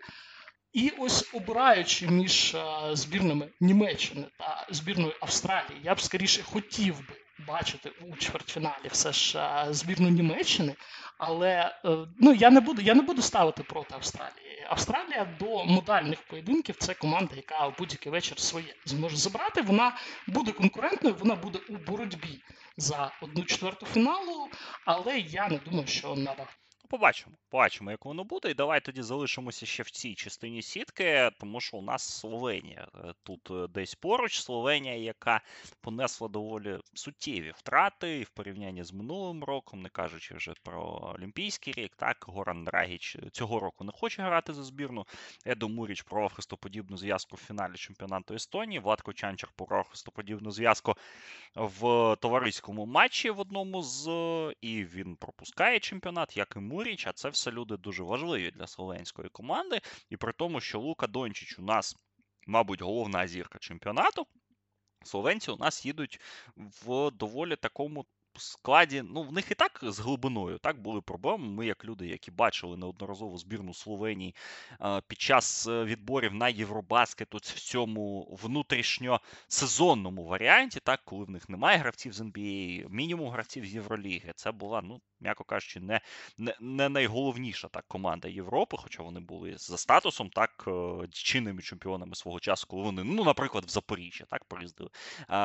[0.74, 2.56] І ось обираючи між
[2.92, 7.16] збірними Німеччини та збірною Австралії, я б скоріше хотів би
[7.48, 10.76] бачити у чвертьфіналі все ж збірну Німеччини,
[11.18, 14.47] але е, ну я не буду я не буду ставити проти Австралії.
[14.70, 19.62] Австралія до модальних поєдинків це команда, яка будь-який вечір своє зможе забрати.
[19.62, 22.42] Вона буде конкурентною, вона буде у боротьбі
[22.78, 24.50] за одну четверту фіналу,
[24.86, 26.67] але я не думаю, що набагато.
[26.90, 28.52] Побачимо, побачимо, як воно буде.
[28.52, 33.14] І давай тоді залишимося ще в цій частині сітки, тому що у нас Словенія е,
[33.24, 34.40] тут е, десь поруч.
[34.42, 35.42] Словенія, яка
[35.82, 41.74] понесла доволі суттєві втрати і в порівнянні з минулим роком, не кажучи вже про Олімпійський
[41.74, 41.96] рік.
[41.96, 45.06] Так, Горан Драгіч цього року не хоче грати за збірну.
[45.46, 48.80] Едо Муріч про хрестоподібну зв'язку в фіналі чемпіонату Естонії.
[48.80, 50.96] Владко Чанчар про хрестоподібну зв'язку
[51.56, 54.08] в товариському матчі в одному з
[54.62, 56.77] і він пропускає чемпіонат, як і Муріч.
[56.78, 59.82] Муріч, а це все люди дуже важливі для словенської команди.
[60.10, 61.96] І при тому, що Лука Дончич у нас,
[62.48, 64.28] мабуть, головна зірка чемпіонату.
[65.04, 66.20] Словенці у нас їдуть
[66.56, 68.06] в доволі такому
[68.40, 71.48] складі, ну, в них і так з глибиною так були проблеми.
[71.48, 74.36] Ми, як люди, які бачили неодноразово збірну Словенії
[75.08, 81.78] під час е, відборів на Євробаскет в цьому внутрішньосезонному варіанті, так, коли в них немає
[81.78, 84.32] гравців з NBA, мінімум гравців з Євроліги.
[84.36, 86.02] Це була, ну, м'яко кажучи, не
[86.38, 92.16] не, не найголовніша так команда Європи, хоча вони були за статусом так е, чинними чемпіонами
[92.16, 94.90] свого часу, коли вони, ну, наприклад, в Запоріжжя так приїздили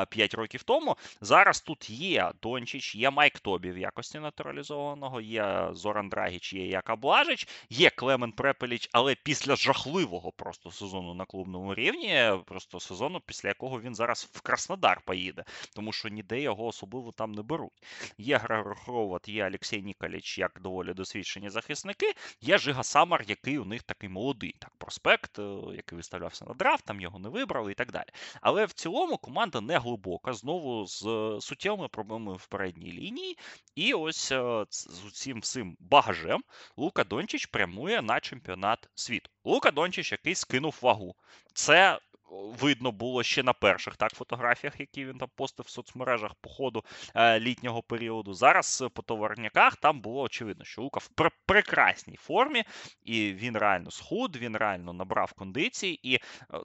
[0.09, 0.97] 5 років тому.
[1.21, 2.95] Зараз тут є Дончич.
[2.95, 8.89] Є Майк Тобі в якості натуралізованого, є Зоран Драгіч, є Яка Блажич, є Клемен Препеліч,
[8.93, 14.41] але після жахливого просто сезону на клубному рівні, просто сезону, після якого він зараз в
[14.41, 15.45] Краснодар поїде,
[15.75, 17.83] тому що ніде його особливо там не беруть.
[18.19, 23.65] Є Грегор Хроват, є Олексій Ніколіч, як доволі досвідчені захисники, є Жига Самар, який у
[23.65, 25.43] них такий молодий так, проспект, е,
[25.77, 28.09] який виставлявся на драфт, там його не вибрали і так далі.
[28.41, 31.01] Але в цілому команда не глибока, знову з
[31.41, 33.39] суттєвими проблемами в передній лінії.
[33.75, 36.43] І ось е, з цим всім багажем
[36.77, 39.31] Лука Дончич прямує на чемпіонат світу.
[39.45, 41.15] Лука Дончич, який скинув вагу.
[41.55, 41.99] Це
[42.33, 46.85] видно було ще на перших так фотографіях, які він там постив в соцмережах по ходу
[47.15, 48.35] е, літнього періоду.
[48.35, 52.65] Зараз по товарняках там було очевидно, що Лука в пр прекрасній формі,
[53.03, 56.09] і він реально схуд, він реально набрав кондиції.
[56.09, 56.21] І е,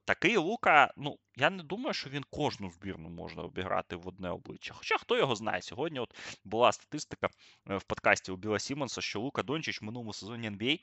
[0.06, 4.74] такий Лука, ну я не думаю, що він кожну збірну можна обіграти в одне обличчя.
[4.74, 7.30] Хоча хто його знає, сьогодні от була статистика
[7.70, 10.80] е, в подкасті у Біла Сімонса, що Лука Дончич в минулому сезоні NBA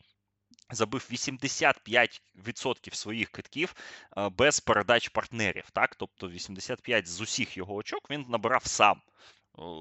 [0.70, 3.74] забив 85% своїх китків
[4.16, 5.70] е, без передач партнерів.
[5.72, 5.94] Так?
[5.94, 9.00] Тобто 85 з усіх його очок він набирав сам.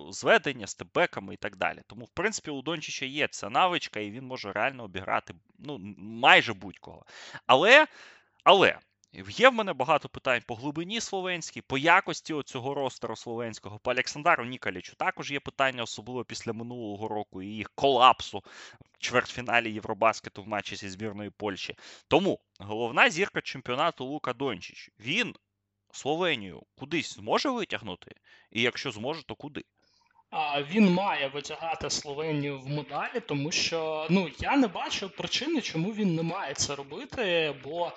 [0.09, 1.81] Зведення, степбеками і так далі.
[1.87, 6.53] Тому, в принципі, у Дончича є ця навичка, і він може реально обіграти ну, майже
[6.53, 7.05] будь-кого.
[7.45, 7.87] Але,
[8.43, 8.79] але
[9.13, 14.45] Є в мене багато питань по глибині словенській, по якості цього ростеру словенського, по Олександру
[14.45, 18.43] Ніколічу також є питання, особливо після минулого року і їх колапсу
[18.81, 21.75] в чвертьфіналі Євробаскету в матчі зі збірної Польщі.
[22.07, 24.89] Тому головна зірка чемпіонату Лука Дончич.
[24.99, 25.35] Він
[25.91, 28.15] Словенію кудись зможе витягнути,
[28.51, 29.63] і якщо зможе, то куди?
[30.71, 36.15] Він має витягати Словенію в медалі, тому що ну я не бачу причини, чому він
[36.15, 37.91] не має це робити, бо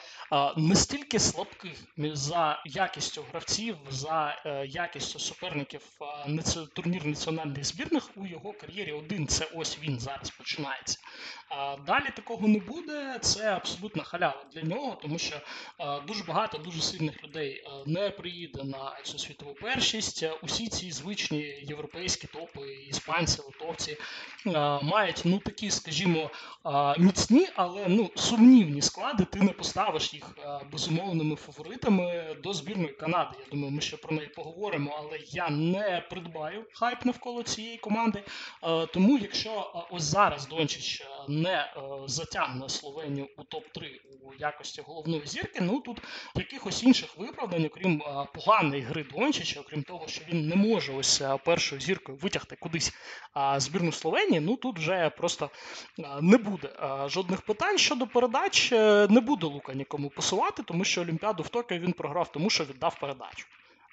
[0.56, 5.80] настільки слабких за якістю гравців, за е, якістю суперників
[6.72, 10.98] турнір національних збірних у його кар'єрі один це ось він зараз починається.
[11.86, 13.18] Далі такого не буде.
[13.20, 15.36] Це абсолютна халява для нього, тому що
[16.06, 20.24] дуже багато дуже сильних людей не приїде на цю світову першість.
[20.42, 23.96] Усі ці звичні європейські топи, іспанці, литовці
[24.82, 26.30] мають ну такі, скажімо,
[26.98, 29.24] міцні, але ну сумнівні склади.
[29.24, 30.38] Ти не поставиш їх
[30.72, 33.36] безумовними фаворитами до збірної Канади.
[33.38, 38.22] Я думаю, ми ще про неї поговоримо, але я не придбаю хайп навколо цієї команди.
[38.92, 41.72] Тому, якщо ось зараз Дончич не
[42.06, 46.02] затягне Словенію у топ-3 у якості головної зірки, ну тут
[46.34, 48.02] якихось інших виправдань, окрім
[48.34, 52.92] поганої гри Дончича, окрім того, що він не може ось першою зіркою витягти кудись
[53.56, 55.50] збірну Словенії, ну тут вже просто
[56.20, 56.68] не буде
[57.06, 58.72] жодних питань щодо передач.
[59.10, 63.00] Не буде Лука нікому посувати, тому що Олімпіаду в Токіо він програв, тому що віддав
[63.00, 63.46] передачу.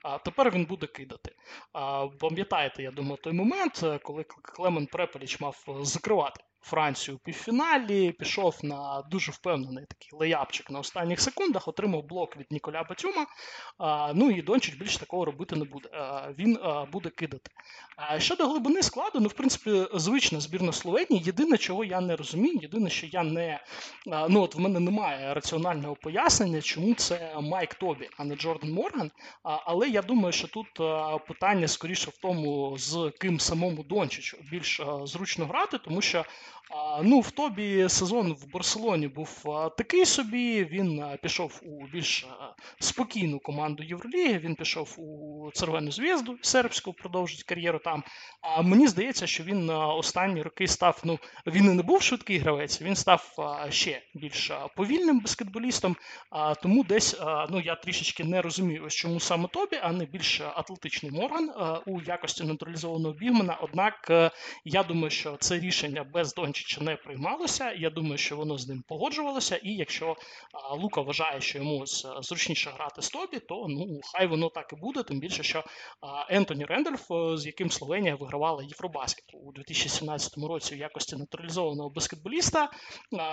[0.04, 1.36] А тепер він буде кидати.
[1.74, 8.60] А, Пам'ятаєте, я думаю, той момент, коли Клемен Препеліч мав закривати Францію у півфіналі, пішов
[8.64, 13.26] на дуже впевнений такий леяпчик на останніх секундах, отримав блок від Ніколя Батюма.
[14.14, 15.90] Ну і Дончич більше такого робити не буде.
[16.40, 16.60] Він
[16.92, 17.52] буде кидати.
[18.18, 21.24] Щодо глибини складу, ну, в принципі, звична збірна Словенії.
[21.26, 23.60] Єдине, чого я не розумію, єдине, що я не
[24.30, 29.12] ну от в мене немає раціонального пояснення, чому це Майк Тобі, а не Джордан Морган.
[29.44, 30.68] Але я думаю, що тут
[31.28, 36.26] питання скоріше в тому, з ким самому Дончичу більш зручно грати, тому що.
[37.04, 39.44] Ну, в Тобі сезон в Барселоні був
[39.78, 40.64] такий собі.
[40.66, 42.28] Він пішов у більш
[42.80, 44.40] спокійну команду Євроліги.
[44.40, 48.04] Він пішов у Червону зв'язду сербську, продовжить кар'єру там.
[48.42, 51.02] А мені здається, що він останні роки став.
[51.04, 53.36] Ну він і не був швидкий гравець, він став
[53.70, 55.96] ще більш повільним баскетболістом.
[56.64, 57.16] Тому десь
[57.50, 61.52] ну я трішечки не розумію, ось чому саме Тобі, а не більш атлетичний Морган
[61.86, 63.58] у якості натуралізованого бігмена.
[63.62, 64.12] Однак
[64.66, 67.72] я думаю, що це рішення без Донча Дончича не приймалося.
[67.72, 69.56] Я думаю, що воно з ним погоджувалося.
[69.56, 70.16] І якщо
[70.72, 71.86] Лука вважає, що йому
[72.22, 75.04] зручніше грати з Тобі, то ну хай воно так і буде.
[75.04, 75.64] Тим більше, що
[76.30, 82.70] Ентоні Рендольф, е, з яким Словенія вигравала Євробаскет у 2017 році в якості натуралізованого баскетболіста,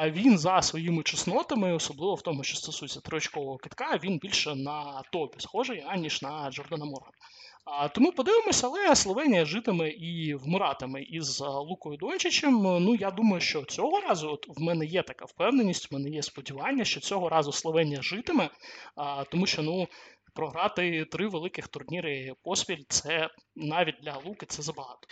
[0.06, 5.34] він за своїми чеснотами, особливо в тому, що стосується триочкового китка, він більше на Тобі
[5.38, 7.16] схожий, аніж на Джордана Моргана.
[7.64, 12.62] А, Тому подивимося, але Словенія житиме і вмиратиме із Лукою Дончичем.
[12.62, 16.22] Ну я думаю, що цього разу от в мене є така впевненість, в мене є
[16.22, 18.50] сподівання, що цього разу Словенія житиме,
[18.96, 19.88] а, тому що ну.
[20.34, 25.08] Програти три великих турніри поспіль це навіть для Луки це забагато.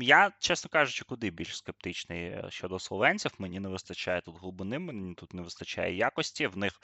[0.00, 3.32] Я, чесно кажучи, куди більш скептичний е, щодо словенців.
[3.38, 6.46] Мені не вистачає тут глибини, мені тут не вистачає якості.
[6.46, 6.80] В них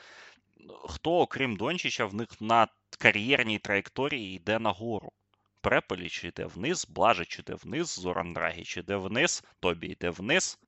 [0.84, 2.68] хто, окрім Дончича, в них на
[2.98, 5.12] кар'єрній траєкторії йде нагору.
[5.60, 10.58] Препеліч йде вниз, Блажич йде вниз, Зоран Драгіч йде вниз, Тобі йде вниз.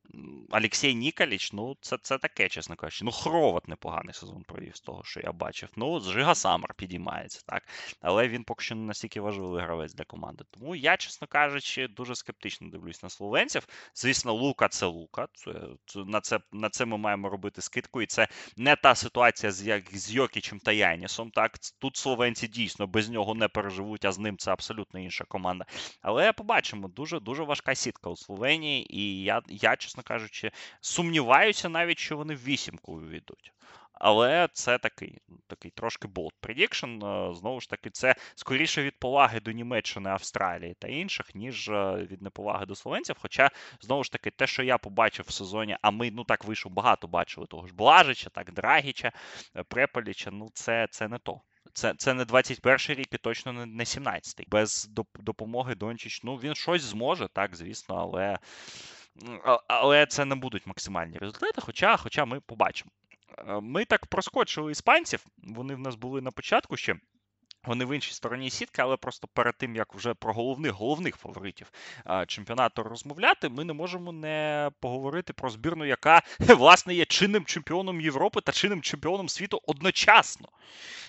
[0.50, 3.04] Олексій Ніколіч, ну це це таке, чесно кажучи.
[3.04, 5.68] Ну, Хроват непоганий сезон провів з того, що я бачив.
[5.76, 7.62] Ну, Жига Самар підіймається, так.
[8.00, 10.44] Але він поки що не настільки важливий гравець для команди.
[10.50, 13.68] Тому я, чесно кажучи, дуже скептично дивлюсь на словенців.
[13.94, 15.28] Звісно, Лука це Лука.
[15.32, 15.52] Це,
[15.86, 18.02] це, На це на це ми маємо робити скидку.
[18.02, 21.30] І це не та ситуація, з як з Йокічем та Янісом.
[21.30, 25.64] Так, Тут словенці дійсно без нього не переживуть, а з ним це абсолютно інша команда.
[26.02, 30.50] Але побачимо, дуже дуже важка сітка у Словенії, і я, я чесно чесно кажучи,
[30.80, 33.52] сумніваюся навіть, що вони в вісімку увійдуть.
[34.00, 36.08] Але це такий такий трошки
[36.42, 37.30] prediction.
[37.30, 42.06] Е, знову ж таки, це скоріше від поваги до Німеччини, Австралії та інших, ніж е,
[42.10, 43.16] від неповаги до словенців.
[43.18, 43.50] Хоча,
[43.80, 47.08] знову ж таки, те, що я побачив в сезоні, а ми ну так вийшов, багато
[47.08, 49.12] бачили того ж Блажича, так, Драгіча,
[49.56, 51.40] е, Преполіча, ну це це не то.
[51.72, 54.46] Це це не 21 рік і точно не 17-й.
[54.48, 58.38] Без допомоги Дончич, ну він щось зможе, так, звісно, але
[59.66, 62.90] але це не будуть максимальні результати, хоча хоча ми побачимо.
[63.38, 66.96] Е, ми так проскочили іспанців, вони в нас були на початку ще.
[67.64, 71.72] Вони в іншій стороні сітки, але просто перед тим як вже про головних головних фаворитів
[72.26, 78.40] чемпіонату розмовляти, ми не можемо не поговорити про збірну, яка власне є чинним чемпіоном Європи
[78.40, 80.48] та чинним чемпіоном світу одночасно.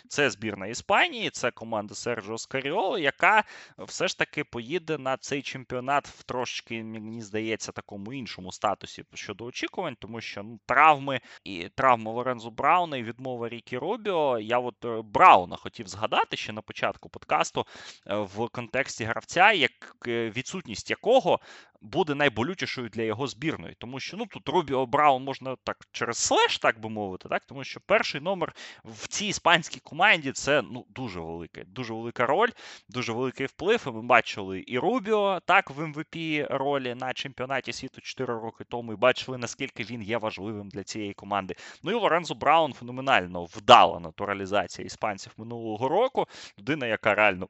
[0.08, 3.44] Це збірна Іспанії, це команда Серджо Скаріоли, яка
[3.78, 9.46] все ж таки поїде на цей чемпіонат в трошки, мені здається, такому іншому статусі щодо
[9.46, 14.40] очікувань, тому що ну, травми і травма Лорензо Брауна і відмова Рікі Робіо.
[14.40, 17.66] Я от е, Брауна хотів згадати ще на початку подкасту
[18.08, 21.40] е, в контексті гравця, як е, відсутність якого
[21.82, 23.76] буде найболючішою для його збірної.
[23.78, 27.64] Тому що ну тут Рубіо Браун можна так через слеш, так би мовити, так тому
[27.64, 28.54] що перший номер
[28.84, 32.50] в цій іспанській команді це ну дуже велика, дуже велика роль,
[32.90, 33.84] дуже великий вплив.
[33.88, 36.16] І Ми бачили і Рубіо так в МВП
[36.50, 38.94] ролі на чемпіонаті світу 4 роки тому.
[38.94, 41.56] і Бачили наскільки він є важливим для цієї команди.
[41.84, 46.28] Ну і Лорензо Браун феноменально вдала натуралізація іспанців минулого року.
[46.60, 47.48] Людина, яка реально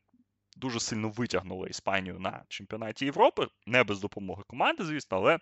[0.59, 5.39] дуже сильно витягнула Іспанію на чемпіонаті Європи, не без допомоги команди, звісно, але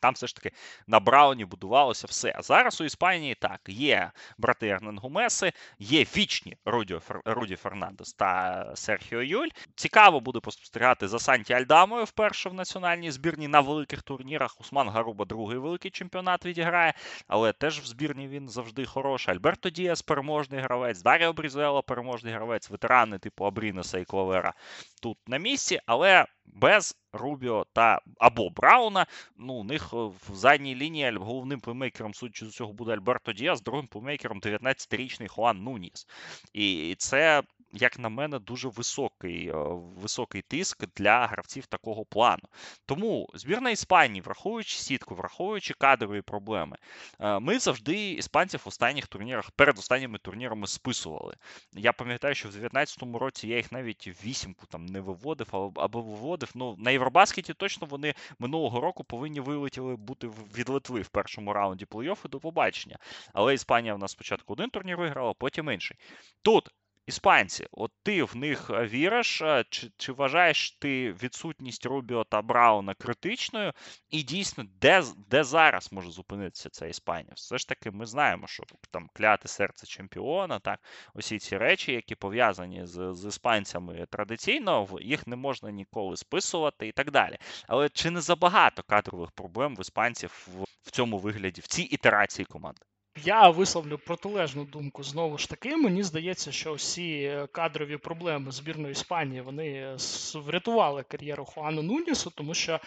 [0.00, 0.50] там все ж таки
[0.86, 2.34] на Брауні будувалося все.
[2.36, 8.72] А зараз у Іспанії так, є брати Ернен Гумеси, є вічні Руді, Руді Фернандес та
[8.74, 9.48] Серхіо Юль.
[9.74, 14.60] Цікаво буде спостерігати за Санті Альдамою вперше в національній збірні на великих турнірах.
[14.60, 16.94] Усман Гаруба другий великий чемпіонат відіграє,
[17.28, 19.34] але теж в збірні він завжди хороший.
[19.34, 24.54] Альберто Діас переможний гравець, Даріо Брізело переможний гравець, ветерани типу Абрінеса і Клавера
[25.02, 29.06] тут на місці, але без Рубіо та або Брауна.
[29.36, 33.86] Ну, у них в задній лінії головним плеймейкером, судячи з цього, буде Альберто Діас, другим
[33.86, 36.06] плеймейкером 19-річний Хуан Нуніс.
[36.52, 39.54] І це як на мене, дуже високий е,
[39.96, 42.42] високий тиск для гравців такого плану.
[42.86, 46.76] Тому збірна Іспанії, враховуючи сітку, враховуючи кадрові проблеми,
[47.20, 51.34] е, ми завжди іспанців в останніх турнірах, перед останніми турнірами списували.
[51.72, 56.50] Я пам'ятаю, що в 2019 році я їх навіть вісімку там не виводив або виводив.
[56.54, 61.84] Ну на Євробаскеті точно вони минулого року повинні вилетіли бути від Литви в першому раунді
[61.84, 62.98] плей-оффу до побачення.
[63.32, 65.96] Але Іспанія в нас спочатку один турнір виграла, потім інший.
[66.42, 66.70] Тут
[67.06, 72.42] Іспанці, от ти в них е, віриш, е, чи чи вважаєш ти відсутність Рубіо та
[72.42, 73.72] Брауна критичною?
[74.10, 77.32] І дійсно, де де зараз може зупинитися ця Іспанія?
[77.36, 80.80] Все ж таки, ми знаємо, що там кляти серце чемпіона, так,
[81.14, 86.92] усі ці речі, які пов'язані з з іспанцями традиційно, їх не можна ніколи списувати і
[86.92, 87.38] так далі.
[87.68, 92.46] Але чи не забагато кадрових проблем в іспанців в, в цьому вигляді, в цій ітерації
[92.46, 92.86] команди?
[93.24, 95.76] Я висловлю протилежну думку знову ж таки.
[95.76, 99.96] Мені здається, що всі кадрові проблеми збірної Іспанії вони
[100.34, 102.80] врятували кар'єру Хуану Нунісу, тому що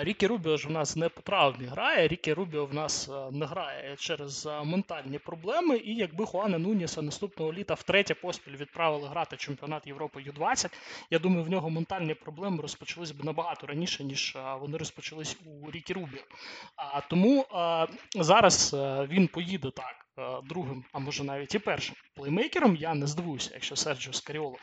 [0.00, 2.08] Рікі Рубіо ж в нас не по травмі грає.
[2.08, 5.76] Рікі Рубіо в нас не грає через ментальні проблеми.
[5.76, 10.72] І якби Хуана Нуніса наступного літа втретє поспіль відправили грати чемпіонат Європи Ю-20,
[11.10, 15.92] я думаю, в нього ментальні проблеми розпочались б набагато раніше, ніж вони розпочались у Рікі
[15.92, 16.20] Рубіо.
[17.10, 17.46] Тому
[18.14, 18.76] зараз
[19.08, 20.07] він поїде їде так.
[20.18, 24.56] Е, другим, а може навіть і першим плеймейкером, я не здивуюся, якщо Серджіо Скаріоло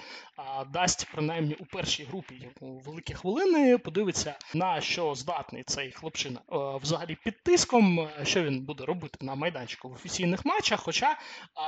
[0.73, 6.55] дасть принаймні у першій групі йому великі хвилини, подивиться на що здатний цей хлопчина е,
[6.81, 10.79] взагалі під тиском, е, що він буде робити на майданчику в офіційних матчах.
[10.79, 11.19] Хоча,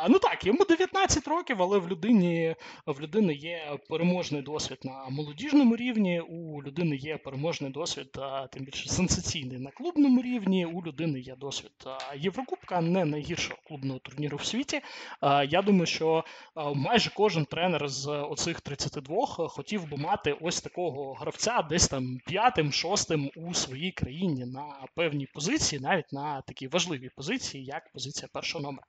[0.10, 2.56] ну так, йому 19 років, але в людині
[2.86, 8.20] в людини є переможний досвід на молодіжному рівні, у людини є переможний досвід,
[8.52, 11.72] тим більше сенсаційний на клубному рівні, у людини є досвід
[12.16, 14.82] Єврокубка, не найгіршого клубу клубного турніру в світі.
[15.50, 16.24] Я думаю, що
[16.76, 22.72] майже кожен тренер з оцих 32 хотів би мати ось такого гравця, десь там п'ятим,
[22.72, 28.64] шостим у своїй країні на певній позиції, навіть на такій важливій позиції, як позиція першого
[28.64, 28.84] номера.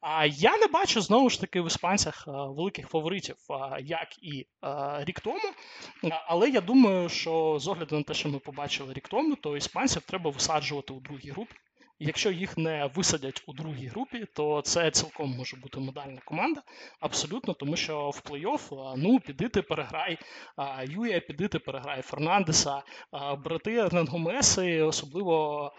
[0.00, 3.36] А я не бачу знову ж таки в іспанцях великих фаворитів,
[3.80, 4.46] як і
[5.04, 5.52] рік тому.
[6.26, 10.02] Але я думаю, що з огляду на те, що ми побачили рік тому, то іспанців
[10.02, 11.54] треба висаджувати у другій групі.
[12.02, 16.62] Якщо їх не висадять у другій групі, то це цілком може бути медальна команда.
[17.00, 20.18] Абсолютно, тому що в плей-офф, ну, піди ти переграй
[20.84, 22.82] Юя, піди ти переграй Фернандеса,
[23.44, 25.72] брати Ернангомеси, особливо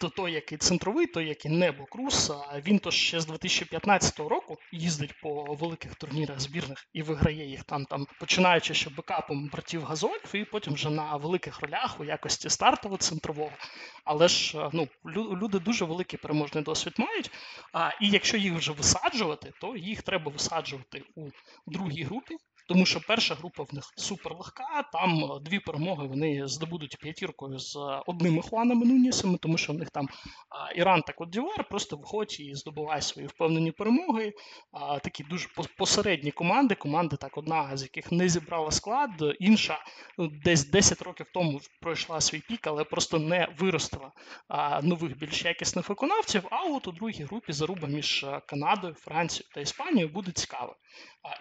[0.00, 2.32] то той, який центровий, той, який небо Круз,
[2.66, 7.84] він то ще з 2015 року їздить по великих турнірах збірних і виграє їх там,
[7.84, 12.98] там починаючи ще бекапом братів Газольф, і потім вже на великих ролях у якості стартового
[12.98, 13.52] центрового.
[14.04, 14.88] Але ж ну,
[15.36, 17.30] люди дуже великий переможний досвід мають.
[17.72, 21.28] А, І якщо їх вже висаджувати, то їх треба висаджувати у
[21.66, 22.36] другій групі.
[22.68, 28.42] Тому що перша група в них суперлегка, там дві перемоги вони здобудуть п'ятіркою з одними
[28.42, 30.08] Хуанами Нунісами, тому що в них там
[30.76, 34.32] Іран та Кодівар просто виходять і здобувають свої впевнені перемоги.
[35.02, 36.74] Такі дуже посередні команди.
[36.74, 39.78] Команди так, одна з яких не зібрала склад, інша
[40.18, 44.12] ну, десь 10 років тому пройшла свій пік, але просто не виростила
[44.82, 46.42] нових більш якісних виконавців.
[46.50, 50.76] А от у другій групі заруба між Канадою, Францією та Іспанією буде цікава.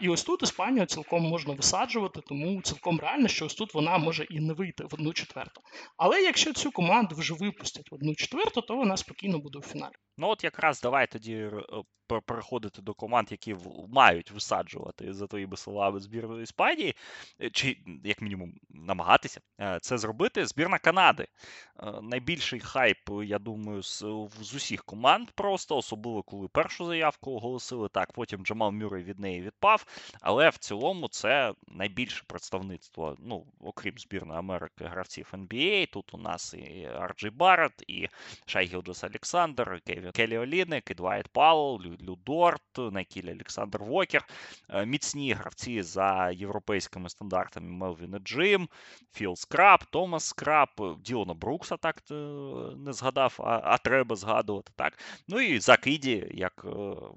[0.01, 4.23] І ось тут Іспанію цілком можна висаджувати, тому цілком реально, що ось тут вона може
[4.23, 5.61] і не вийти в одну четверту.
[5.97, 9.93] Але якщо цю команду вже випустять в одну четверту, то вона спокійно буде у фіналі.
[10.17, 11.51] Ну от якраз давай тоді е,
[12.07, 13.55] переходити до команд, які
[13.89, 16.95] мають висаджувати за твоїми словами збірну Іспанії,
[17.41, 20.45] е, чи як мінімум намагатися е, це зробити.
[20.45, 21.27] Збірна Канади.
[22.01, 24.05] Найбільший хайп, я думаю, з,
[24.41, 27.89] з усіх команд просто, особливо коли першу заявку оголосили.
[27.89, 29.85] Так, потім Джамал Мюррей від неї відпав.
[30.21, 35.91] Але в цілому це найбільше представництво, ну, окрім збірної Америки, гравців NBA.
[35.91, 38.07] Тут у нас і Арджей Барретт, і
[38.45, 44.25] Шай Гілджес Олександр, Кевін Келлі Олинік, і Двайт Пауелл, Лу Дорт, Нікіль Олександр Вокер.
[44.69, 48.69] Е, міцні гравці за європейськими стандартами Мелвін Джим,
[49.13, 50.69] Філ Скраб, Томас Скраб,
[50.99, 52.13] Ділона Брукса так е,
[52.77, 54.71] не згадав, а, а треба згадувати.
[54.75, 54.99] так.
[55.27, 56.69] Ну і Зак Іді, як е,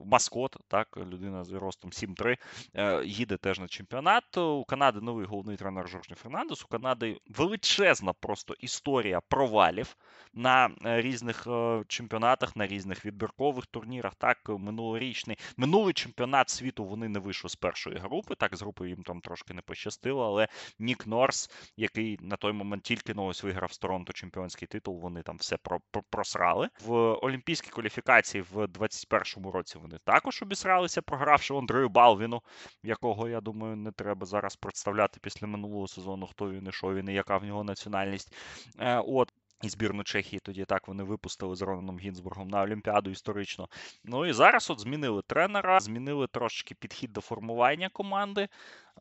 [0.04, 4.36] маскот, так, людина з ростом 7-3, їде теж на чемпіонат.
[4.36, 6.64] У Канади новий головний тренер Жоржні Фернандес.
[6.64, 9.96] У Канади величезна просто історія провалів
[10.34, 11.46] на різних
[11.88, 14.14] чемпіонатах, на різних відбіркових турнірах.
[14.14, 14.38] Так,
[14.70, 18.34] минулорічний минулий чемпіонат світу вони не вийшли з першої групи.
[18.34, 20.48] Так, з групи їм там трошки не пощастило, але
[20.78, 23.80] Нік Норс, який на той момент тільки ну, ось виграв з
[24.14, 26.68] чемпіонський титул, вони там все про, про просрали.
[26.84, 32.42] В олімпійській кваліфікації в 21-му році вони також обісралися, програвши Андрею Балвіну,
[32.82, 37.08] якого я думаю не треба зараз представляти після минулого сезону, хто він і що він
[37.08, 38.34] і яка в нього національність.
[38.78, 39.32] Е, от
[39.62, 43.68] і збірну Чехії тоді так вони випустили з Ронаном Гінзбургом на Олімпіаду історично.
[44.04, 48.48] Ну і зараз от змінили тренера, змінили трошки підхід до формування команди.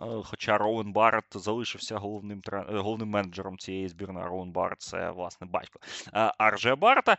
[0.01, 2.65] Е, хоча Роуен Барретт залишився головним трен...
[2.77, 4.25] головним менеджером цієї збірної.
[4.25, 5.79] Роуен Барретт– це власне батько
[6.13, 7.17] е, Арджея Барретта.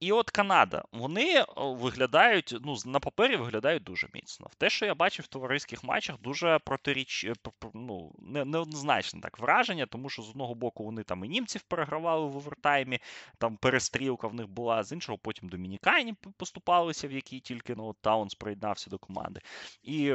[0.00, 4.46] І от Канада, вони виглядають, ну, на папері виглядають дуже міцно.
[4.50, 7.32] В те, що я бачив в товариських матчах, дуже протиріч, е,
[7.74, 12.36] ну, неоднозначне так враження, тому що з одного боку вони там і німців перегравали в
[12.36, 12.98] овертаймі,
[13.38, 18.34] там перестрілка в них була, з іншого потім Домінікані поступалися, в якій тільки ну, Таунс
[18.34, 19.40] приєднався до команди.
[19.82, 20.14] І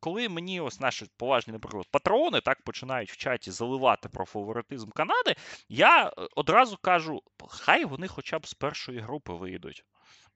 [0.00, 5.34] коли мені ось наші поважні, наприклад, патрони так починають в чаті заливати про фаворитизм Канади,
[5.68, 9.84] я е, одразу кажу: хай вони хоча б з першої групи вийдуть.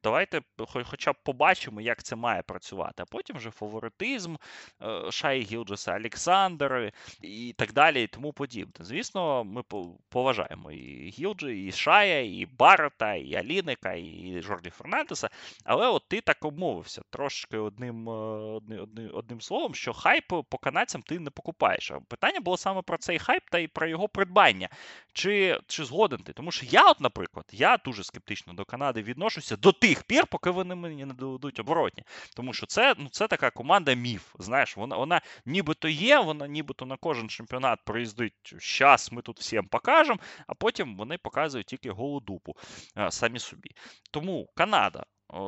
[0.04, 3.02] Давайте хоча б побачимо, як це має працювати.
[3.02, 4.36] А потім вже фаворитизм,
[4.82, 8.84] е, Шаї Гілджеса Олександр і так далі, і тому подібне.
[8.84, 9.62] Звісно, ми
[10.08, 15.28] поважаємо і Гілджі, і Шая, і Баррета, і Аліника, і Жорді Фернандеса.
[15.64, 21.02] Але от ти так обмовився трошки одним е, одним, одним словом, що хайп по канадцям
[21.02, 21.92] ти не покупаєш.
[22.08, 24.68] Питання було саме про цей хайп та й про його придбання.
[25.12, 26.32] Чи, Чи згоден ти?
[26.32, 30.26] Тому що я, от, наприклад, я дуже скептично до Канади відношуся до тих тих пір,
[30.26, 32.04] поки вони мені не доведуть оборотні.
[32.36, 34.34] Тому що це ну, це така команда міф.
[34.38, 38.54] Знаєш, вона вона нібито є, вона нібито на кожен чемпіонат приїздить.
[38.58, 42.56] Щас ми тут всім покажемо, а потім вони показують тільки голодупу
[42.94, 43.70] а, самі собі.
[44.10, 45.04] Тому Канада,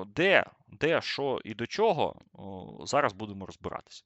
[0.06, 2.20] де, де, що і до чого,
[2.84, 4.02] зараз будемо розбиратися.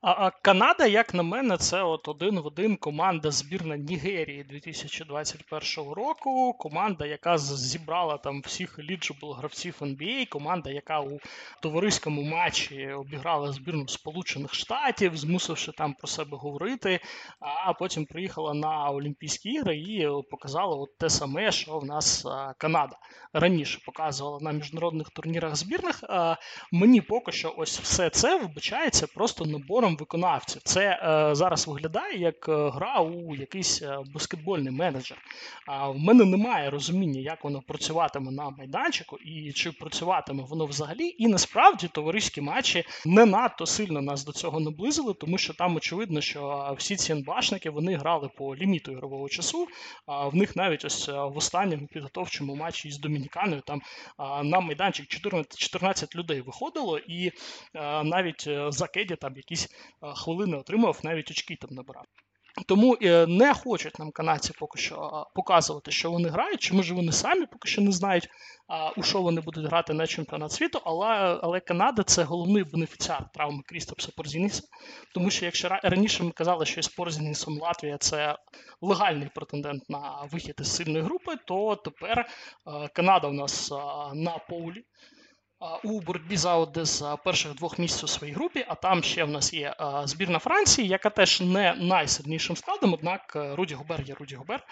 [0.00, 6.56] А Канада, як на мене, це от один в один команда збірна Нігерії 2021 року.
[6.58, 11.18] Команда, яка зібрала там всіх еліджибл гравців NBA, команда, яка у
[11.62, 17.00] товариському матчі обіграла збірну Сполучених Штатів, змусивши там про себе говорити.
[17.40, 22.26] А потім приїхала на Олімпійські ігри і показала от те саме, що в нас
[22.58, 22.96] Канада
[23.32, 26.04] раніше показувала на міжнародних турнірах збірних.
[26.72, 30.62] Мені поки що ось все це вибачається просто набором виконавців.
[30.62, 35.18] Це е, зараз виглядає як е, гра у якийсь е, баскетбольний менеджер.
[35.66, 41.14] А в мене немає розуміння, як воно працюватиме на майданчику і чи працюватиме воно взагалі.
[41.18, 46.20] І насправді товариські матчі не надто сильно нас до цього наблизили, тому що там очевидно,
[46.20, 49.68] що всі ці НБАшники вони грали по ліміту ігрового часу.
[50.06, 53.82] А в них навіть ось в останньому підготовчому матчі із Домініканою там
[54.42, 57.32] на майданчик 14 14 людей виходило, і
[58.04, 59.68] навіть за Кеді там якісь
[60.16, 62.04] хвилини отримав, навіть очки там набирав.
[62.66, 67.12] Тому е, не хочуть нам канадці поки що показувати, що вони грають, чи може вони
[67.12, 68.28] самі поки що не знають,
[68.96, 70.80] у що вони будуть грати на чемпіонат світу.
[70.84, 71.06] Але
[71.42, 74.62] але Канада це головний бенефіціар травми Крістопса Порзініса.
[75.14, 78.36] Тому що якщо раніше ми казали, що із Порзінісом Латвія це
[78.80, 83.70] легальний претендент на вихід із сильної групи, то тепер е, Канада у нас
[84.14, 84.84] на поулі
[85.84, 88.64] у боротьбі за з перших двох місць у своїй групі.
[88.68, 89.74] А там ще в нас є
[90.04, 92.94] збірна Франції, яка теж не найсильнішим складом.
[92.94, 94.66] Однак е, Руді Гобер є Руді Гобер.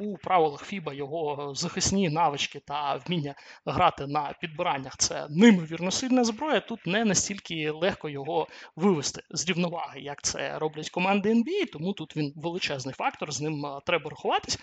[0.00, 3.34] У правилах Фіба його захисні навички та вміння
[3.66, 6.60] грати на підбираннях це неймовірно сильна зброя.
[6.60, 12.16] Тут не настільки легко його вивести з рівноваги, як це роблять команди NBA, тому тут
[12.16, 14.58] він величезний фактор, з ним треба рахуватись.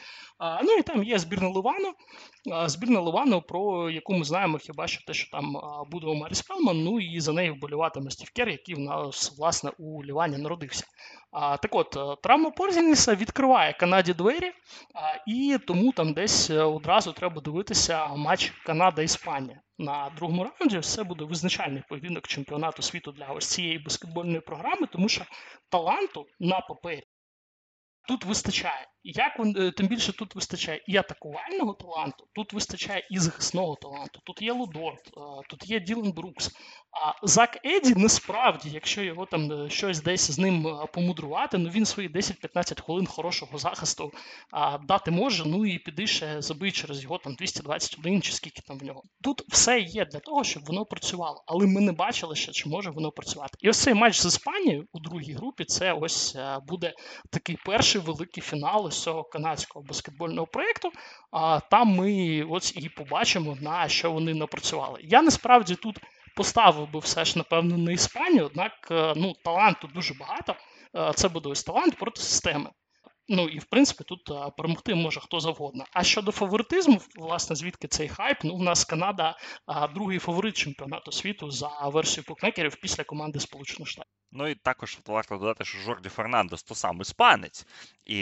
[0.63, 1.93] Ну і там є збірна Ливану.
[2.65, 5.44] Збірна Ливану, про яку ми знаємо хіба що те, що там
[5.91, 10.03] буде Омарі Спелман, ну і за нею вболіватиме Стів Кер, який в нас власне у
[10.03, 10.85] Лівані народився.
[11.31, 14.51] А, Так от, е, травма Порзініса відкриває Канаді двері,
[14.93, 19.61] а, і тому там десь е, одразу треба дивитися матч Канада-Іспанія.
[19.77, 25.09] На другому раунді все буде визначальний поєдинок чемпіонату світу для ось цієї баскетбольної програми, тому
[25.09, 25.25] що
[25.69, 27.03] таланту на папері
[28.07, 28.87] тут вистачає.
[29.07, 34.19] Як е, тим більше тут вистачає і атакувального таланту, тут вистачає і захисного таланту.
[34.23, 35.11] Тут є Лудорт,
[35.49, 36.51] тут є Ділен Брукс,
[36.91, 41.69] а Зак Еді насправді, якщо його там е, щось десь з ним е, помудрувати, ну
[41.69, 44.11] він свої 10-15 хвилин хорошого захисту
[44.87, 45.43] дати може.
[45.45, 49.03] Ну і піди ще забий через його там 221 чи скільки там в нього.
[49.21, 52.89] Тут все є для того, щоб воно працювало, але ми не бачили ще, чи може
[52.89, 53.57] воно працювати.
[53.61, 56.93] І ось цей матч з Іспанією у другій групі це ось е, буде
[57.29, 60.91] такий перший великий фінал цього канадського баскетбольного проєкту.
[61.31, 64.99] А там ми ось і побачимо, на що вони напрацювали.
[65.03, 65.99] Я насправді тут
[66.35, 70.55] поставив би все ж, напевно, на Іспанію, однак е, ну, таланту дуже багато.
[70.95, 72.69] Е, це буде ось талант проти системи.
[73.27, 75.85] Ну і в принципі тут е, перемогти може хто завгодно.
[75.91, 78.37] А щодо фаворитизму, власне, звідки цей хайп?
[78.43, 83.89] Ну, у нас Канада а, другий фаворит чемпіонату світу за версією букмекерів після команди Сполучених
[83.89, 84.11] Штатів.
[84.31, 87.65] Ну і також варто додати, що Жорді Фернандес то сам іспанець,
[88.05, 88.17] і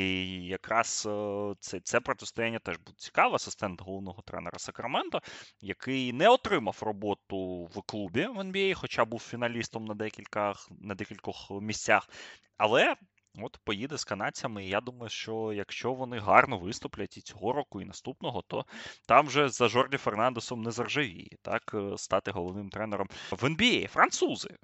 [0.46, 3.36] якраз е, це це протистояння теж буде цікаво.
[3.36, 5.22] Асистент головного тренера Сакраменто,
[5.62, 11.52] який не отримав роботу в клубі в NBA, хоча був фіналістом на декількох на декількох
[11.62, 12.10] місцях.
[12.58, 12.96] Але
[13.40, 17.82] От поїде з канадцями, і я думаю, що якщо вони гарно виступлять і цього року,
[17.82, 18.66] і наступного, то
[19.08, 23.88] там вже за Жорді Фернандесом не заржавіє, так, е, стати головним тренером в NBA.
[23.88, 24.58] Французи.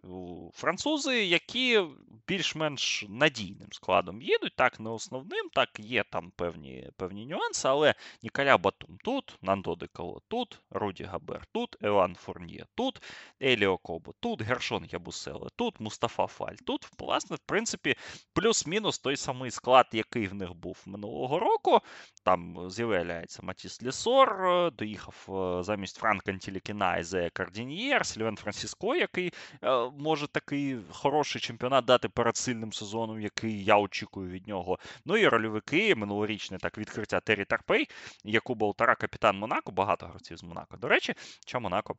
[0.53, 1.81] Французи, які
[2.27, 8.57] більш-менш надійним складом їдуть, так, не основним, так, є там певні певні нюанси, але Ніколя
[8.57, 13.01] Батум тут, Нандо Декало тут, Руді Габер тут, Елан Фурньє тут,
[13.41, 16.89] Еліо Кобо тут, Гершон Ябуселе тут, Мустафа Фаль тут.
[16.99, 17.95] Власне, в принципі,
[18.33, 21.79] плюс плюс-мінус той самий склад, який в них був минулого року.
[22.23, 28.95] Там з'являється Матіс Лісор, е, доїхав е, замість Франка Антілікіна і Зея Кардіньєр, Сільвен Франциско,
[28.95, 29.33] який
[29.63, 34.79] е, може такий хороший чемпіонат дати перед сильним сезоном, який я очікую від нього.
[35.05, 37.87] Ну і рольовики, минулорічне так відкриття Террі Тарпей,
[38.23, 40.77] яку Болтара, капітан Монако, багато гравців з Монако.
[40.77, 41.13] До речі,
[41.47, 41.95] що Монако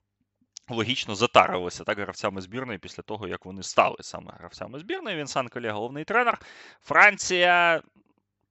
[0.74, 5.16] логічно затарилися так гравцями збірної після того, як вони стали саме гравцями збірної.
[5.16, 6.38] Він Сан Колє, головний тренер.
[6.82, 7.82] Франція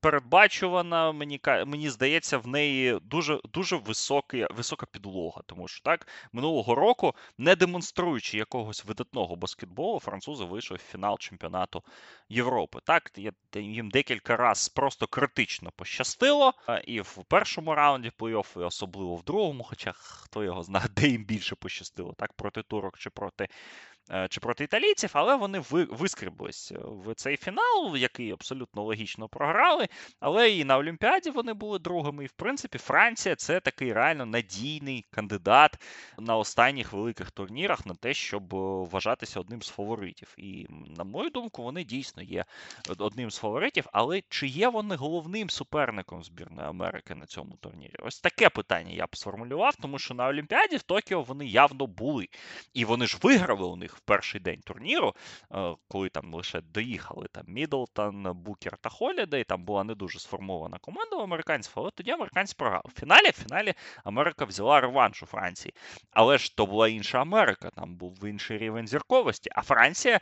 [0.01, 5.41] передбачувана, мені мені здається, в неї дуже дуже високі, висока підлога.
[5.45, 11.83] Тому що так минулого року, не демонструючи якогось видатного баскетболу, французи вийшли в фінал чемпіонату
[12.29, 12.79] Європи.
[12.83, 13.11] Так,
[13.55, 16.53] їм декілька разів просто критично пощастило.
[16.83, 21.25] І в першому раунді плей-офф, і особливо в другому, хоча хто його знає, де їм
[21.25, 23.47] більше пощастило, так проти турок чи проти
[24.29, 29.87] чи проти італійців, але вони вискріблись в цей фінал, який абсолютно логічно програли.
[30.19, 32.23] Але і на Олімпіаді вони були другими.
[32.23, 35.83] І в принципі, Франція це такий реально надійний кандидат
[36.17, 38.43] на останніх великих турнірах на те, щоб
[38.91, 40.33] вважатися одним з фаворитів.
[40.37, 40.67] І,
[40.97, 42.45] на мою думку, вони дійсно є
[42.97, 43.85] одним з фаворитів.
[43.93, 47.95] Але чи є вони головним суперником збірної Америки на цьому турнірі?
[47.99, 52.27] Ось таке питання я б сформулював, тому що на Олімпіаді в Токіо вони явно були.
[52.73, 55.15] І вони ж виграли у них в перший день турніру,
[55.51, 60.77] е, коли там лише доїхали там Мідлтон, Букер та Холідей, там була не дуже сформована
[60.77, 62.83] команда у американців, але тоді американці програли.
[62.95, 63.73] В фіналі в фіналі
[64.03, 65.73] Америка взяла реванш у Франції.
[66.11, 69.49] Але ж то була інша Америка, там був інший рівень зірковості.
[69.55, 70.19] А Франція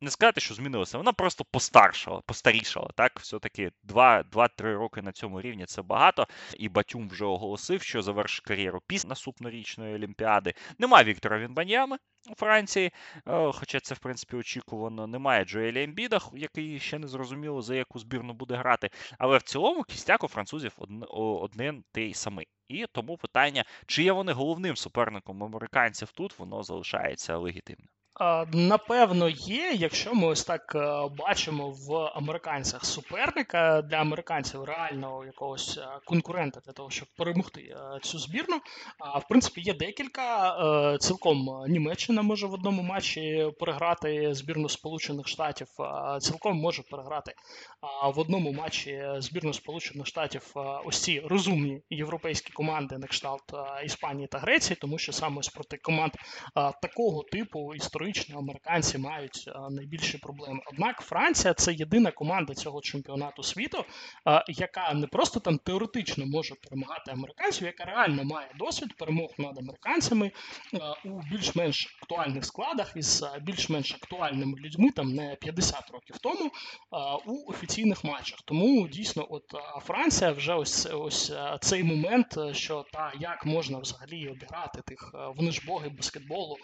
[0.00, 2.90] не сказати, що змінилася, вона просто постаршала, постарішала.
[2.94, 6.26] Так, все-таки 2-3 роки на цьому рівні це багато.
[6.58, 10.54] І Батюм вже оголосив, що завершить кар'єру після наступнорічної олімпіади.
[10.78, 11.96] Нема Віктора Вінбаньями
[12.30, 12.90] у Франції,
[13.26, 15.06] е, хоча це, в принципі, очікувано.
[15.06, 18.90] Немає Джоеля Ембіда, який ще не зрозуміло, за яку збірну буде грати.
[19.18, 20.76] Але в цілому кістяк у французів
[21.10, 22.46] один той самий.
[22.68, 27.93] І тому питання, чи є вони головним суперником американців тут, воно залишається легітимним.
[28.52, 35.78] Напевно, є, якщо ми ось так е, бачимо в американцях суперника для американців реального якогось
[35.78, 38.60] е, конкурента для того, щоб перемогти е, цю збірну.
[38.98, 40.24] А В принципі, є декілька.
[41.00, 45.66] Цілком Німеччина може в одному матчі переграти збірну Сполучених Штатів,
[46.20, 47.34] цілком може переграти
[48.14, 50.52] в одному матчі збірну Сполучених Штатів
[50.84, 53.42] ось ці розумні європейські команди на кшталт
[53.84, 56.12] Іспанії та Греції, тому що саме ось проти команд
[56.82, 60.60] такого типу історичних історично американці мають е, найбільші проблеми.
[60.66, 63.84] Однак Франція це єдина команда цього чемпіонату світу,
[64.28, 69.58] е, яка не просто там теоретично може перемагати американців, яка реально має досвід перемог над
[69.58, 70.30] американцями
[70.74, 76.50] е, у більш-менш актуальних складах із більш-менш актуальними людьми, там не 50 років тому,
[77.26, 78.38] у офіційних матчах.
[78.44, 79.44] Тому дійсно, от
[79.82, 85.62] Франція вже ось ось цей момент, що та як можна взагалі обіграти тих вони ж
[85.66, 86.56] боги баскетболу,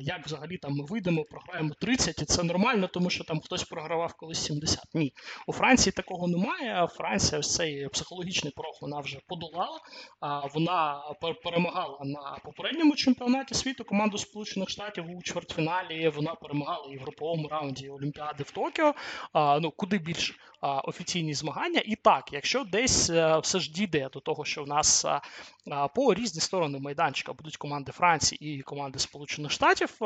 [0.00, 4.14] як взагалі там ми вийдемо, програємо 30, і це нормально, тому що там хтось програвав
[4.14, 4.84] колись 70.
[4.94, 5.12] Ні.
[5.46, 6.88] У Франції такого немає.
[6.92, 9.80] Франція ось цей психологічний порог вона вже подолала.
[10.20, 11.02] А Вона
[11.44, 16.08] перемагала на попередньому чемпіонаті світу команду Сполучених Штатів у чвертьфіналі.
[16.08, 18.94] Вона перемагала і в груповому раунді Олімпіади в Токіо.
[19.32, 21.82] А, Ну куди більш а, офіційні змагання.
[21.84, 25.88] І так, якщо десь а, е, все ж дійде до того, що в нас а,
[25.88, 29.96] по різні сторони майданчика будуть команди Франції і команди Сполучених Штатів,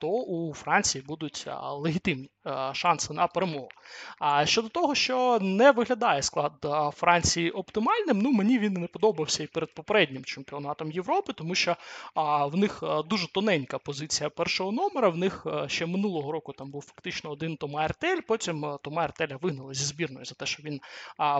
[0.00, 2.30] то у Франції будуть легітимні
[2.72, 3.68] шанси на перемогу.
[4.18, 6.52] А щодо того, що не виглядає склад
[6.94, 11.76] Франції оптимальним, ну мені він не подобався і перед попереднім чемпіонатом Європи, тому що
[12.50, 15.08] в них дуже тоненька позиція першого номера.
[15.08, 19.74] В них ще минулого року там був фактично один Тома Ертель, потім Тома Ертеля вигнали
[19.74, 20.80] зі збірної за те, що він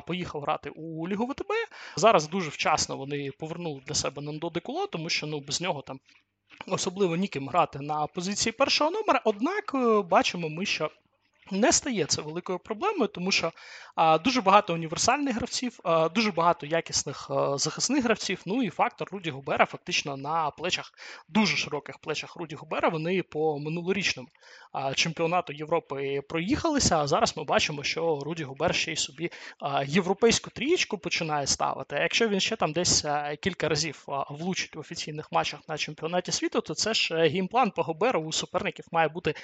[0.06, 1.52] поїхав грати у Лігу ВТБ.
[1.96, 6.00] Зараз дуже вчасно вони повернули для себе Нандо Декуло, тому що ну без нього там
[6.66, 9.20] особливо ніким грати на позиції першого номера.
[9.24, 10.90] Однак е, бачимо ми, що
[11.52, 13.52] не стає це великою проблемою, тому що
[13.96, 18.42] а, дуже багато універсальних гравців, а, дуже багато якісних а, захисних гравців.
[18.46, 20.92] Ну і фактор Руді Губера фактично на плечах,
[21.28, 22.88] дуже широких плечах Руді Губера.
[22.88, 24.28] Вони по минулорічному
[24.94, 26.98] чемпіонату Європи проїхалися.
[26.98, 29.30] А зараз ми бачимо, що Руді Губер ще й собі
[29.86, 31.96] європейську трієчку починає ставити.
[31.96, 33.04] А якщо він ще там десь
[33.40, 37.70] кілька разів влучить в офіційних матчах на чемпіонаті світу, то це ж е, game plan
[37.70, 39.34] по Губеру у суперників має бути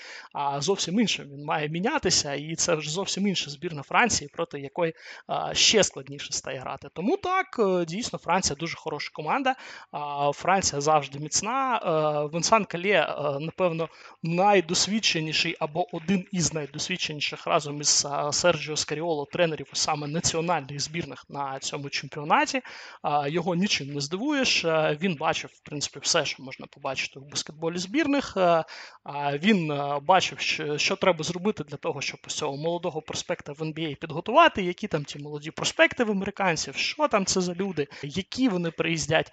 [0.59, 1.29] зовсім іншим.
[1.33, 4.95] Він має міняти мінятися, і це вже зовсім інша збірна Франції, проти якої
[5.27, 6.89] а, ще складніше стає грати.
[6.95, 9.55] Тому так, е, дійсно, Франція дуже хороша команда.
[9.93, 11.81] А, Франція завжди міцна.
[11.83, 13.89] А, е, Венсан Колле, е, напевно,
[14.23, 21.91] найдосвідченіший або один із найдосвідченіших разом із Серджіо Скаріоло тренерів саме національних збірних на цьому
[21.91, 22.61] чемпіонаті.
[23.27, 24.65] Його нічим не здивуєш.
[25.01, 28.37] Він бачив, в принципі, все, що можна побачити в баскетболі збірних.
[29.33, 29.73] Він
[30.03, 30.39] бачив,
[30.77, 35.05] що треба зробити для того, щоб ось цього молодого проспекта в NBA підготувати, які там
[35.05, 39.33] ті молоді проспекти в американців, що там це за люди, які вони приїздять.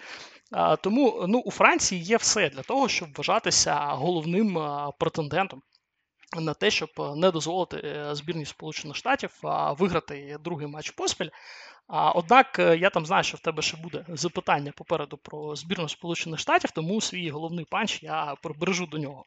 [0.82, 4.60] Тому ну, у Франції є все для того, щоб вважатися головним
[5.00, 5.62] претендентом.
[6.40, 9.32] На те, щоб не дозволити е, збірній Сполучених Штатів
[9.78, 11.30] виграти другий матч поспіль.
[12.16, 16.40] Однак е, я там знаю, що в тебе ще буде запитання попереду про збірну Сполучених
[16.40, 19.24] Штатів, тому свій головний панч я прибережу до нього.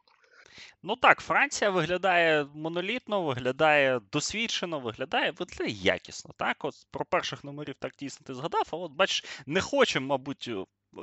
[0.83, 6.33] Ну так, Франція виглядає монолітно, виглядає досвідчено, виглядає виглядає якісно.
[6.37, 10.49] Так, от про перших номерів так дійсно ти згадав, а от бачиш, не хочемо, мабуть,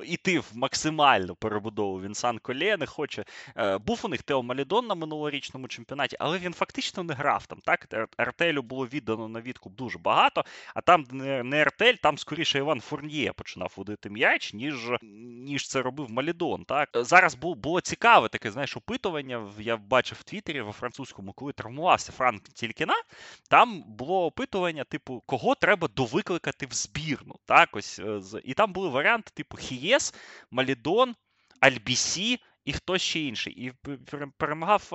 [0.05, 3.25] іти в максимальну перебудову Вінсан Колє не хоче.
[3.57, 7.59] Е, був у них Тео Малідон на минулорічному чемпіонаті, але він фактично не грав там.
[7.65, 10.45] Так, Артелю було віддано на відкуп дуже багато,
[10.75, 11.05] а там
[11.45, 14.91] не Артель, там скоріше Іван Фурніє починав водити м'яч, ніж
[15.23, 16.65] ніж це робив Малідон.
[16.65, 19.49] Так зараз було цікаве таке, знаєш, опитування.
[19.59, 22.95] Я бачив в Твіттері во французькому, коли травмувався Франк Тількіна.
[23.51, 27.35] Там було опитування, типу, кого треба довикликати в збірну.
[27.45, 30.15] Так, ось е, і там були варіанти, типу, Хієс,
[30.51, 31.15] Малидон,
[31.61, 33.53] Альбісі і хтось ще інший.
[33.53, 33.73] І
[34.37, 34.89] перемагав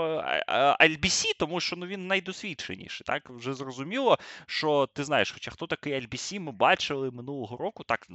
[0.82, 3.06] LBC, тому що ну, він найдосвідченіший.
[3.06, 8.08] Так вже зрозуміло, що ти знаєш, хоча хто такий LBC, ми бачили минулого року, так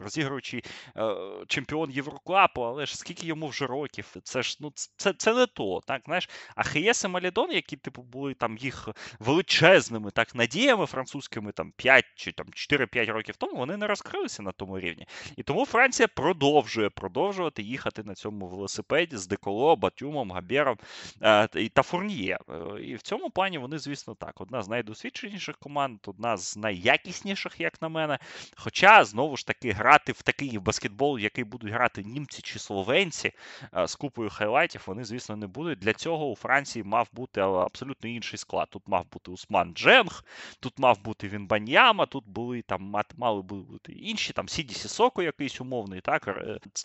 [0.00, 0.62] розігруючи
[0.96, 5.46] е, чемпіон Євроклапу, але ж скільки йому вже років, це ж ну це це не
[5.46, 5.80] то.
[5.86, 6.28] так, знаєш.
[6.56, 8.88] А Хієс і Малідон, які типу були там їх
[9.18, 14.52] величезними так надіями французькими там 5 чи там 4-5 років тому, вони не розкрилися на
[14.52, 15.06] тому рівні.
[15.36, 18.75] І тому Франція продовжує продовжувати їхати на цьому велосипеді
[19.12, 20.76] з Деколо, Батюмом, Габєром
[21.22, 22.38] е, та Фурніє.
[22.48, 24.40] Е, і в цьому плані вони, звісно, так.
[24.40, 28.18] Одна з найдосвідченіших команд, одна з найякісніших, як на мене.
[28.56, 33.32] Хоча, знову ж таки, грати в такий баскетбол, який будуть грати німці чи словенці
[33.76, 35.78] е, з купою хайлайтів, вони, звісно, не будуть.
[35.78, 38.68] Для цього у Франції мав бути абсолютно інший склад.
[38.70, 40.24] Тут мав бути Усман Дженг,
[40.60, 46.00] тут мав бути Вінбаньяма, тут були там мали бути інші, там Сіді Сісоко якийсь умовний.
[46.00, 46.38] так.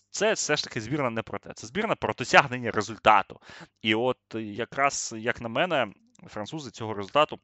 [0.10, 1.54] Це все ж таки збірна не про те.
[1.54, 3.40] Це збірна про досягнення результату.
[3.82, 5.88] І от якраз, як на мене,
[6.28, 7.40] французи цього результату.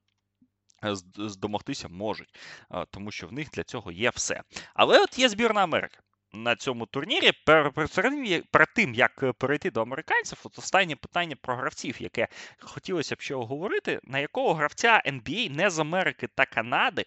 [0.84, 2.40] Е, здомогтися можуть,
[2.92, 4.42] тому що в них для цього є все.
[4.74, 6.00] Але от є збірна Америки
[6.44, 7.32] на цьому турнірі.
[8.52, 12.28] Перед тим, як е, перейти до американців, от останнє питання про гравців, яке
[12.60, 17.06] хотілося б ще оговорити, на якого гравця NBA не з Америки та Канади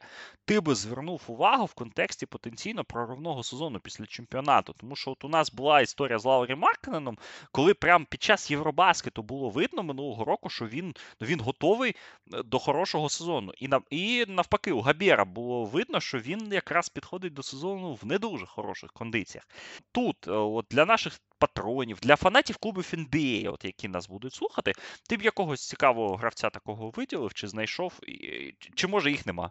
[0.51, 4.75] ти би звернув увагу в контексті потенційно проривного сезону після чемпіонату.
[4.81, 7.19] Тому що от у нас була історія з Лаурі Маркненом,
[7.53, 11.97] коли прямо під час Євробаскету було видно минулого року, що він ну, він готовий
[12.35, 13.53] е, до хорошого сезону.
[13.59, 18.19] І і навпаки, у Габєра було видно, що він якраз підходить до сезону в не
[18.19, 19.49] дуже хороших кондиціях кондиціях.
[19.93, 24.73] Тут, е, от для наших патронів, для фанатів клубів NBA, от які нас будуть слухати,
[25.09, 27.93] ти б якогось цікавого гравця такого виділив, чи знайшов,
[28.75, 29.51] чи може їх нема?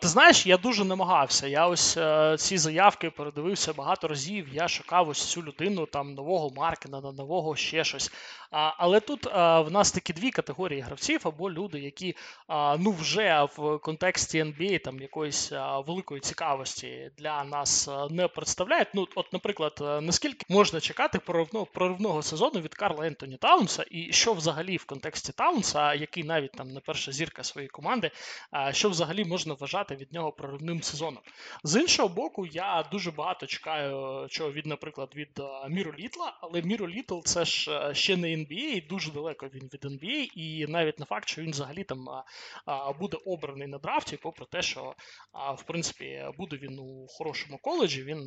[0.00, 1.46] Ти знаєш, я дуже намагався.
[1.46, 4.48] Я ось е, ці заявки передивився багато разів.
[4.52, 8.10] Я шукав ось цю людину, там нового Маркена, нового ще щось.
[8.50, 12.16] Але тут в нас такі дві категорії гравців, або люди, які
[12.78, 15.52] ну вже в контексті NBA там якоїсь
[15.86, 18.88] великої цікавості для нас не представляють.
[18.94, 24.32] Ну, от, наприклад, наскільки можна чекати проривного, проривного сезону від Карла Ентоні Таунса, і що
[24.32, 28.10] взагалі в контексті Таунса, який навіть там не перша зірка своєї команди,
[28.70, 31.22] що взагалі можна вважати від нього проривним сезоном.
[31.64, 36.88] З іншого боку, я дуже багато чекаю чого від, наприклад, від Міру Літла, але Міру
[36.88, 41.28] Літл це ж ще не NBA, дуже далеко він від NBA, і навіть не факт,
[41.28, 42.08] що він взагалі там
[42.98, 44.94] буде обраний на драфті, попри те, що
[45.56, 48.02] в принципі буде він у хорошому коледжі.
[48.02, 48.18] Він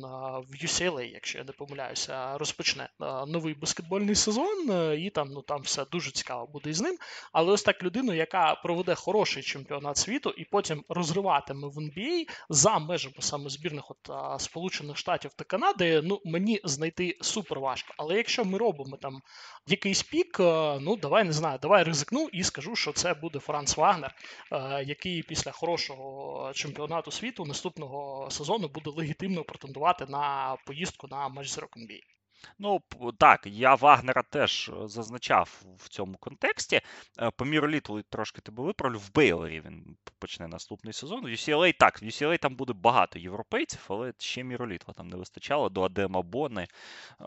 [0.48, 2.88] в UCLA, якщо я не помиляюся, розпочне
[3.26, 6.98] новий баскетбольний сезон, і там ну там все дуже цікаво буде із ним.
[7.32, 10.84] Але ось так людину, яка проведе хороший чемпіонат світу і потім
[11.18, 17.18] розриватиме в NBA за межами саме збірних от Сполучених Штатів та Канади, ну мені знайти
[17.20, 17.94] супер важко.
[17.96, 19.22] Але якщо ми робимо там
[19.66, 23.76] якийсь пік, е, ну давай не знаю, давай ризикну і скажу, що це буде Франц
[23.76, 24.14] Вагнер,
[24.52, 31.48] е, який після хорошого чемпіонату світу наступного сезону буде легітимно претендувати на поїздку на матч
[31.48, 32.17] з NBA.
[32.58, 32.80] Ну,
[33.18, 36.80] так, я Вагнера теж е, зазначав в цьому контексті.
[37.20, 38.98] Е, по Міроліту трошки тебе виправлю.
[38.98, 41.24] В Бейлері він почне наступний сезон.
[41.24, 45.68] В UCLA так, в UCLA там буде багато європейців, але ще Міролітва там не вистачало
[45.68, 46.68] до Адема Бони, е,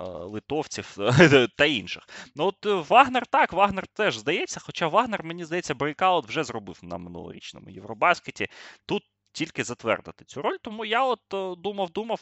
[0.04, 0.98] литовців
[1.58, 2.10] та інших.
[2.36, 6.98] Ну от Вагнер так, Вагнер теж здається, хоча Вагнер, мені здається, breakout вже зробив на
[6.98, 8.48] минулорічному Євробаскеті.
[8.86, 10.58] Тут тільки затвердити цю роль.
[10.62, 11.20] Тому я от
[11.60, 12.22] думав-думав,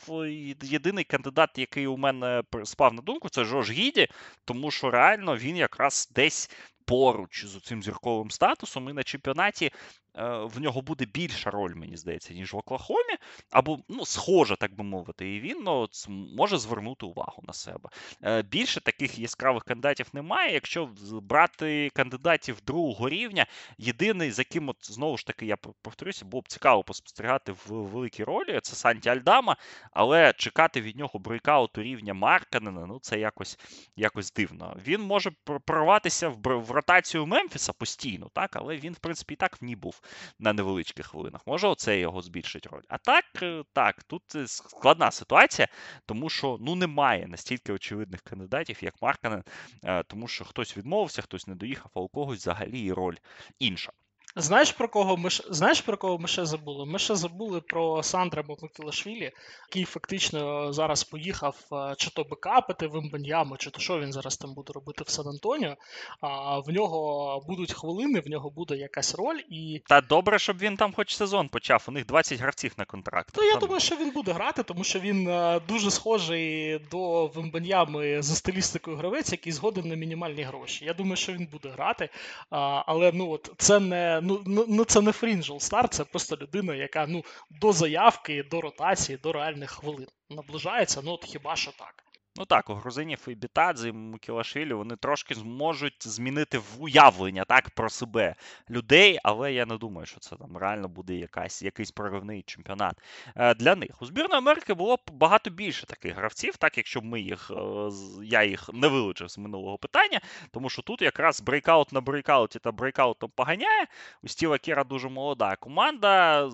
[0.61, 4.07] єдиний кандидат, який у мене спав на думку, це Джош Гідді,
[4.45, 6.51] тому що реально він якраз десь
[6.85, 9.71] поруч з цим зірковим статусом і на чемпіонаті
[10.08, 10.08] Е,
[10.43, 13.15] в нього буде більша роль, мені здається, ніж в Оклахомі,
[13.51, 17.89] або ну, схожа, так би мовити, і він ну, може звернути увагу на себе.
[18.23, 20.53] Е, більше таких яскравих кандидатів немає.
[20.53, 23.45] Якщо брати кандидатів другого рівня,
[23.77, 28.23] єдиний, за яким, от, знову ж таки, я повторюся, було б цікаво поспостерігати в великій
[28.23, 29.57] ролі, це Санті Альдама,
[29.91, 33.59] але чекати від нього breakout у рівня Маркканена, ну це якось
[33.95, 34.77] якось дивно.
[34.87, 35.31] Він може
[35.65, 39.98] прорватися в ротацію Мемфіса постійно, так, але він, в принципі, і так в ній був
[40.39, 41.41] на невеличких хвилинах.
[41.47, 42.81] Може, оце його збільшить роль.
[42.87, 45.67] А так, е, так, тут е, складна ситуація,
[46.05, 49.43] тому що ну немає настільки очевидних кандидатів, як Марканен,
[49.83, 53.15] е, тому що хтось відмовився, хтось не доїхав, а у когось взагалі роль
[53.59, 53.91] інша.
[54.35, 56.85] Знаєш про кого ми знаєш про кого ми ще забули?
[56.85, 59.31] Ми ще забули про Сандра Мокілашвілі,
[59.67, 64.37] який фактично зараз поїхав е, чи то бекапити в Імбаньяму, чи то що він зараз
[64.37, 65.75] там буде робити в Сан-Антоніо.
[66.21, 69.39] А в нього будуть хвилини, в нього буде якась роль.
[69.49, 69.81] і...
[69.87, 71.85] Та добре, щоб він там хоч сезон почав.
[71.87, 73.35] У них 20 гравців на контракт.
[73.37, 78.21] Ну, я думаю, що він буде грати, тому що він е, дуже схожий до Вимбаньями
[78.21, 80.85] за стилістикою гравець, який згоден на мінімальні гроші.
[80.85, 82.09] Я думаю, що він буде грати.
[82.49, 86.75] Але ну от це не ну, ну, ну це не фрінжл стар, це просто людина,
[86.75, 91.01] яка ну до заявки, до ротації, до реальних хвилин наближається.
[91.03, 92.03] Ну от хіба що так.
[92.35, 97.89] Ну так, у грузинів і Бітадзе, і Мамукелашвілі вони трошки зможуть змінити уявлення так про
[97.89, 98.35] себе
[98.69, 103.01] людей, але я не думаю, що це там реально буде якась, якийсь проривний чемпіонат
[103.35, 104.01] е, для них.
[104.01, 107.89] У збірної Америки було б багато більше таких гравців, так якщо ми їх, е,
[108.23, 112.71] я їх не вилучив з минулого питання, тому що тут якраз breakout на breakout-і та
[112.71, 113.87] breakout-ом поганяє.
[114.23, 116.49] У Стіва Кера дуже молода команда,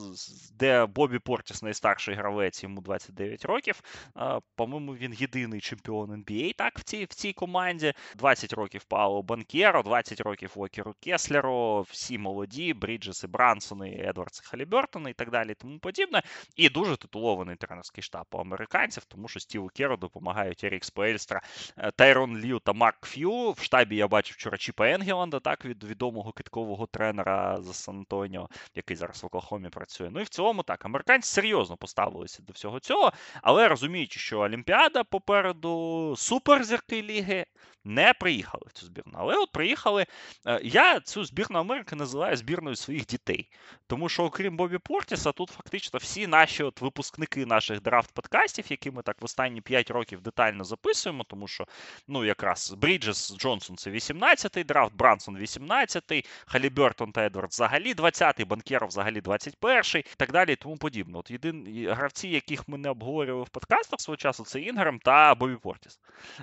[0.54, 3.82] де Бобі Портіс найстарший гравець, йому 29 років.
[4.18, 7.94] Е, по-моєму, він єдиний чемпіон NBA так в цій в цій команді.
[8.16, 15.14] 20 років Пауло Банкєро, 20 років Вокеру Кеслеру, всі молоді, Бріджеси, Брансони, Едвардс, Халібертони і
[15.14, 16.24] так далі, і тому подібне.
[16.56, 21.42] І дуже титулований тренерський штаб у американців, тому що Стіву Керу допомагають Ерік Спельстра,
[21.78, 23.52] е, Тайрон Лью та Марк Ф'ю.
[23.52, 28.98] В штабі я бачив вчора Чіпа Енгеланда, так, від відомого киткового тренера з Сан-Антоніо, який
[28.98, 30.10] зараз в Оклахомі працює.
[30.12, 35.04] Ну і в цілому так, американці серйозно поставилися до всього цього, але розуміючи, що Олімпіада
[35.04, 37.46] попереду складу суперзірки ліги
[37.86, 39.14] не приїхали в цю збірну.
[39.16, 40.06] Але от приїхали.
[40.48, 43.50] Е, я цю збірну Америки називаю збірною своїх дітей.
[43.88, 49.02] Тому що, окрім Бобі Портіса, тут фактично всі наші от випускники наших драфт-подкастів, які ми
[49.02, 51.66] так в останні 5 років детально записуємо, тому що
[52.08, 58.90] ну якраз Бріджес Джонсон це 18-й драфт, Брансон 18-й, Халібертон та Едвард взагалі 20-й, Банкєров
[58.90, 61.18] взагалі 21-й і так далі і тому подібне.
[61.18, 65.58] От єдині гравці, яких ми не обговорювали в подкастах свого часу, це Інграм та Бобі
[65.58, 66.00] Портіс.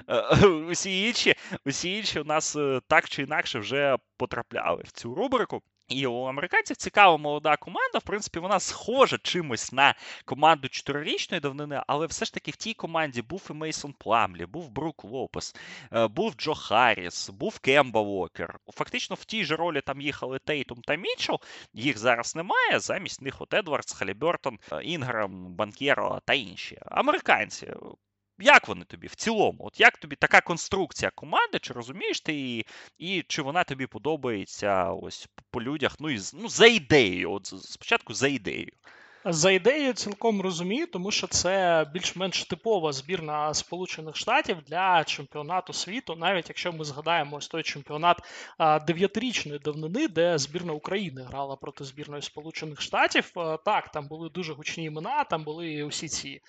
[0.08, 1.34] Е, усі інші
[1.66, 5.62] усі інші у нас е, так чи інакше вже потрапляли в цю рубрику.
[5.88, 7.98] І у американців цікава молода команда.
[7.98, 12.74] В принципі, вона схожа чимось на команду чотирирічної давнини, але все ж таки в тій
[12.74, 15.54] команді був і Мейсон Пламлі, був Брук Лопес,
[15.92, 18.58] е, був Джо Харріс, був Кемба Уокер.
[18.68, 21.40] Фактично в тій же ролі там їхали Тейтум та Мітчелл.
[21.72, 22.80] Їх зараз немає.
[22.80, 26.78] Замість них от Едвардс, Халібертон, е, Інграм, Банкєро та інші.
[26.86, 27.74] Американці
[28.42, 29.58] як вони тобі в цілому?
[29.58, 32.66] От як тобі така конструкція команди, чи розумієш ти її,
[32.98, 35.96] і чи вона тобі подобається ось по людях?
[36.00, 37.32] Ну і ну, за ідеєю.
[37.32, 38.72] От спочатку за ідеєю.
[39.24, 46.16] За ідеєю цілком розумію, тому що це більш-менш типова збірна Сполучених Штатів для чемпіонату світу,
[46.16, 48.18] навіть якщо ми згадаємо ось той чемпіонат
[48.86, 53.32] дев'ятирічної давнини, де збірна України грала проти збірної Сполучених Штатів.
[53.64, 56.40] Так, там були дуже гучні імена, там були усі ці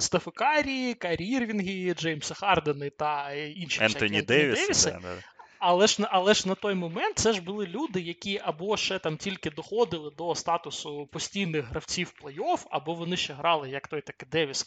[0.00, 4.90] Стефи Карі, Карі Ірвінги, Джеймса Хардени та інші Ентоні Девіси.
[4.90, 5.22] Да, да.
[5.60, 9.16] Але ж але ж на той момент це ж були люди, які або ще там
[9.16, 14.66] тільки доходили до статусу постійних гравців плей-офф, або вони ще грали, як той таки Девіс,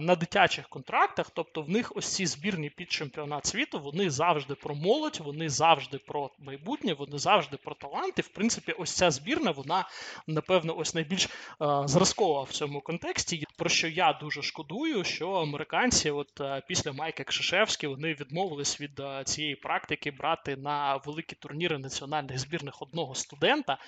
[0.00, 1.30] на дитячих контрактах.
[1.34, 5.98] Тобто в них ось ці збірні під чемпіонат світу, вони завжди про молодь, вони завжди
[5.98, 8.22] про майбутнє, вони завжди про таланти.
[8.22, 9.88] В принципі, ось ця збірна, вона
[10.26, 11.28] напевно ось найбільш
[11.84, 13.46] зразкова в цьому контексті.
[13.56, 19.56] Про що я дуже шкодую, що американці, от після Майка Кшишевські, вони відмовились від цієї
[19.56, 23.78] практики брати на великі турніри національних збірних одного студента.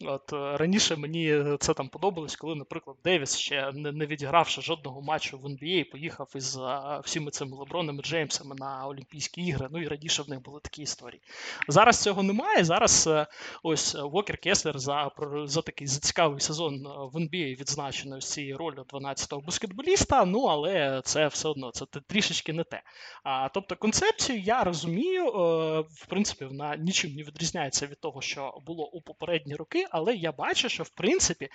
[0.00, 5.38] От е, Раніше мені це там подобалось, коли, наприклад, Девіс, ще не, відігравши жодного матчу
[5.38, 9.68] в NBA, поїхав із е, всіми цими Лебронами Джеймсами на Олімпійські ігри.
[9.70, 11.22] Ну і раніше в них були такі історії.
[11.68, 12.64] Зараз цього немає.
[12.64, 13.26] Зараз е,
[13.62, 15.10] ось Вокер Кеслер за
[15.44, 20.24] за такий за цікавий сезон в NBA відзначено з цією ролью 12-го баскетболіста.
[20.24, 22.82] Ну але це все одно це трішечки не те.
[23.24, 25.32] А, Тобто концепцію я розумію
[25.80, 30.32] в принципі, вона нічим не відрізняється від того, що було у попередні роки, але я
[30.32, 31.48] бачу, що в принципі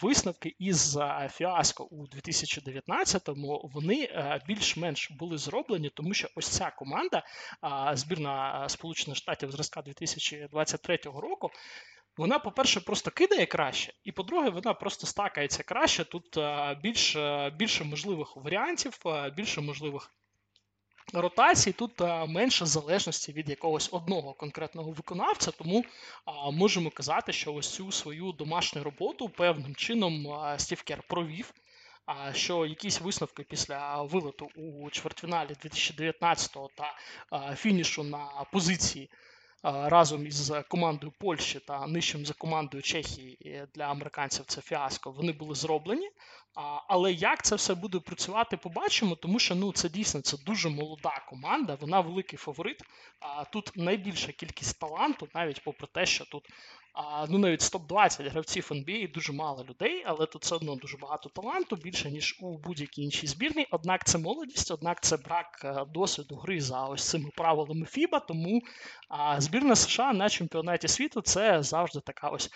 [0.00, 0.98] висновки із
[1.30, 4.08] фіаско у 2019-му вони
[4.46, 7.22] більш-менш були зроблені, тому що ось ця команда,
[7.92, 11.50] збірна Сполучених Штатів зразка 2023 року.
[12.16, 16.04] Вона, по-перше, просто кидає краще, і по-друге, вона просто стакається краще.
[16.04, 16.38] Тут
[16.82, 18.98] більше більше можливих варіантів,
[19.36, 20.14] більше можливих
[21.12, 25.84] ротацій тут менше залежності від якогось одного конкретного виконавця, тому
[26.52, 31.52] можемо казати, що ось цю свою домашню роботу певним чином а, Стів Кер провів.
[32.06, 39.10] А що якісь висновки після вилету у чвертьфіналі 2019 та фінішу на позиції
[39.62, 45.10] разом із командою Польщі та нижчим за командою Чехії для американців це фіаско.
[45.10, 46.10] Вони були зроблені.
[46.88, 51.22] Але як це все буде працювати, побачимо, тому що ну це дійсно це дуже молода
[51.28, 52.82] команда, вона великий фаворит.
[53.52, 56.48] Тут найбільша кількість таланту, навіть попри те, що тут
[57.28, 61.28] ну навіть з топ-20 гравців NBA дуже мало людей, але тут все одно дуже багато
[61.28, 63.66] таланту, більше ніж у будь-якій іншій збірній.
[63.70, 68.62] Однак це молодість, однак це брак е, досвіду гри за ось цими правилами FIBA, Тому
[69.38, 72.50] збірна США на чемпіонаті світу це завжди така ось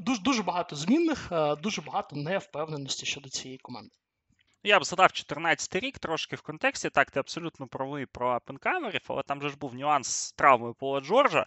[0.00, 3.90] дуже дуже багато змінних, дуже багато невпевненості щодо цієї команди.
[4.62, 6.90] Я б задав 14 рік трошки в контексті.
[6.90, 11.00] Так, ти абсолютно правий про апенкамерів, але там же ж був нюанс з травмою Пола
[11.00, 11.46] Джорджа,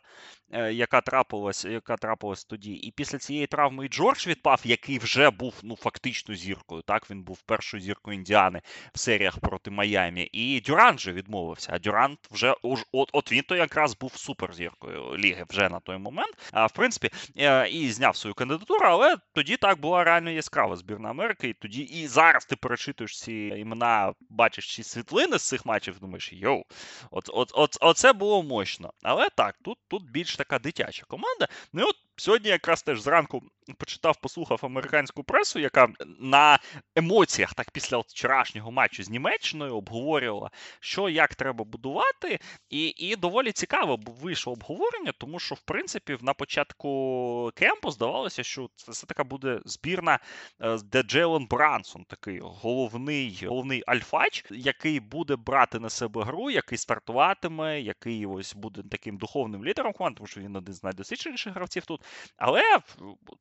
[0.52, 2.74] е, яка трапилась яка трапилась тоді.
[2.74, 6.82] І після цієї травми і Джордж відпав, який вже був ну, фактично зіркою.
[6.82, 8.62] Так, він був першою зіркою Індіани
[8.94, 10.30] в серіях проти Майамі.
[10.32, 11.72] І Дюрант же відмовився.
[11.74, 16.52] А Дюрант вже от, от він то якраз був суперзіркою ліги вже на той момент.
[16.52, 21.10] А в принципі, е, і зняв свою кандидатуру, але тоді так була реально яскрава збірна
[21.10, 21.50] Америки.
[21.50, 22.56] І тоді і зараз ти
[23.02, 26.64] перечитуєш ці імена, бачиш ці світлини з цих матчів, думаєш, йоу,
[27.12, 28.94] от, от, от, оце було мощно.
[29.04, 31.48] Але так, тут тут більш така дитяча команда.
[31.74, 33.44] Ну і от Сьогодні якраз теж зранку
[33.78, 35.88] почитав, послухав американську пресу, яка
[36.20, 36.60] на
[36.96, 42.40] емоціях, так після вчорашнього матчу з Німеччиною, обговорювала, що як треба будувати,
[42.70, 48.70] і і доволі цікаво вийшло обговорення, тому що, в принципі, на початку кемпу здавалося, що
[48.76, 50.20] це така буде збірна,
[50.60, 56.78] е, де Джейлен Брансон, такий головний головний альфач, який буде брати на себе гру, який
[56.78, 61.86] стартуватиме, який ось буде таким духовним лідером команди, тому що він один з найдосвідченіших гравців
[61.86, 62.02] тут.
[62.38, 62.80] Але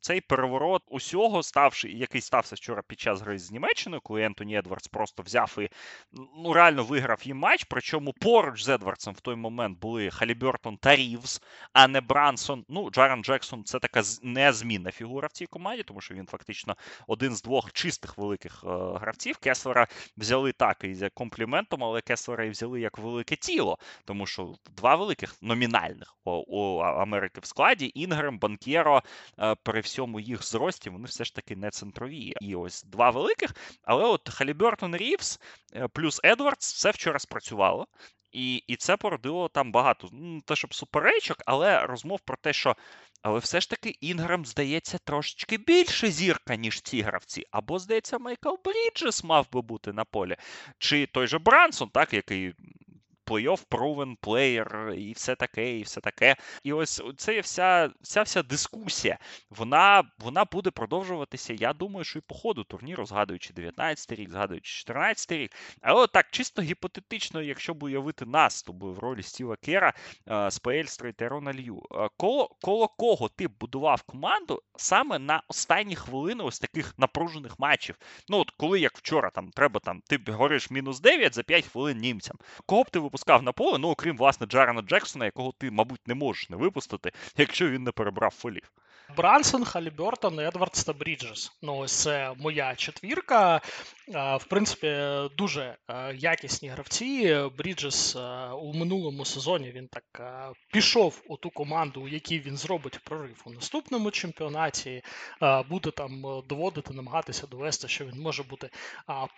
[0.01, 4.89] цей переворот усього ставши, який стався вчора під час гри з Німеччиною, коли Ентоні Едвардс
[4.89, 5.69] просто взяв і
[6.37, 7.65] ну реально виграв їм матч.
[7.65, 11.43] Причому поруч з Едвардсом в той момент були Халібертон та Рівз,
[11.73, 12.65] а не Брансон.
[12.69, 16.77] Ну, Джаран Джексон це така незмінна фігура в цій команді, тому що він фактично
[17.07, 18.69] один з двох чистих великих е,
[19.01, 19.37] гравців.
[19.37, 19.87] Кеслера
[20.17, 24.95] взяли так і за компліментом, але Кеслера і взяли як велике тіло, тому що два
[24.95, 31.25] великих номінальних у, Америки в складі Інгрем, Банкєро, е, при всьому їх зрості, вони все
[31.25, 32.35] ж таки не центрові.
[32.41, 33.55] І ось два великих.
[33.83, 35.41] Але от Халібертон Рівс
[35.75, 37.87] е, плюс Едвардс все вчора спрацювало.
[38.33, 42.77] І і це породило там багато ну, те, щоб суперечок, але розмов про те, що
[43.23, 47.45] але все ж таки Інграм, здається, трошечки більше зірка, ніж ці гравці.
[47.51, 50.37] Або, здається, Майкл Бріджес мав би бути на полі.
[50.79, 52.55] Чи той же Брансон, так, який
[53.31, 56.37] плей-офф proven плеєр, і все таке, і все таке.
[56.65, 59.19] І ось це вся вся вся дискусія,
[59.51, 61.53] вона вона буде продовжуватися.
[61.53, 65.53] Я думаю, що і по ходу турніру, згадуючи 19 рік, згадуючи 14 рік.
[65.83, 69.93] Але так, чисто гіпотетично, якщо б уявити нас з тобою в ролі Стіва Кера,
[70.51, 71.83] Спеельстра і Терона Лью,
[72.17, 77.95] коло, коло кого ти б будував команду саме на останні хвилини ось таких напружених матчів.
[78.29, 81.99] Ну, от коли як вчора, там треба там, ти говориш мінус 9 за 5 хвилин
[81.99, 82.37] німцям.
[82.67, 83.20] Кого б ти випускав?
[83.21, 87.13] Випускав на поле, ну окрім власне Джарана Джексона, якого ти, мабуть, не можеш не випустити,
[87.37, 88.73] якщо він не перебрав фолів.
[89.17, 91.53] Брансон, Халібертон, Едвардс та Бріджес.
[91.63, 93.61] Ну, ось це моя четвірка.
[94.15, 94.97] В принципі,
[95.39, 95.77] дуже
[96.15, 97.41] якісні гравці.
[97.59, 98.17] Бріджес
[98.63, 100.05] у минулому сезоні він так
[100.73, 105.03] пішов у ту команду, у якій він зробить прорив у наступному чемпіонаті.
[105.69, 108.71] Буде там доводити, намагатися довести, що він може бути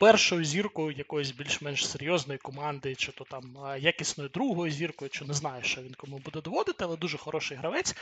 [0.01, 5.63] першою зіркою якоїсь більш-менш серйозної команди, чи то там якісною другою зіркою, чи не знаю,
[5.63, 7.95] що він кому буде доводити, але дуже хороший гравець.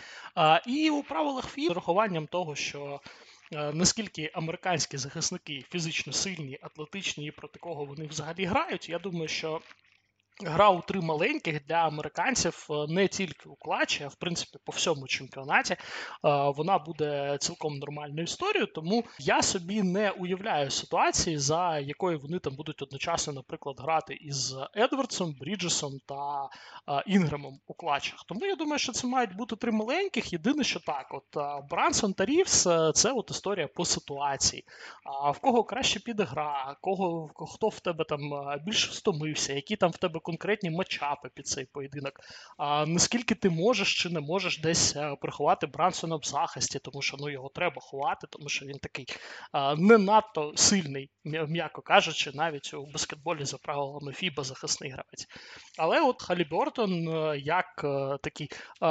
[0.66, 3.00] І у правилах з урахуванням того, що
[3.52, 9.28] е, наскільки американські захисники фізично сильні, атлетичні і про такого вони взагалі грають, я думаю,
[9.28, 9.60] що
[10.46, 14.72] Гра у три маленьких для американців е, не тільки у клатчі, а в принципі по
[14.72, 15.78] всьому чемпіонаті е,
[16.56, 18.66] вона буде цілком нормальною історією.
[18.66, 24.56] Тому я собі не уявляю ситуації, за якою вони там будуть одночасно, наприклад, грати із
[24.76, 26.48] Едвардсом, Бріджесом та
[26.88, 28.24] е, Інгремом у клатчах.
[28.28, 30.32] Тому я думаю, що це мають бути три маленьких.
[30.32, 31.36] Єдине, що так, от
[31.70, 32.62] Брансон та Рівс
[32.94, 34.64] це от історія по ситуації.
[35.04, 38.20] А в кого краще піде гра, кого хто в тебе там
[38.66, 42.20] більше стомився, які там в тебе конкретні матчапи під цей поєдинок.
[42.59, 47.16] А наскільки ти можеш чи не можеш десь е, приховати Брансона в захисті, тому що
[47.20, 49.07] ну його треба ховати, тому що він такий
[49.52, 55.27] а, не надто сильний, м'яко кажучи, навіть у баскетболі за правилами Фіба захисний гравець.
[55.78, 58.51] Але от Халібертон е, як е, такий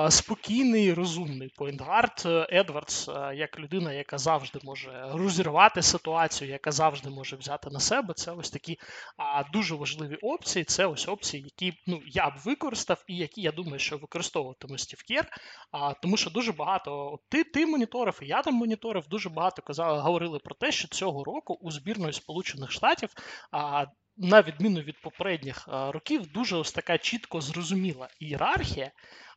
[0.09, 7.35] спокійний, розумний point guard, Едвардс, як людина, яка завжди може розірвати ситуацію, яка завжди може
[7.35, 8.77] взяти на себе, це ось такі
[9.53, 10.65] дуже важливі опції.
[10.65, 14.77] Це ось опції гравці, які ну я б використав, і які я думаю, що використовуватиме
[14.77, 15.27] Стів Кер.
[15.71, 19.99] А тому, що дуже багато ти ти моніторив, і я там моніторив, дуже багато казали,
[19.99, 23.09] говорили про те, що цього року у збірної Сполучених Штатів
[23.51, 23.85] а,
[24.17, 28.91] на відміну від попередніх років, дуже ось така чітко зрозуміла ієрархія.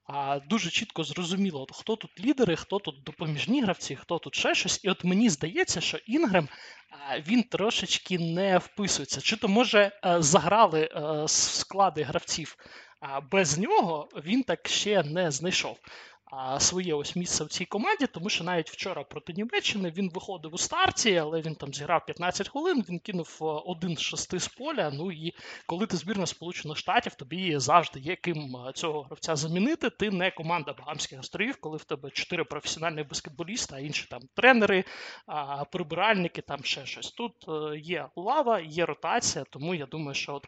[0.05, 4.81] А дуже чітко зрозуміло, хто тут лідери, хто тут допоміжні гравці, хто тут ще щось.
[4.85, 6.49] І от мені здається, що Інгрем
[7.27, 9.21] він трошечки не вписується.
[9.21, 10.91] Чи то може заграли
[11.27, 12.57] склади гравців
[13.31, 15.79] без нього, він так ще не знайшов
[16.59, 20.59] своє ось місце в цій команді, тому що навіть вчора проти Німеччини він виходив у
[20.59, 24.91] старті, але він там зіграв 15 хвилин, він кинув е, один з шести з поля.
[24.95, 25.35] Ну і
[25.67, 29.91] коли ти збірна Сполучених Штатів, тобі завжди є ким е, цього гравця замінити.
[29.91, 34.85] Ти не команда Багамських островів, коли в тебе чотири професіональні баскетболіста, а інші там тренери,
[35.73, 37.11] прибиральники, там ще щось.
[37.11, 40.47] Тут е, є лава, є ротація, тому я думаю, що от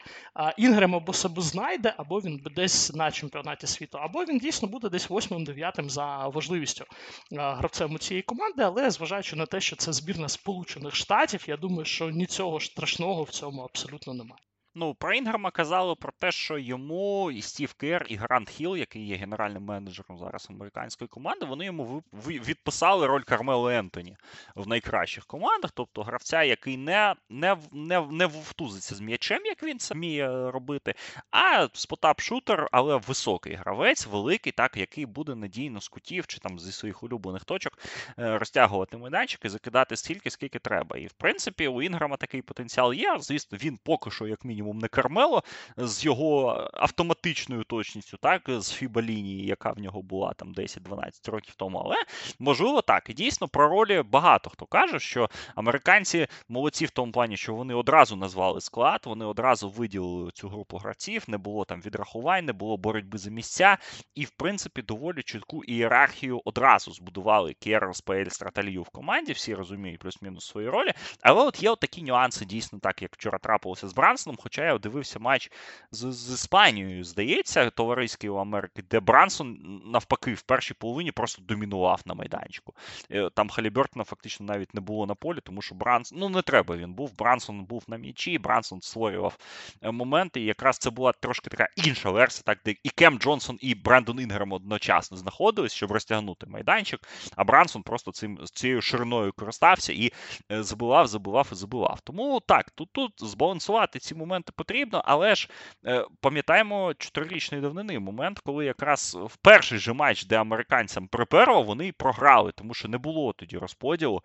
[0.56, 5.10] Інгрем або себе знайде, або він десь на чемпіонаті світу, або він дійсно буде десь
[5.10, 6.84] 8-9 п'ятим за важливістю
[7.30, 11.84] гравцем у цієї команди, але зважаючи на те, що це збірна Сполучених Штатів, я думаю,
[11.84, 14.42] що нічого страшного в цьому абсолютно немає.
[14.76, 19.06] Ну, про Інграма казали про те, що йому і Стів Кер, і Грант Хілл, який
[19.06, 24.16] є генеральним менеджером зараз американської команди, вони йому відписали роль Кармело Ентоні
[24.54, 29.78] в найкращих командах, тобто гравця, який не не, не, не втузиться з м'ячем, як він
[29.78, 30.94] це вміє робити,
[31.30, 36.72] а спотап-шутер, але високий гравець, великий, так, який буде надійно з кутів чи там зі
[36.72, 37.78] своїх улюблених точок
[38.18, 40.96] е, розтягувати майданчик і закидати стільки, скільки треба.
[40.96, 43.16] І в принципі у Інграма такий потенціал є.
[43.20, 45.42] Звісно, він поки що, як мінімум мінімум не Кармело
[45.76, 51.78] з його автоматичною точністю, так, з Фіба-лінії, яка в нього була там 10-12 років тому.
[51.78, 51.96] Але
[52.38, 53.10] можливо так.
[53.10, 57.74] І дійсно про ролі багато хто каже, що американці молодці в тому плані, що вони
[57.74, 62.76] одразу назвали склад, вони одразу виділили цю групу гравців, не було там відрахувань, не було
[62.76, 63.78] боротьби за місця,
[64.14, 69.32] і в принципі доволі чітку ієрархію одразу збудували Керл, Спейль, Страталію в команді.
[69.32, 70.92] Всі розуміють плюс-мінус свої ролі.
[71.20, 74.36] Але от є от такі нюанси, дійсно, так як вчора трапилося з Брансоном.
[74.54, 75.50] Хоча я дивився матч
[75.90, 82.00] з, з Іспанією, здається, товариський у Америки, де Брансон навпаки в першій половині просто домінував
[82.06, 82.74] на майданчику.
[83.10, 86.76] Е, там Халібертона фактично навіть не було на полі, тому що Брансон, ну не треба
[86.76, 87.16] він був.
[87.18, 89.38] Брансон був на м'ячі, Брансон створював
[89.82, 90.40] е, моменти.
[90.40, 94.20] І якраз це була трошки така інша версія, так де і Кем Джонсон, і Брендон
[94.20, 97.00] Інгрем одночасно знаходились, щоб розтягнути майданчик.
[97.36, 100.12] А Брансон просто цим цією шириною користався і
[100.52, 102.00] е, забивав, забивав і забивав.
[102.00, 105.48] Тому так, тут тут збалансувати ці моменти моменти потрібно, але ж
[105.86, 111.92] е, пам'ятаємо чотирирічної давнини момент, коли якраз в перший же матч, де американцям приперло, вони
[111.92, 114.22] програли, тому що не було тоді розподілу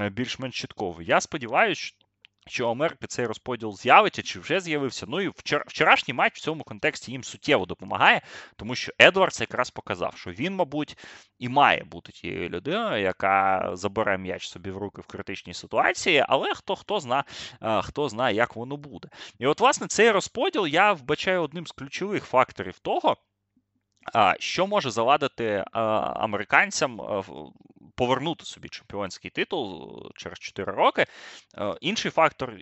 [0.00, 1.02] е, більш-менш чіткого.
[1.02, 1.92] Я сподіваюся,
[2.46, 5.06] що у Америки цей розподіл з'явиться чи вже з'явився.
[5.08, 5.32] Ну і
[5.66, 8.20] вчорашній матч в цьому контексті їм суттєво допомагає,
[8.56, 10.98] тому що Едвардс якраз показав, що він, мабуть,
[11.38, 16.54] і має бути тією людиною, яка забере м'яч собі в руки в критичній ситуації, але
[16.54, 17.24] хто хто зна,
[17.82, 19.08] хто знає, як воно буде.
[19.38, 23.16] І от, власне, цей розподіл я вбачаю одним з ключових факторів того.
[24.38, 27.00] Що може завадити американцям
[27.96, 31.06] повернути собі чемпіонський титул е, через 4 роки.
[31.58, 32.52] Е, інший фактор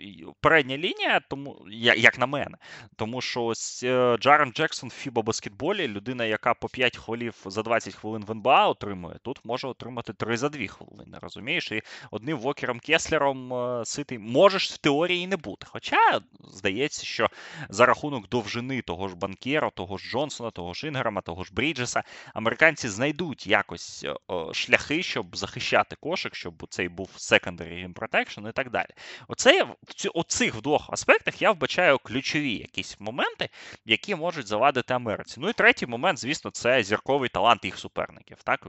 [0.41, 2.57] передня лінія, тому як на мене,
[2.95, 7.63] тому що ось е, Джарен Джексон в Фіба баскетболі, людина, яка по 5 хвилів за
[7.63, 11.17] 20 хвилин в НБА отримує, тут може отримати 3 за 2 хвилини.
[11.21, 11.71] Розумієш?
[11.71, 11.81] І
[12.11, 13.53] одним Вокером Кеслером
[13.85, 15.67] ситий можеш в теорії не бути.
[15.69, 17.29] Хоча здається, що
[17.69, 22.03] за рахунок довжини того ж Банкєра, того ж Джонсона, того ж Інграма, того ж Бріджеса,
[22.33, 24.05] американці знайдуть якось
[24.53, 28.89] шляхи, щоб щоб захищати кошик, щоб цей був secondary rim protection і так далі.
[29.27, 29.75] Оце в
[30.13, 33.49] оцих двох аспектах я вбачаю ключові якісь моменти,
[33.85, 35.35] які можуть завадити Америці.
[35.39, 38.37] Ну і третій момент, звісно, це зірковий талант їх суперників.
[38.43, 38.67] Так?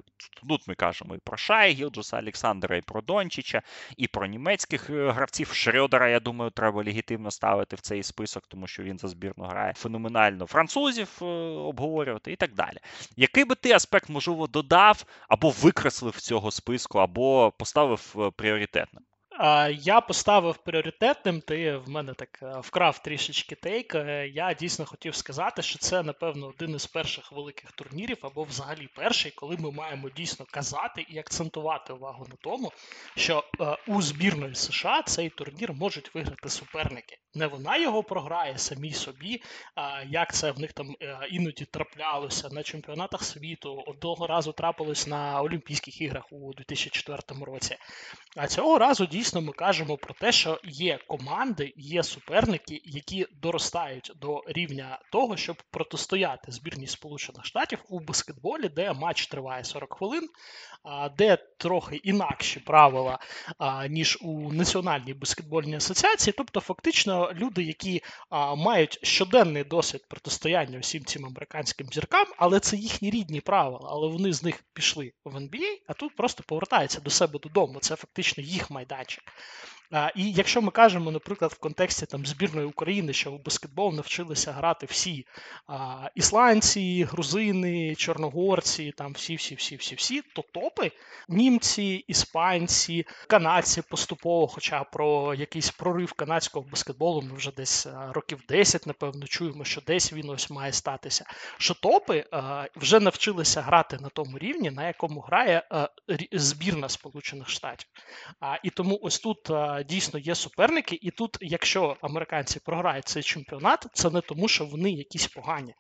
[0.49, 3.63] Тут ми кажемо і про Шая, Гілджуса Олександра, і про Дончича,
[3.97, 5.49] і про німецьких е, гравців.
[5.49, 9.73] Шрёдера, я думаю, треба легітимно ставити в цей список, тому що він за збірну грає
[9.73, 12.79] феноменально французів е, обговорювати і так далі.
[13.17, 16.46] Який би ти аспект, можливо, додав або викреслив цього?
[16.51, 19.03] Списку, або поставив е, пріоритетним?
[19.79, 23.95] Я поставив пріоритетним, ти в мене так е, вкрав трішечки тейк.
[23.95, 28.89] Е, я дійсно хотів сказати, що це, напевно, один із перших великих турнірів, або взагалі
[28.97, 32.73] перший, коли ми маємо дійсно казати і акцентувати увагу на тому,
[33.17, 33.45] що
[33.87, 37.19] у збірної США цей турнір можуть виграти суперники.
[37.35, 39.43] Не вона його програє самій собі,
[40.09, 40.95] як це в них там
[41.31, 43.85] іноді траплялося на чемпіонатах світу.
[43.87, 47.77] Одного разу трапилось на Олімпійських іграх у 2004 році.
[48.37, 53.27] А цього разу дійсно дійсно ми кажемо про те, що є команди, є суперники, які
[53.43, 59.95] доростають до рівня того, щоб протистояти збірній Сполучених Штатів у баскетболі, де матч триває 40
[59.95, 60.29] хвилин,
[61.19, 63.19] де трохи інакші правила,
[63.89, 66.35] ніж у Національній баскетбольній асоціації.
[66.37, 68.03] Тобто, фактично, люди, які
[68.57, 74.33] мають щоденний досвід протистояння всім цим американським зіркам, але це їхні рідні правила, але вони
[74.33, 77.79] з них пішли в NBA, а тут просто повертаються до себе додому.
[77.81, 79.16] Це фактично їх майданчик.
[79.17, 79.76] magic.
[80.15, 84.87] І якщо ми кажемо, наприклад, в контексті там збірної України, що в баскетбол навчилися грати
[84.87, 85.27] всі
[85.67, 90.93] а, ісландці, грузини, чорногорці, там всі-всі-всі-всі-всі, то топи
[91.29, 98.87] німці, іспанці, канадці поступово, хоча про якийсь прорив канадського баскетболу ми вже десь років 10,
[98.87, 101.25] напевно, чуємо, що десь він ось має статися.
[101.59, 105.89] Що топи а, вже навчилися грати на тому рівні, на якому грає а,
[106.33, 107.89] збірна Сполучених Штатів.
[108.41, 109.51] А, І тому ось тут
[109.83, 114.91] дійсно є суперники, і тут, якщо американці програють цей чемпіонат, це не тому, що вони
[114.91, 115.75] якісь погані.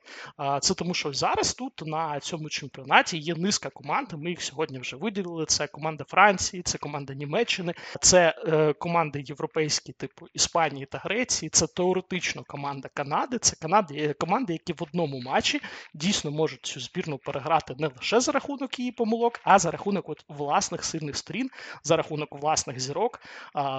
[0.60, 4.12] Це тому, що зараз тут на цьому чемпіонаті є низка команд.
[4.12, 5.47] Ми їх сьогодні вже виділили.
[5.47, 11.51] Це команда Франції, це команда Німеччини, це е, команди європейські, типу Іспанії та Греції.
[11.51, 13.39] Це теоретично команда Канади.
[13.39, 15.60] Це Канади, е, команди, які в одному матчі
[15.94, 20.24] дійсно можуть цю збірну переграти не лише за рахунок її помилок, а за рахунок от
[20.28, 21.51] власних сильних сторін,
[21.82, 23.20] за рахунок власних зірок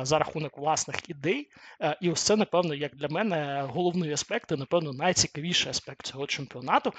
[0.07, 1.49] за рахунок власних ідей.
[1.81, 6.27] Е, і ось це, напевно, як для мене головний аспект, і, напевно, найцікавіший аспект цього
[6.27, 6.93] чемпіонату.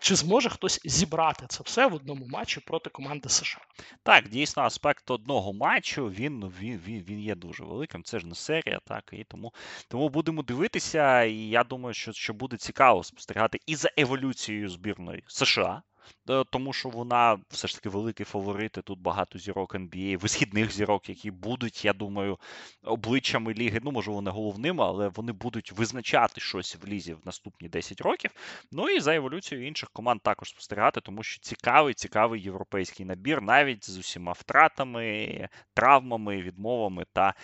[0.00, 3.60] Чи зможе хтось зібрати це все в одному матчі проти команди США?
[4.02, 8.02] Так, дійсно, аспект одного матчу він він, він, він є дуже великим.
[8.04, 9.52] Це ж не серія, так і тому
[9.88, 11.22] тому будемо дивитися.
[11.22, 15.82] І я думаю, що, що буде цікаво спостерігати і за еволюцією збірної США.
[16.30, 18.76] Е, тому що вона все ж таки великий фаворит.
[18.76, 22.38] і Тут багато зірок NBA, висхідних зірок, які будуть, я думаю,
[22.84, 23.80] обличчями ліги.
[23.82, 28.30] Ну, може, вони головними, але вони будуть визначати щось в лізі в наступні 10 років.
[28.72, 33.90] Ну і за еволюцією інших команд також спостерігати, тому що цікавий, цікавий європейський набір, навіть
[33.90, 37.34] з усіма втратами, травмами, відмовами та,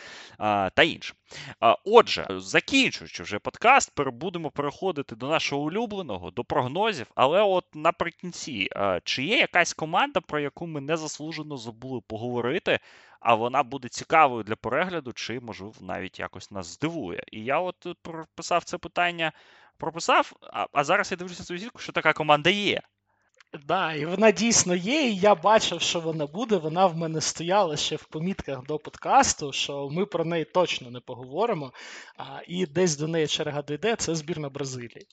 [0.75, 1.17] та іншим.
[1.85, 7.07] Отже, закінчуючи вже подкаст, будемо переходити до нашого улюбленого, до прогнозів.
[7.15, 8.70] Але от наприкінці,
[9.05, 12.79] чи є якась команда, про яку ми незаслужено забули поговорити,
[13.21, 17.25] а вона буде цікавою для перегляду, чи, можливо, навіть якось нас здивує.
[17.33, 19.33] І я от прописав це питання,
[19.79, 20.33] прописав,
[20.73, 22.81] а, зараз я дивлюся свою сітку, що така команда є.
[23.67, 26.57] Да, і вона дійсно є, і я бачив, що вона буде.
[26.57, 31.01] Вона в мене стояла ще в помітках до подкасту, що ми про неї точно не
[31.01, 31.73] поговоримо.
[32.17, 35.07] А, І десь до неї черга дійде, це збірна Бразилії.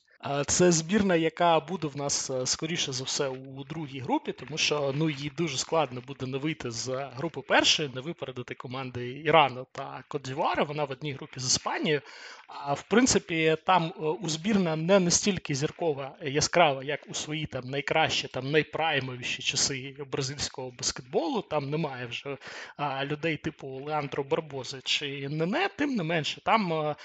[0.46, 4.92] Це збірна, яка буде в нас е, скоріше за все у другій групі, тому що
[4.94, 10.04] ну їй дуже складно буде не вийти з групи першої, не випередити команди Ірану та
[10.08, 10.64] Кодзівара.
[10.64, 12.00] Вона в одній групі з Іспанією.
[12.46, 17.70] А в принципі, там е, у збірна не настільки зіркова яскрава, як у свої там
[17.70, 21.42] найкращі, там найпраймовіші часи бразильського баскетболу.
[21.42, 22.36] Там немає вже
[22.76, 26.96] а, людей типу Леандро Барбози чи Нене, тим не менше, там е,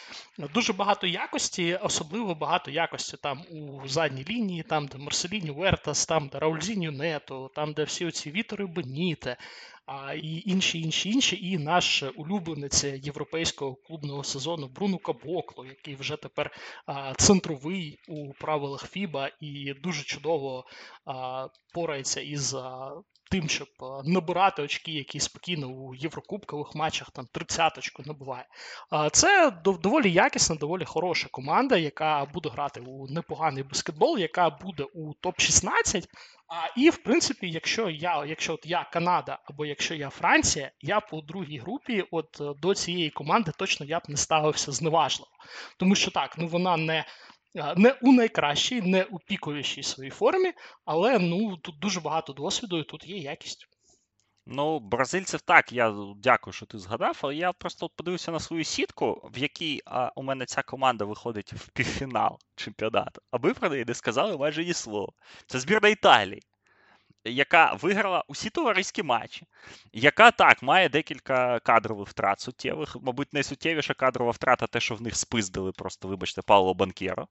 [0.53, 6.27] дуже багато якості, особливо багато якості там у задній лінії, там де Марселіні Вертас, там
[6.27, 9.37] де Раульзіню Нето, там де всі оці Вітори Беніте
[9.85, 16.17] а і інші, інші, інші, і наш улюбленець європейського клубного сезону Бруно Кабокло, який вже
[16.17, 16.51] тепер
[16.85, 19.29] а, центровий у правилах Фіба.
[19.39, 20.65] І дуже чудово
[21.05, 22.55] а, порається із
[23.33, 23.67] тим, щоб
[24.05, 28.45] набирати очки, які спокійно у єврокубкових матчах там тридцяточку набуває.
[29.11, 29.51] Це
[29.83, 36.07] доволі якісна, доволі хороша команда, яка буде грати у непоганий баскетбол, яка буде у топ-16.
[36.47, 40.99] А і в принципі, якщо я, якщо от я Канада або якщо я Франція, я
[40.99, 45.31] по другій групі, от е, до цієї команди точно я б не ставився зневажливо.
[45.77, 47.05] Тому що так, ну вона не
[47.75, 50.53] не у найкращій, не у піковішій своїй формі,
[50.85, 53.67] але ну тут дуже багато досвіду, і тут є якість.
[54.45, 59.29] Ну, бразильців так, я дякую, що ти згадав, але я просто подивився на свою сітку,
[59.33, 63.21] в якій а, у мене ця команда виходить в півфінал чемпіонату.
[63.31, 65.11] А ви про неї не сказали майже ні слова.
[65.47, 66.41] Це збірна Італії
[67.25, 69.45] яка виграла усі товариські матчі,
[69.93, 72.97] яка так має декілька кадрових втрат суттєвих.
[73.01, 77.27] Мабуть, найсуттєвіша кадрова втрата, те, що в них спиздили просто, вибачте, Павло Банкєро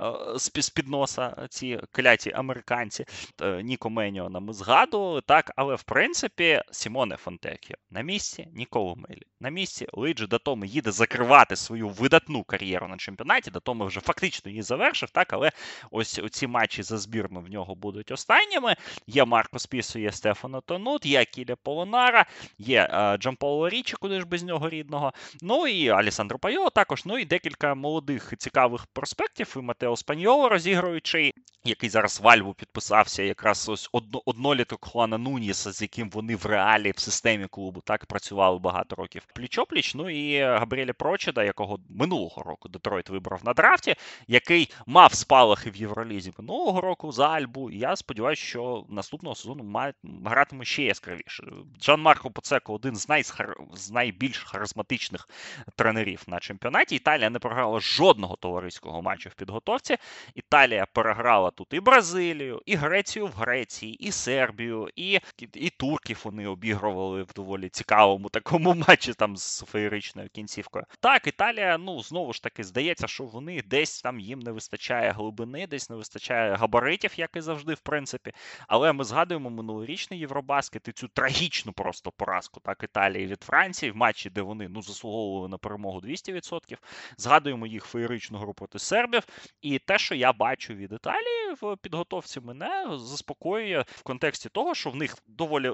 [0.00, 3.04] е, з під носа ці кляті американці.
[3.42, 9.22] Е, Ніко Меніона ми згадували, так, але в принципі Сімоне Фонтекіо на місці Ніколу Мелі.
[9.40, 13.50] На місці Лейджі Датоми їде закривати свою видатну кар'єру на чемпіонаті.
[13.50, 15.52] Датоми вже фактично її завершив, так, але
[15.90, 18.76] ось ці матчі за збірну в нього будуть останніми.
[19.06, 22.26] Є Марко Спісу, є Стефано Тонут, є Кіля Полонара,
[22.58, 25.12] є е, Джамполо Річі, куди ж без нього рідного.
[25.42, 27.04] Ну і Алісандро Пайо також.
[27.04, 29.54] Ну і декілька молодих цікавих проспектів.
[29.56, 31.32] І Матео Спаньоло розігруючий,
[31.64, 36.46] який зараз в Альву підписався, якраз ось одно, одноліток Хуана Нуніса, з яким вони в
[36.46, 39.92] реалі в системі клубу так працювали багато років пліч-опліч.
[39.96, 43.94] Ну і Габріеля Прочеда, якого минулого року Детройт вибрав на драфті,
[44.28, 47.70] який мав спалахи в Євролізі минулого року за Альбу.
[47.70, 48.84] І я сподіваюся, що
[49.22, 49.94] наступного сезону має
[50.24, 51.44] гратиме ще яскравіше.
[51.80, 53.56] Джан Марко Поцеко один з, найсхар...
[53.74, 55.28] з найбільш харизматичних
[55.76, 56.96] тренерів на чемпіонаті.
[56.96, 59.96] Італія не програла жодного товариського матчу в підготовці.
[60.34, 65.20] Італія переграла тут і Бразилію, і Грецію в Греції, і Сербію, і
[65.54, 70.84] і турків вони обігрували в доволі цікавому такому матчі там з феєричною кінцівкою.
[71.00, 75.66] Так, Італія, ну знову ж таки, здається, що вони десь там їм не вистачає глибини,
[75.66, 78.32] десь не вистачає габаритів, як і завжди, в принципі.
[78.68, 83.96] Але ми згадуємо минулорічний Євробаскет і цю трагічну просто поразку так Італії від Франції в
[83.96, 86.76] матчі, де вони ну заслуговували на перемогу 200%.
[87.16, 89.22] Згадуємо їх феєричну гру проти сербів.
[89.62, 94.90] І те, що я бачу від Італії в підготовці, мене заспокоює в контексті того, що
[94.90, 95.72] в них доволі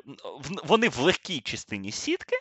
[0.65, 2.37] вони в легкій частині сітки.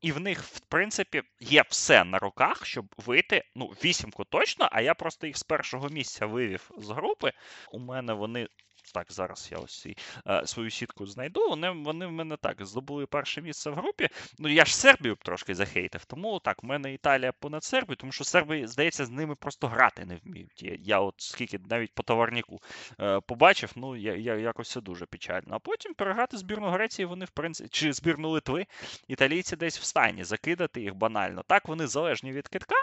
[0.00, 3.44] І в них, в принципі, є все на руках, щоб вийти.
[3.54, 7.32] Ну, вісімку точно, а я просто їх з першого місця вивів з групи.
[7.72, 8.48] У мене вони
[8.92, 9.86] так, зараз я ось
[10.26, 11.48] е, свою сітку знайду.
[11.48, 14.08] Вони вони в мене так здобули перше місце в групі.
[14.38, 18.24] Ну я ж Сербію трошки захейтив, тому так, в мене Італія понад Сербію, тому що
[18.24, 20.62] Серби, здається, з ними просто грати не вміють.
[20.62, 22.60] Я, я от скільки навіть по товарнику
[23.00, 25.54] е, побачив, ну я, я якось це дуже печально.
[25.54, 28.66] А потім переграти збірну Греції, вони, в принципі, чи збірну Литви,
[29.08, 31.42] італійці десь в стані закидати їх банально.
[31.46, 32.76] Так, вони залежні від китка,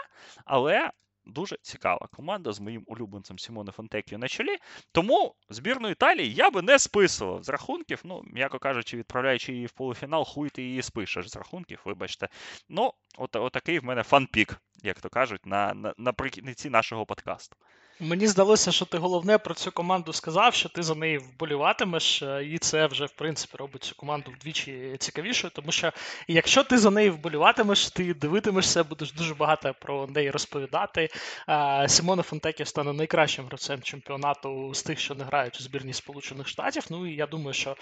[0.44, 0.90] але
[1.26, 4.56] дуже цікава команда з моїм улюбленцем Сімоне Фонтекіо на чолі.
[4.92, 8.00] Тому збірну Італії я би не списував з рахунків.
[8.04, 12.28] Ну, м'яко кажучи, відправляючи її в полуфінал, хуй ти її спишеш з рахунків, вибачте.
[12.68, 17.56] Ну, от, отакий в мене fun pick, як то кажуть, на, на, наприкінці нашого подкасту.
[18.00, 22.44] Мені здалося, що ти головне про цю команду сказав, що ти за неї вболіватимеш, е,
[22.44, 25.50] і це вже в принципі робить цю команду вдвічі цікавішою.
[25.54, 25.92] Тому що
[26.28, 31.08] якщо ти за неї вболіватимеш, ти дивитимешся, будеш дуже багато про неї розповідати.
[31.48, 36.48] Е, Сімоне Фонтекі стане найкращим гравцем чемпіонату з тих, що не грають у збірні Сполучених
[36.48, 36.84] Штатів.
[36.90, 37.76] Ну і я думаю, що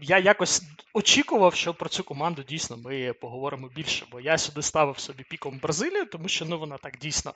[0.00, 0.62] я якось
[0.92, 4.06] очікував, що про цю команду дійсно ми поговоримо більше.
[4.12, 7.32] Бо я сюди ставив собі піком Бразилію, тому що ну вона так дійсно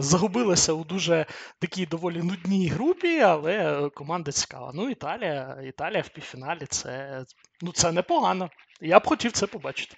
[0.00, 1.26] загубилася у дуже
[1.58, 4.72] такій доволі нудній групі, але команда цікава.
[4.74, 7.24] Ну, Італія, Італія в півфіналі це
[7.62, 8.50] ну, це непогано.
[8.80, 9.96] Я б хотів це побачити.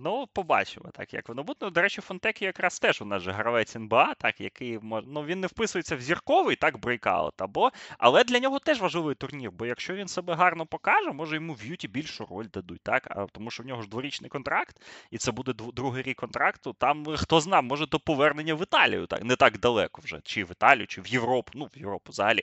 [0.00, 1.58] Ну, побачимо, так як воно буде.
[1.62, 5.40] Ну, до речі, Фонтекіо якраз теж у нас же гравець НБА, так, який ну, він
[5.40, 9.94] не вписується в зірковий так, breakout, або, але для нього теж важливий турнір, бо якщо
[9.94, 13.06] він себе гарно покаже, може йому в Юті більшу роль дадуть, так?
[13.10, 16.72] А, тому що в нього ж дворічний контракт, і це буде другий рік контракту.
[16.72, 20.50] Там хто знає, може до повернення в Італію, так, не так далеко вже, чи в
[20.50, 22.42] Італію, чи в Європу, ну, в Європу взагалі.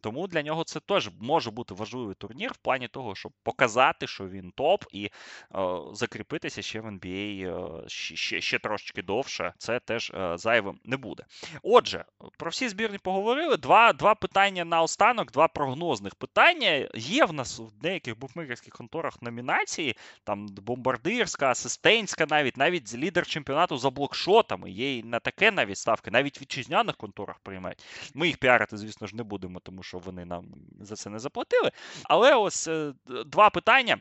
[0.00, 4.28] Тому для нього це теж може бути важливий турнір в плані того, щоб показати, що
[4.28, 5.10] він топ, і
[5.50, 10.96] о, закріпитися ще в NBA е, ще ще трошечки довше, це теж е, зайвим не
[10.96, 11.24] буде.
[11.62, 12.04] Отже,
[12.38, 13.56] про всі збірні поговорили.
[13.56, 16.88] Два два питання на останок, два прогнозних питання.
[16.94, 23.78] Є в нас в деяких букмекерських конторах номінації, там бомбардирська, асистентська, навіть навіть лідер чемпіонату
[23.78, 24.70] за блокшотами.
[24.70, 27.84] Є і на таке навіть ставки, навіть в вітчизняних конторах приймають.
[28.14, 30.46] Ми їх піарити, звісно ж, не будемо, тому що вони нам
[30.80, 31.70] за це не заплатили.
[32.04, 32.92] Але ось е,
[33.26, 33.98] два питання.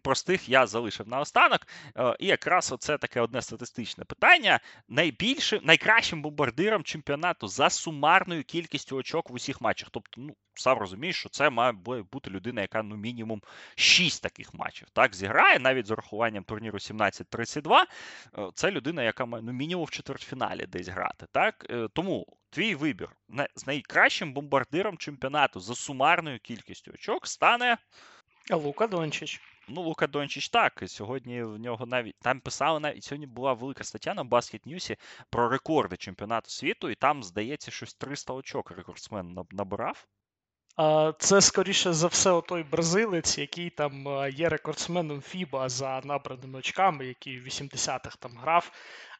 [0.00, 1.66] Простих я залишив наостанок.
[1.96, 4.60] Е, і якраз оце таке одне статистичне питання.
[4.88, 9.88] Найбільшим, найкращим бомбардиром чемпіонату за сумарною кількістю очок в усіх матчах.
[9.92, 11.72] Тобто, ну, сам розумієш, що це має
[12.12, 13.42] бути людина, яка ну мінімум
[13.74, 17.84] 6 таких матчів так зіграє, навіть з урахуванням турніру 17-32.
[18.38, 21.26] Е, це людина, яка має ну, мінімум в четвертьфіналі десь грати.
[21.32, 21.66] Так?
[21.70, 23.08] Е, тому твій вибір
[23.54, 27.76] з найкращим бомбардиром чемпіонату за сумарною кількістю очок стане.
[28.50, 29.40] Лука Дончич.
[29.68, 30.82] Ну, Лука Дончич так.
[30.86, 34.96] Сьогодні в нього навіть там писали навіть сьогодні була велика стаття на Basket News
[35.30, 40.06] про рекорди чемпіонату світу, і там, здається, щось 300 очок рекордсмен набирав.
[41.18, 47.40] Це, скоріше за все, той бразилець, який там є рекордсменом Фіба за набраними очками, який
[47.40, 48.72] в 80-х там грав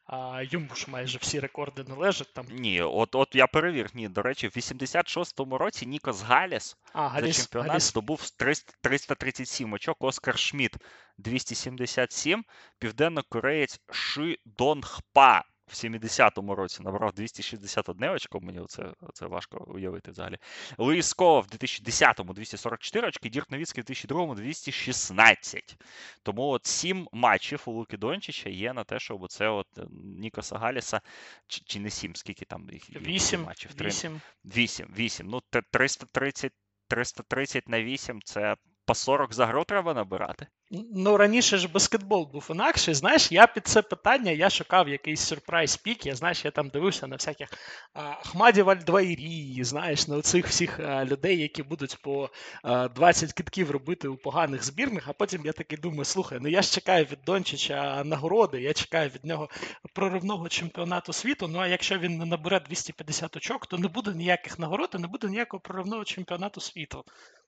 [0.05, 2.45] а йому ж майже всі рекорди належать там.
[2.51, 3.89] Ні, от от я перевір.
[3.93, 7.83] Ні, до речі, в 86-му році Нікос Галіс а, Галіс, за чемпіонат Галіс.
[7.83, 10.77] здобув 300, 337 очок, Оскар Шмідт
[11.17, 12.43] 277,
[12.79, 15.43] південно-кореєць Ши Донгпа
[15.73, 20.37] в 70-му році набрав 261 очко, мені це, це важко уявити взагалі.
[20.77, 25.77] Луїс Кова в 2010-му 244 очки, Дірк Новіцький в 2002-му 216.
[26.23, 30.57] Тому от 7 матчів у Луки Дончича є на те, щоб це от е, Нікоса
[30.57, 31.01] Галіса,
[31.47, 33.71] чи, чи не 7, скільки там їх 8 матчів?
[33.81, 34.21] 8.
[34.45, 35.27] 8, 8.
[35.27, 35.41] Ну,
[35.71, 36.53] 330
[36.87, 38.55] 330 на 8 це
[38.85, 40.47] по 40 за гру треба набирати.
[40.71, 42.93] Ну, раніше ж баскетбол був інакший.
[42.93, 46.05] Знаєш, я під це питання я шукав якийсь сюрприз пік.
[46.05, 47.49] Я знаєш, я там дивився на всяких
[47.93, 52.29] Ахмадів Альдвайрі, знаєш, на цих всіх а, людей, які будуть по
[52.63, 55.07] а, 20 китків робити у поганих збірних.
[55.07, 59.09] А потім я такий думаю, слухай, ну я ж чекаю від Дончича нагороди, я чекаю
[59.09, 59.49] від нього
[59.93, 61.47] проривного чемпіонату світу.
[61.47, 65.07] Ну а якщо він не набере 250 очок, то не буде ніяких нагород, і не
[65.07, 67.05] буде ніякого проривного чемпіонату світу.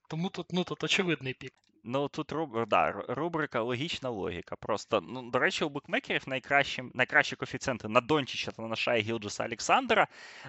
[0.08, 1.52] Тому тут ну тут очевидний пік.
[1.88, 2.32] Ну тут
[2.68, 4.56] да, рубрика логічна логіка.
[4.56, 9.44] Просто ну до речі, у букмекерів найкращі найкращі коефіцієнти на Дончича та на Шая Гілджеса
[9.44, 10.06] Олександра.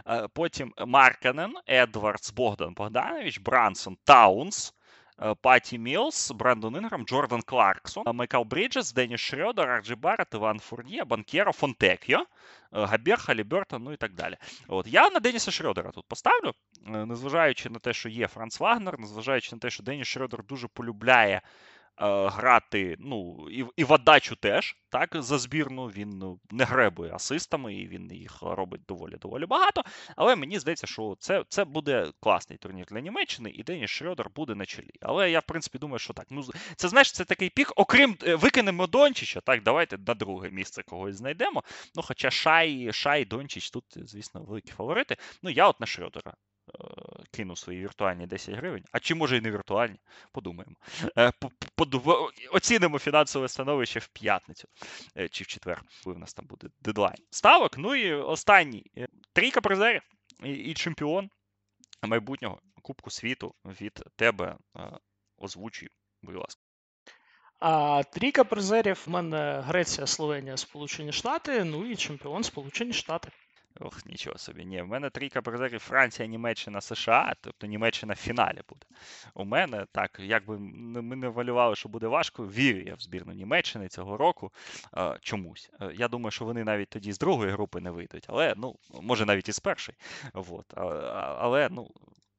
[0.07, 4.73] Е, потім Марканен, Едвардс, Богдан Богданович, Брансон, Таунс.
[5.22, 11.04] Е, Паті Мілс, Брендон Інграм, Джордан Кларксон, Майкл Бріджес, Деніс Шрёдер, Арджі Барретт, Іван Фурнє,
[11.04, 12.26] Банкєро, Фонтекьо,
[12.72, 14.36] Габер, Халібертон, ну і так далі.
[14.68, 16.54] От Я на Деніса Шрёдера тут поставлю,
[16.86, 20.68] е, незважаючи на те, що є Франц Вагнер, незважаючи на те, що Деніс Шрёдер дуже
[20.68, 21.42] полюбляє Е,
[22.05, 25.85] грати, ну, і і в отдачу теж, так, за збірну.
[25.85, 29.83] Він ну, не гребує асистами, і він їх робить доволі-доволі багато.
[30.15, 34.55] Але мені здається, що це це буде класний турнір для Німеччини, і Деніс Шрёдер буде
[34.55, 34.91] на чолі.
[35.01, 36.27] Але я, в принципі, думаю, що так.
[36.29, 36.43] Ну,
[36.75, 41.15] Це знаєш, це такий пік, окрім е, викинемо Дончича, так, давайте на друге місце когось
[41.15, 41.63] знайдемо.
[41.95, 45.17] Ну, Хоча Шай, Шай, Дончич тут, звісно, великі фаворити.
[45.43, 46.33] Ну, я от на Шрёдера
[46.67, 49.99] Е, кину свої віртуальні 10 гривень, а чи може і не віртуальні,
[50.31, 50.75] подумаємо.
[51.17, 51.31] Е,
[52.51, 54.67] оцінимо фінансове становище в п'ятницю
[55.17, 57.17] е, чи в четвер, коли в нас там буде дедлайн.
[57.29, 57.77] Ставок.
[57.77, 58.85] Ну і останній
[59.33, 60.01] трійка призерів
[60.43, 61.29] і чемпіон
[62.01, 64.57] майбутнього Кубку світу від тебе
[65.37, 65.89] озвучую,
[66.21, 66.61] будь ласка.
[67.59, 73.31] А трійка призерів в мене Греція, Словенія, Сполучені Штати, ну і чемпіон Сполучені Штати.
[73.79, 74.65] Ох, нічого собі.
[74.65, 78.85] Ні, в мене трійка призерів Франція, Німеччина, США, тобто Німеччина в фіналі буде.
[79.33, 83.87] У мене так, якби ми не валювали, що буде важко, вірю я в збірну Німеччини
[83.87, 84.51] цього року
[84.97, 85.71] е, чомусь.
[85.93, 89.49] Я думаю, що вони навіть тоді з другої групи не вийдуть, але ну, може навіть
[89.49, 89.97] і з першої.
[90.33, 90.73] Вот.
[91.39, 91.91] Але ну,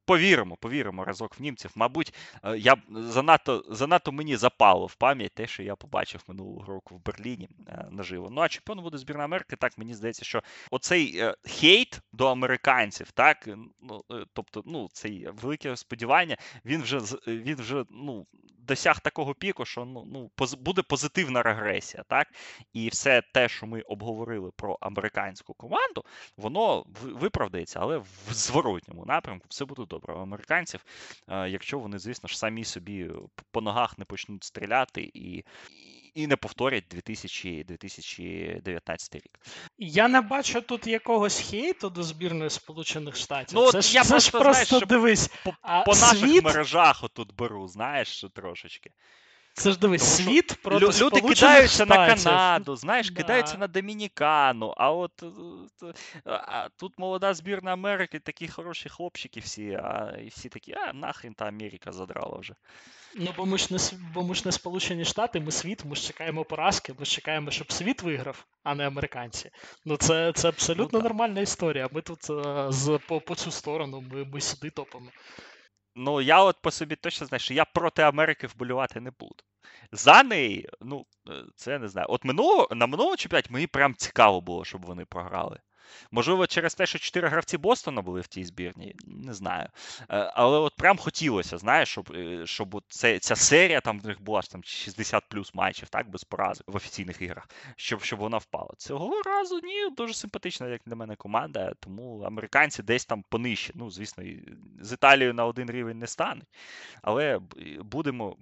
[0.09, 1.71] повіримо, повіримо разок в німців.
[1.75, 2.13] Мабуть,
[2.43, 7.05] е, я занадто занадто мені запало в пам'ять те, що я побачив минулого року в
[7.05, 8.29] Берліні е, наживо.
[8.29, 13.11] Ну а чемпіон буде збірна Америки, так мені здається, що оцей е, хейт до американців,
[13.11, 13.49] так
[13.81, 14.01] ну
[14.33, 18.25] тобто, ну цей велике сподівання, він вже він вже ну
[18.69, 22.27] досяг такого піку, що ну ну буде позитивна регресія, так
[22.73, 26.03] і все те, що ми обговорили про американську команду,
[26.37, 30.13] воно виправдається, але в зворотньому напрямку все буде добре.
[30.13, 30.85] У американців,
[31.27, 33.11] якщо вони, звісно ж, самі собі
[33.51, 35.43] по ногах не почнуть стріляти і.
[36.13, 39.39] І не повторять 2000, 2019 рік.
[39.77, 43.59] Я не бачу тут якогось хейту до збірної Сполучених Штатів.
[43.59, 45.27] Ну, це ж, я це просто, ж просто знаєш, дивись.
[45.27, 45.53] По,
[45.85, 46.43] по наших світ...
[46.43, 48.91] мережах отут беру, знаєш, трошечки.
[49.59, 51.89] Це ж дивись, світ проти Люди кидаються Штатів.
[51.89, 53.21] на Канаду, знаєш, да.
[53.21, 55.93] кидаються на Домінікану, а от е,
[56.25, 61.33] а, тут молода збірна Америки, такі хороші хлопчики всі, а і всі такі, а нахрен
[61.33, 62.53] та Америка задрала вже.
[63.15, 63.79] Ну, бо ми ж не
[64.13, 67.51] бо ми ж не Сполучені Штати, ми світ, ми ж чекаємо поразки, ми ж чекаємо,
[67.51, 69.49] щоб світ виграв, а не американці.
[69.85, 71.89] Ну це це абсолютно ну, нормальна історія.
[71.91, 75.11] Ми тут е, з по, по цю сторону, ми, ми сюди топимо.
[75.95, 79.43] Ну, я от по собі точно знаю, що я проти Америки вболювати не буду.
[79.91, 81.05] За неї, ну,
[81.55, 82.07] це я не знаю.
[82.09, 85.59] От минулого, на минулому чемпіонаті мені прям цікаво було, щоб вони програли.
[86.11, 89.67] Можливо, через те, що чотири гравці Бостона були в тій збірні, не знаю.
[90.09, 94.21] Е, але от прям хотілося, знаєш, щоб е, щоб це, ця серія там в них
[94.21, 98.69] була там 60 плюс матчів, так, без порази в офіційних іграх, щоб щоб вона впала.
[98.77, 103.73] Цього разу ні, дуже симпатична, як для мене, команда, тому американці десь там понижче.
[103.75, 104.23] Ну, звісно,
[104.81, 106.47] з Італією на один рівень не стануть.
[107.01, 107.39] Але
[107.79, 108.37] будемо.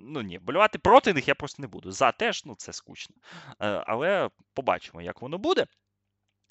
[0.00, 1.92] Ну ні, болювати проти них я просто не буду.
[1.92, 3.16] За теж, ну це скучно.
[3.60, 5.66] Е, але побачимо, як воно буде.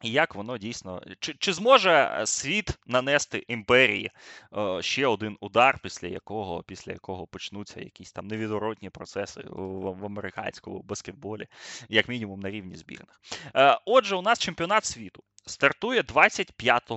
[0.01, 4.11] І як воно дійсно чи чи зможе е, світ нанести імперії
[4.57, 10.05] е, ще один удар, після якого після якого почнуться якісь там невідворотні процеси в, в
[10.05, 11.47] американському баскетболі,
[11.89, 13.21] як мінімум на рівні збірних?
[13.55, 16.91] Е, отже, у нас чемпіонат світу стартує 25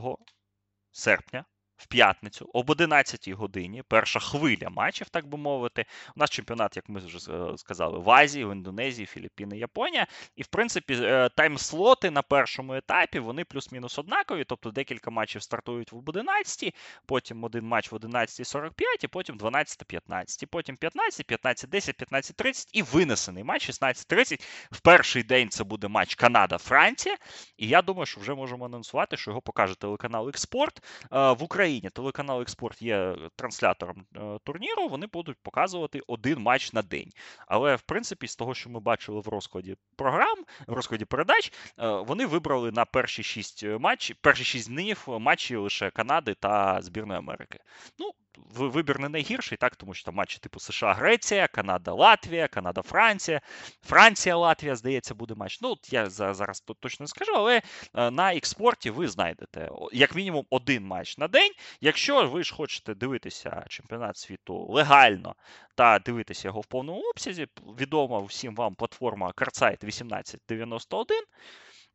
[0.93, 1.45] серпня
[1.81, 3.83] в п'ятницю об 11 годині.
[3.89, 5.85] Перша хвиля матчів, так би мовити.
[6.17, 7.19] У нас чемпіонат, як ми вже
[7.57, 10.07] сказали, в Азії, в Індонезії, Філіппіни, Японія.
[10.37, 14.45] І в принципі, е, таймслоти на першому етапі вони плюс-мінус однакові.
[14.45, 16.75] Тобто декілька матчів стартують в 11,
[17.07, 23.71] потім один матч в 11.45, і потім 12.15, потім 15, 15.10, 15.30 і винесений матч
[23.71, 24.41] 16.30.
[24.71, 27.17] В перший день це буде матч Канада-Франція.
[27.57, 30.83] І я думаю, що вже можемо анонсувати, що його покаже телеканал Експорт.
[31.13, 34.89] Е, в Україні телеканал Експорт є транслятором е, турніру.
[34.89, 37.11] Вони будуть показувати один матч на день.
[37.47, 41.89] Але в принципі, з того, що ми бачили в розкладі програм, в розкладі передач, е,
[41.89, 47.59] вони вибрали на перші шість матчів, перші шість днів матчі лише Канади та збірної Америки.
[47.99, 48.13] Ну,
[48.55, 53.41] вибір не найгірший, так, тому що там матчі типу США, Греція, Канада, Латвія, Канада, Франція,
[53.83, 55.61] Франція, Латвія, здається, буде матч.
[55.61, 57.63] Ну, я зараз точно не скажу, але
[57.95, 61.53] е, на експорті ви знайдете як мінімум один матч на день.
[61.81, 65.35] Якщо ви ж хочете дивитися чемпіонат світу легально
[65.75, 67.47] та дивитися його в повному обсязі,
[67.79, 71.19] відома всім вам платформа CardSite 1891.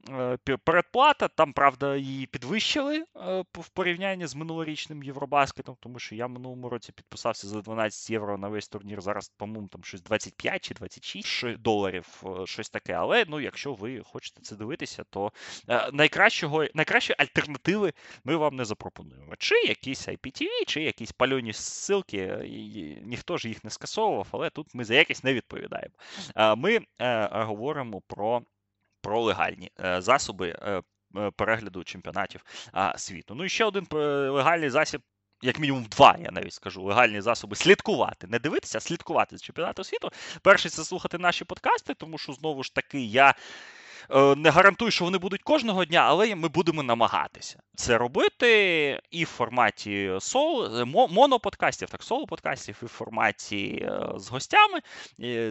[0.10, 1.28] Е, передплата.
[1.28, 6.92] Там, правда, її підвищили е, в порівнянні з минулорічним Євробаскетом, тому що я минулому році
[6.92, 9.02] підписався за 12 євро на весь турнір.
[9.02, 12.94] Зараз, по-моєму, там щось 25 чи 26 доларів, е, щось таке.
[12.94, 15.32] Але ну, якщо ви хочете це дивитися, то
[15.94, 19.36] найкращого, найкращої альтернативи ми вам не запропонуємо.
[19.38, 22.28] Чи якісь IPTV, чи якісь пальоні ссилки,
[23.06, 25.94] ніхто ж їх не скасовував, але тут ми за якість не відповідаємо.
[26.56, 26.80] Ми
[27.32, 28.42] говоримо про
[29.06, 30.82] про легальні е, засоби е,
[31.18, 32.42] е, перегляду чемпіонатів
[32.98, 33.36] світу.
[33.36, 33.88] Ну і ще один
[34.32, 35.02] легальний засіб.
[35.42, 39.84] Як мінімум два, я навіть скажу, легальні засоби слідкувати, не дивитися, а слідкувати з чемпіонату
[39.84, 40.10] світу.
[40.42, 43.34] Перший це слухати наші подкасти, тому що знову ж таки я
[44.38, 49.28] не гарантую, що вони будуть кожного дня, але ми будемо намагатися це робити і в
[49.28, 54.80] форматі сол, моноподкастів, так соло-подкастів, і в форматі е, з гостями.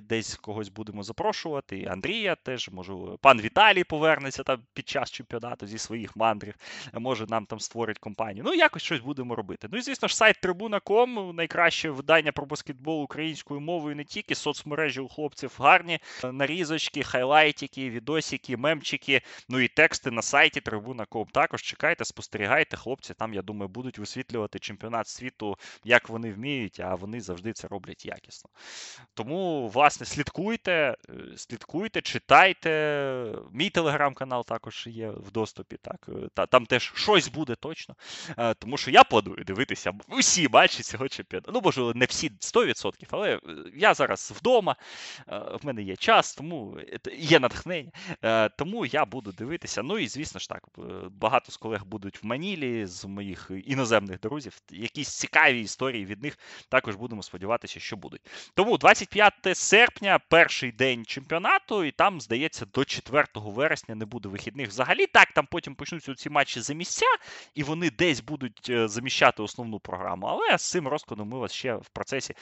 [0.03, 1.89] Десь когось будемо запрошувати.
[1.91, 6.55] Андрія теж, може, пан Віталій повернеться там під час чемпіонату зі своїх мандрів,
[6.93, 8.45] може нам там створить компанію.
[8.47, 9.69] Ну, якось щось будемо робити.
[9.73, 15.01] Ну і звісно ж, сайт Tribuna.com, найкраще видання про баскетбол українською мовою не тільки соцмережі
[15.01, 15.99] у хлопців гарні
[16.33, 23.15] нарізочки, хайлайтики, відосики які мемчики, ну і тексти на сайті Трибуна.com також чекайте, спостерігайте, хлопці.
[23.15, 28.07] Там, я думаю, будуть висвітлювати чемпіонат світу, як вони вміють, а вони завжди це роблять
[28.07, 28.51] якісно.
[29.15, 30.97] Тому, власне, слідкуйте, е,
[31.37, 32.71] слідкуйте, читайте.
[33.53, 35.77] Мій телеграм-канал також є в доступі.
[35.83, 36.09] Так,
[36.39, 37.95] е, Там теж щось буде точно.
[38.39, 41.53] Е, тому що я планую дивитися усі матчі цього чемпіонату.
[41.55, 43.41] Ну, можливо, не всі 100%, але
[43.77, 44.77] я зараз вдома,
[45.27, 46.79] в мене є час, тому
[47.19, 47.91] є натхнення.
[48.35, 49.83] Е, тому я буду дивитися.
[49.83, 54.21] Ну і звісно ж так, е, багато з колег будуть в Манілі, з моїх іноземних
[54.21, 54.59] друзів.
[54.71, 56.39] Якісь цікаві історії від них
[56.69, 58.21] також будемо сподіватися, що будуть.
[58.55, 64.69] Тому 25 серпня, перший день чемпіонату, і там, здається, до 4 вересня не буде вихідних
[64.69, 65.07] взагалі.
[65.07, 67.07] Так, там потім почнуться ці матчі за місця,
[67.55, 70.27] і вони десь будуть е, заміщати основну програму.
[70.27, 72.35] Але з цим розкладом ми вас ще в процесі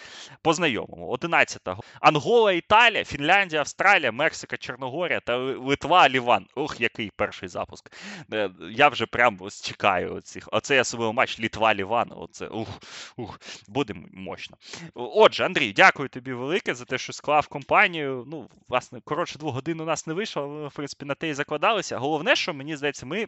[0.42, 1.14] познайомимо.
[1.14, 5.81] 11-го Ангола, Італія, Фінляндія, Австралія, Мексика, Чорногорія та Литва.
[5.82, 6.46] Литва, Ліван.
[6.54, 7.90] Ох, який перший запуск.
[8.32, 10.48] Е, я вже прям ось чекаю цих.
[10.52, 12.12] Оце я собі матч Літва, Ліван.
[12.16, 12.68] Оце ух,
[13.16, 14.56] ух, буде мощно.
[14.94, 18.24] Отже, Андрій, дякую тобі велике за те, що склав компанію.
[18.26, 21.34] Ну, власне, коротше, двох годин у нас не вийшло, але, в принципі, на те і
[21.34, 21.98] закладалися.
[21.98, 23.26] Головне, що мені здається, ми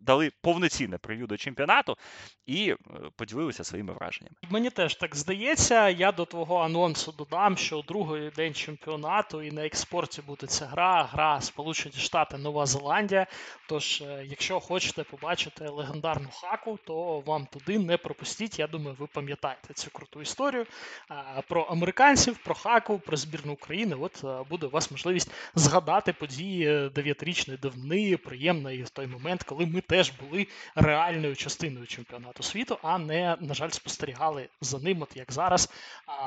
[0.00, 1.96] дали повноцінне прев'ю до чемпіонату
[2.46, 2.76] і е,
[3.16, 4.36] поділилися своїми враженнями.
[4.50, 5.88] Мені теж так здається.
[5.88, 11.08] Я до твого анонсу додам, що другий день чемпіонату і на експорті буде ця гра,
[11.12, 13.26] гра Сполучені Штати, Нова Зеландія.
[13.68, 18.58] Тож, е, якщо хочете побачити легендарну хаку, то вам туди не пропустіть.
[18.58, 20.66] Я думаю, ви пам'ятаєте цю круту історію
[21.48, 23.96] про американців, про хаку, про збірну України.
[24.00, 29.74] От буде у вас можливість згадати події дев'ятирічної давни, приємної в той момент, коли коли
[29.74, 35.16] ми теж були реальною частиною чемпіонату світу, а не, на жаль, спостерігали за ним, от
[35.16, 35.70] як зараз,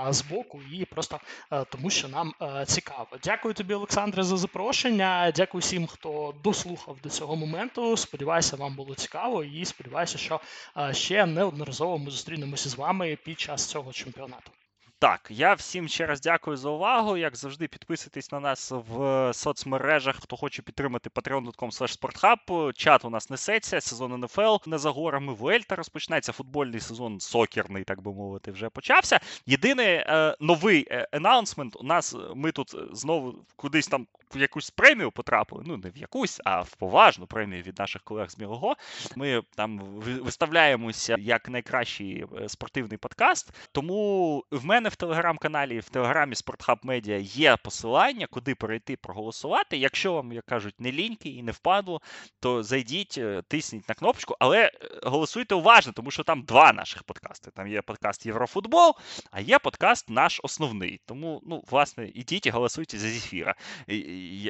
[0.10, 1.20] з боку, і просто
[1.52, 3.08] е, тому, що нам е, цікаво.
[3.24, 5.32] Дякую тобі, Олександре, за запрошення.
[5.36, 7.98] Дякую всім, хто дослухав до цього моменту.
[7.98, 10.42] Сподіваюся, вам було цікаво, і сподіваюся, що
[10.78, 14.52] е, ще неодноразово ми зустрінемося з вами під час цього чемпіонату.
[15.00, 17.17] Так, я всім ще раз дякую за увагу.
[17.17, 20.16] Як завжди, підписуйтесь на нас в соцмережах.
[20.22, 22.74] Хто хоче підтримати patreon.com.
[22.74, 26.32] Чат у нас несеться, сезон НФЛ не за горами Вельта розпочинається.
[26.32, 29.19] Футбольний сезон сокерний, так би мовити, вже почався.
[29.45, 35.64] Єдиний е, новий анонсмент У нас ми тут знову кудись там в якусь премію потрапили.
[35.66, 38.76] Ну, не в якусь, а в поважну премію від наших колег з Мілого.
[39.16, 43.54] Ми там виставляємося як найкращий е, спортивний подкаст.
[43.72, 49.78] Тому в мене в телеграм-каналі, в телеграмі Спортхаб Медіа є посилання, куди перейти проголосувати.
[49.78, 52.02] Якщо вам, як кажуть, не ліньки і не впадло,
[52.40, 54.72] то зайдіть, е, тисніть на кнопочку, але е,
[55.04, 57.52] голосуйте уважно, тому що там два наших подкасти.
[57.52, 58.96] Там є подкаст Єврофутбол,
[59.32, 61.02] а є подкаст наш основний.
[61.06, 63.56] Тому, ну, власне, ідіть і голосуйте за Зефіра.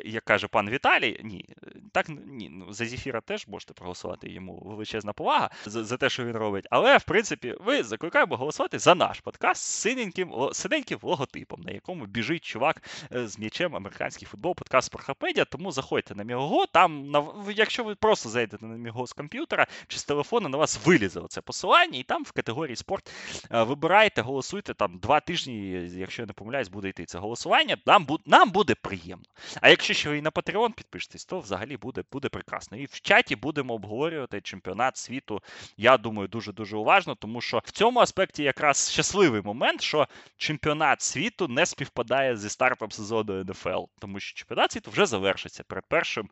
[0.06, 1.46] Як каже пан Віталій, ні,
[1.92, 6.26] так ні, ну за Зефіра теж можете проголосувати йому величезна повага за, за те, що
[6.26, 6.68] він робить.
[6.70, 12.06] Але в принципі, ви закликаємо голосувати за наш подкаст з синеньким, синеньким логотипом, на якому
[12.06, 12.82] біжить чувак
[13.14, 15.46] е, з м'ячем американський футбол, подкаст Спорхапедія.
[15.46, 16.66] Тому заходьте на Мігого.
[16.66, 17.14] Там,
[17.56, 21.42] якщо ви просто зайдете на Міго з комп'ютера чи з телефону, на вас вилізе оце
[21.42, 23.12] посилання, і там в категорії спорт
[23.52, 27.78] е, вибирайте, голосуйте там два тижні, якщо я не помиляюсь, буде йти це голосування.
[27.86, 29.26] Нам нам буде приємно.
[29.62, 32.78] А якщо ще ви і на Patreon підпишетесь, то взагалі буде буде прекрасно.
[32.78, 35.42] І в чаті будемо обговорювати чемпіонат світу.
[35.78, 41.02] Я думаю, дуже дуже уважно, тому що в цьому аспекті якраз щасливий момент, що чемпіонат
[41.02, 46.30] світу не співпадає зі стартом сезону НФЛ, тому що чемпіонат світу вже завершиться перед першим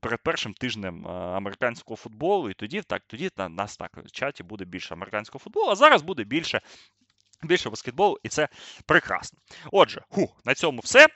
[0.00, 2.50] перед першим тижнем е, американського футболу.
[2.50, 6.02] І тоді так, тоді на нас так в чаті буде більше американського футболу, а зараз
[6.02, 6.60] буде більше.
[7.42, 8.48] Більше баскетболу, і це
[8.86, 9.38] прекрасно.
[9.72, 11.06] Отже, ху, на цьому все.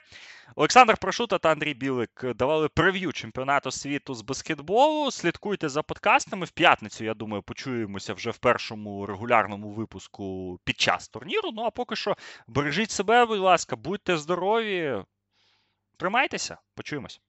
[0.55, 5.11] Олександр Прошута та Андрій Білик давали прев'ю чемпіонату світу з баскетболу.
[5.11, 6.45] Слідкуйте за подкастами.
[6.45, 11.51] В п'ятницю, я думаю, почуємося вже в першому регулярному випуску під час турніру.
[11.53, 12.15] Ну а поки що
[12.47, 15.03] бережіть себе, будь ласка, будьте здорові.
[15.97, 17.21] Тримайтеся, почуємось.